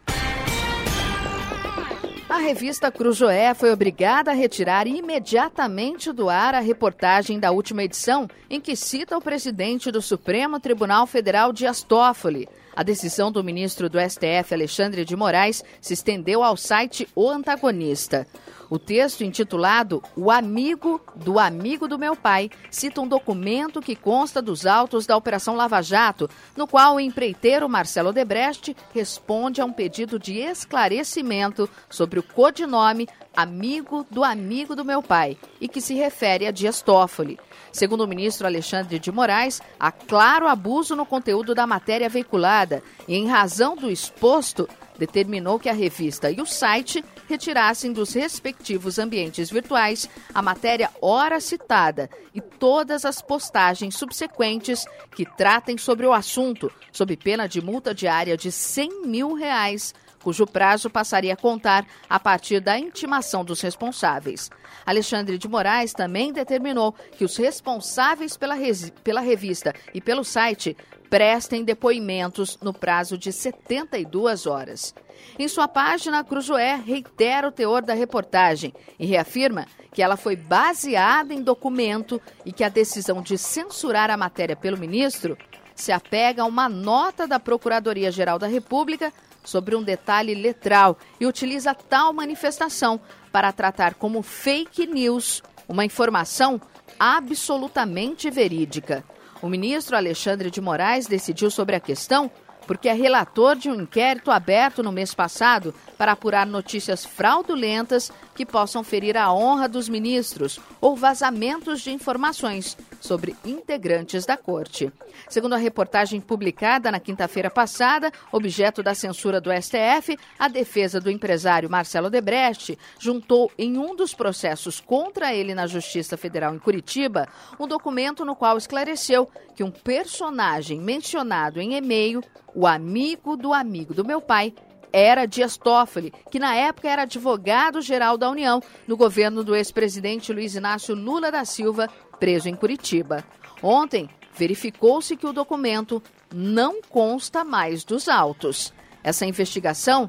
A 2.28 2.38
revista 2.38 2.90
Cruzoé 2.90 3.54
foi 3.54 3.70
obrigada 3.70 4.30
a 4.30 4.34
retirar 4.34 4.86
imediatamente 4.86 6.12
do 6.12 6.28
ar 6.28 6.54
a 6.54 6.60
reportagem 6.60 7.38
da 7.38 7.50
última 7.52 7.84
edição, 7.84 8.28
em 8.50 8.60
que 8.60 8.74
cita 8.74 9.16
o 9.16 9.22
presidente 9.22 9.90
do 9.90 10.02
Supremo 10.02 10.58
Tribunal 10.58 11.06
Federal, 11.06 11.52
Dias 11.52 11.82
Toffoli. 11.82 12.48
A 12.76 12.82
decisão 12.82 13.32
do 13.32 13.42
ministro 13.42 13.88
do 13.88 13.98
STF, 13.98 14.52
Alexandre 14.52 15.02
de 15.02 15.16
Moraes, 15.16 15.64
se 15.80 15.94
estendeu 15.94 16.42
ao 16.42 16.58
site 16.58 17.08
O 17.16 17.30
Antagonista. 17.30 18.26
O 18.68 18.78
texto, 18.78 19.22
intitulado 19.22 20.02
O 20.16 20.30
Amigo 20.30 21.00
do 21.14 21.38
Amigo 21.38 21.86
do 21.86 21.98
Meu 21.98 22.16
Pai, 22.16 22.50
cita 22.70 23.00
um 23.00 23.06
documento 23.06 23.80
que 23.80 23.94
consta 23.94 24.42
dos 24.42 24.66
autos 24.66 25.06
da 25.06 25.16
Operação 25.16 25.54
Lava 25.54 25.80
Jato, 25.80 26.28
no 26.56 26.66
qual 26.66 26.96
o 26.96 27.00
empreiteiro 27.00 27.68
Marcelo 27.68 28.12
Debrecht 28.12 28.76
responde 28.92 29.60
a 29.60 29.64
um 29.64 29.72
pedido 29.72 30.18
de 30.18 30.38
esclarecimento 30.38 31.68
sobre 31.88 32.18
o 32.18 32.22
codinome 32.22 33.08
Amigo 33.36 34.06
do 34.10 34.24
Amigo 34.24 34.74
do 34.74 34.84
Meu 34.84 35.02
Pai 35.02 35.36
e 35.60 35.68
que 35.68 35.80
se 35.80 35.94
refere 35.94 36.46
a 36.46 36.50
Dias 36.50 36.80
Toffoli. 36.82 37.38
Segundo 37.70 38.04
o 38.04 38.08
ministro 38.08 38.46
Alexandre 38.46 38.98
de 38.98 39.12
Moraes, 39.12 39.60
há 39.78 39.92
claro 39.92 40.48
abuso 40.48 40.96
no 40.96 41.04
conteúdo 41.04 41.54
da 41.54 41.66
matéria 41.66 42.08
veiculada 42.08 42.82
e, 43.06 43.14
em 43.14 43.28
razão 43.28 43.76
do 43.76 43.90
exposto, 43.90 44.66
determinou 44.98 45.58
que 45.58 45.68
a 45.68 45.74
revista 45.74 46.30
e 46.30 46.40
o 46.40 46.46
site 46.46 47.04
retirassem 47.28 47.92
dos 47.92 48.12
respectivos 48.14 48.98
ambientes 48.98 49.50
virtuais 49.50 50.08
a 50.34 50.40
matéria 50.40 50.90
ora 51.00 51.40
citada 51.40 52.08
e 52.34 52.40
todas 52.40 53.04
as 53.04 53.20
postagens 53.20 53.96
subsequentes 53.96 54.84
que 55.14 55.24
tratem 55.24 55.76
sobre 55.76 56.06
o 56.06 56.12
assunto, 56.12 56.70
sob 56.92 57.16
pena 57.16 57.46
de 57.46 57.60
multa 57.60 57.94
diária 57.94 58.36
de 58.36 58.50
100 58.50 59.06
mil 59.06 59.34
reais, 59.34 59.94
cujo 60.22 60.44
prazo 60.44 60.90
passaria 60.90 61.34
a 61.34 61.36
contar 61.36 61.86
a 62.10 62.18
partir 62.18 62.58
da 62.58 62.76
intimação 62.76 63.44
dos 63.44 63.60
responsáveis. 63.60 64.50
Alexandre 64.84 65.38
de 65.38 65.46
Moraes 65.46 65.92
também 65.92 66.32
determinou 66.32 66.92
que 67.16 67.24
os 67.24 67.36
responsáveis 67.36 68.36
pela, 68.36 68.56
pela 69.04 69.20
revista 69.20 69.72
e 69.94 70.00
pelo 70.00 70.24
site 70.24 70.76
prestem 71.08 71.64
depoimentos 71.64 72.58
no 72.60 72.72
prazo 72.72 73.16
de 73.16 73.32
72 73.32 74.46
horas. 74.46 74.94
Em 75.38 75.48
sua 75.48 75.68
página, 75.68 76.24
Cruzoé 76.24 76.76
reitera 76.76 77.48
o 77.48 77.52
teor 77.52 77.82
da 77.82 77.94
reportagem 77.94 78.72
e 78.98 79.06
reafirma 79.06 79.66
que 79.92 80.02
ela 80.02 80.16
foi 80.16 80.36
baseada 80.36 81.32
em 81.32 81.42
documento 81.42 82.20
e 82.44 82.52
que 82.52 82.62
a 82.62 82.68
decisão 82.68 83.22
de 83.22 83.38
censurar 83.38 84.10
a 84.10 84.16
matéria 84.16 84.56
pelo 84.56 84.76
ministro 84.76 85.36
se 85.74 85.92
apega 85.92 86.42
a 86.42 86.46
uma 86.46 86.68
nota 86.68 87.26
da 87.26 87.38
Procuradoria-Geral 87.38 88.38
da 88.38 88.46
República 88.46 89.12
sobre 89.44 89.76
um 89.76 89.82
detalhe 89.82 90.34
letral 90.34 90.98
e 91.20 91.26
utiliza 91.26 91.74
tal 91.74 92.12
manifestação 92.12 93.00
para 93.30 93.52
tratar 93.52 93.94
como 93.94 94.22
fake 94.22 94.86
news 94.86 95.42
uma 95.68 95.84
informação 95.84 96.60
absolutamente 96.98 98.30
verídica. 98.30 99.04
O 99.42 99.48
ministro 99.48 99.96
Alexandre 99.96 100.50
de 100.50 100.60
Moraes 100.60 101.06
decidiu 101.06 101.50
sobre 101.50 101.76
a 101.76 101.80
questão 101.80 102.30
porque 102.66 102.88
é 102.88 102.92
relator 102.92 103.54
de 103.54 103.70
um 103.70 103.82
inquérito 103.82 104.30
aberto 104.30 104.82
no 104.82 104.90
mês 104.90 105.14
passado 105.14 105.72
para 105.96 106.12
apurar 106.12 106.46
notícias 106.46 107.04
fraudulentas 107.04 108.10
que 108.36 108.44
possam 108.44 108.84
ferir 108.84 109.16
a 109.16 109.32
honra 109.32 109.66
dos 109.66 109.88
ministros 109.88 110.60
ou 110.80 110.94
vazamentos 110.94 111.80
de 111.80 111.90
informações 111.90 112.76
sobre 113.00 113.34
integrantes 113.44 114.26
da 114.26 114.36
corte. 114.36 114.92
Segundo 115.28 115.54
a 115.54 115.58
reportagem 115.58 116.20
publicada 116.20 116.90
na 116.90 117.00
quinta-feira 117.00 117.50
passada, 117.50 118.12
objeto 118.30 118.82
da 118.82 118.94
censura 118.94 119.40
do 119.40 119.50
STF, 119.50 120.18
a 120.38 120.48
defesa 120.48 121.00
do 121.00 121.10
empresário 121.10 121.70
Marcelo 121.70 122.10
Debrecht 122.10 122.78
juntou 122.98 123.50
em 123.56 123.78
um 123.78 123.96
dos 123.96 124.12
processos 124.12 124.80
contra 124.80 125.34
ele 125.34 125.54
na 125.54 125.66
Justiça 125.66 126.16
Federal 126.16 126.54
em 126.54 126.58
Curitiba 126.58 127.26
um 127.58 127.66
documento 127.66 128.24
no 128.24 128.36
qual 128.36 128.58
esclareceu 128.58 129.28
que 129.54 129.64
um 129.64 129.70
personagem 129.70 130.78
mencionado 130.78 131.60
em 131.60 131.74
e-mail, 131.74 132.22
o 132.54 132.66
amigo 132.66 133.36
do 133.36 133.54
amigo 133.54 133.94
do 133.94 134.04
meu 134.04 134.20
pai, 134.20 134.52
era 134.98 135.26
Dias 135.26 135.58
Toffoli, 135.58 136.10
que 136.30 136.38
na 136.38 136.54
época 136.54 136.88
era 136.88 137.02
advogado-geral 137.02 138.16
da 138.16 138.30
União 138.30 138.62
no 138.88 138.96
governo 138.96 139.44
do 139.44 139.54
ex-presidente 139.54 140.32
Luiz 140.32 140.54
Inácio 140.54 140.94
Lula 140.94 141.30
da 141.30 141.44
Silva, 141.44 141.86
preso 142.18 142.48
em 142.48 142.56
Curitiba. 142.56 143.22
Ontem, 143.62 144.08
verificou-se 144.34 145.14
que 145.14 145.26
o 145.26 145.34
documento 145.34 146.02
não 146.34 146.80
consta 146.88 147.44
mais 147.44 147.84
dos 147.84 148.08
autos. 148.08 148.72
Essa 149.04 149.26
investigação 149.26 150.08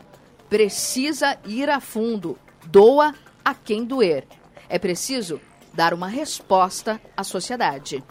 precisa 0.50 1.38
ir 1.46 1.70
a 1.70 1.82
fundo, 1.82 2.40
doa 2.68 3.14
a 3.44 3.54
quem 3.54 3.84
doer. 3.84 4.26
É 4.70 4.80
preciso 4.80 5.42
dar 5.74 5.94
uma 5.94 6.08
resposta 6.08 7.02
à 7.16 7.26
sociedade. 7.26 8.02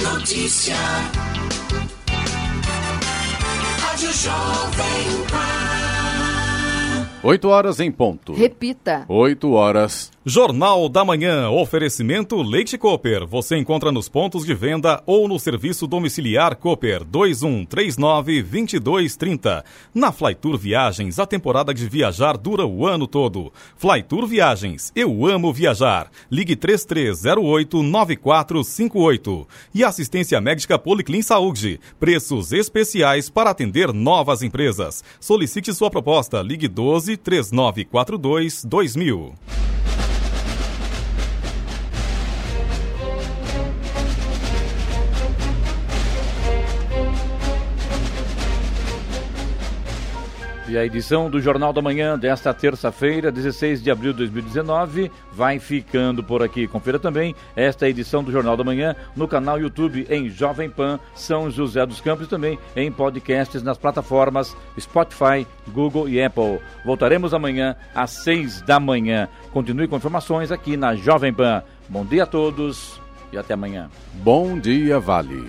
Notícia. 0.00 0.76
Jovem 4.16 5.26
Pan. 5.28 5.75
8 7.26 7.48
horas 7.48 7.80
em 7.80 7.90
ponto. 7.90 8.34
Repita. 8.34 9.04
8 9.08 9.50
horas 9.50 10.12
Jornal 10.28 10.88
da 10.88 11.04
Manhã, 11.04 11.48
oferecimento 11.50 12.42
Leite 12.42 12.76
Cooper. 12.76 13.24
Você 13.28 13.56
encontra 13.56 13.92
nos 13.92 14.08
pontos 14.08 14.44
de 14.44 14.52
venda 14.54 15.00
ou 15.06 15.28
no 15.28 15.38
serviço 15.38 15.86
domiciliar 15.86 16.56
Cooper 16.56 17.04
2139-2230. 17.04 19.62
Na 19.94 20.10
Flytour 20.10 20.58
Viagens, 20.58 21.20
a 21.20 21.26
temporada 21.26 21.72
de 21.72 21.88
viajar 21.88 22.36
dura 22.36 22.66
o 22.66 22.88
ano 22.88 23.06
todo. 23.06 23.52
Flytour 23.76 24.26
Viagens, 24.26 24.90
eu 24.96 25.24
amo 25.26 25.52
viajar. 25.52 26.10
Ligue 26.28 26.56
3308-9458. 26.56 29.46
E 29.72 29.84
assistência 29.84 30.40
médica 30.40 30.76
Policlin 30.76 31.22
Saúde. 31.22 31.78
Preços 32.00 32.50
especiais 32.50 33.30
para 33.30 33.50
atender 33.50 33.92
novas 33.92 34.42
empresas. 34.42 35.04
Solicite 35.20 35.72
sua 35.72 35.88
proposta. 35.88 36.42
Ligue 36.42 36.66
12 36.66 37.15
3942 37.24 38.64
2000. 38.64 39.32
E 50.68 50.76
a 50.76 50.84
edição 50.84 51.30
do 51.30 51.40
Jornal 51.40 51.72
da 51.72 51.80
Manhã 51.80 52.18
desta 52.18 52.52
terça-feira, 52.52 53.30
16 53.30 53.80
de 53.80 53.88
abril 53.88 54.12
de 54.12 54.18
2019, 54.18 55.12
vai 55.32 55.60
ficando 55.60 56.24
por 56.24 56.42
aqui. 56.42 56.66
Confira 56.66 56.98
também 56.98 57.36
esta 57.54 57.88
edição 57.88 58.24
do 58.24 58.32
Jornal 58.32 58.56
da 58.56 58.64
Manhã 58.64 58.96
no 59.14 59.28
canal 59.28 59.60
YouTube 59.60 60.06
em 60.10 60.28
Jovem 60.28 60.68
Pan 60.68 60.98
São 61.14 61.50
José 61.52 61.86
dos 61.86 62.00
Campos 62.00 62.26
e 62.26 62.30
também 62.30 62.58
em 62.74 62.90
podcasts 62.90 63.62
nas 63.62 63.78
plataformas 63.78 64.56
Spotify, 64.78 65.46
Google 65.68 66.08
e 66.08 66.20
Apple. 66.20 66.58
Voltaremos 66.84 67.32
amanhã 67.32 67.76
às 67.94 68.10
6 68.10 68.62
da 68.62 68.80
manhã. 68.80 69.28
Continue 69.52 69.86
com 69.86 69.96
informações 69.96 70.50
aqui 70.50 70.76
na 70.76 70.96
Jovem 70.96 71.32
Pan. 71.32 71.62
Bom 71.88 72.04
dia 72.04 72.24
a 72.24 72.26
todos 72.26 73.00
e 73.32 73.38
até 73.38 73.54
amanhã. 73.54 73.88
Bom 74.14 74.58
dia, 74.58 74.98
Vale. 74.98 75.46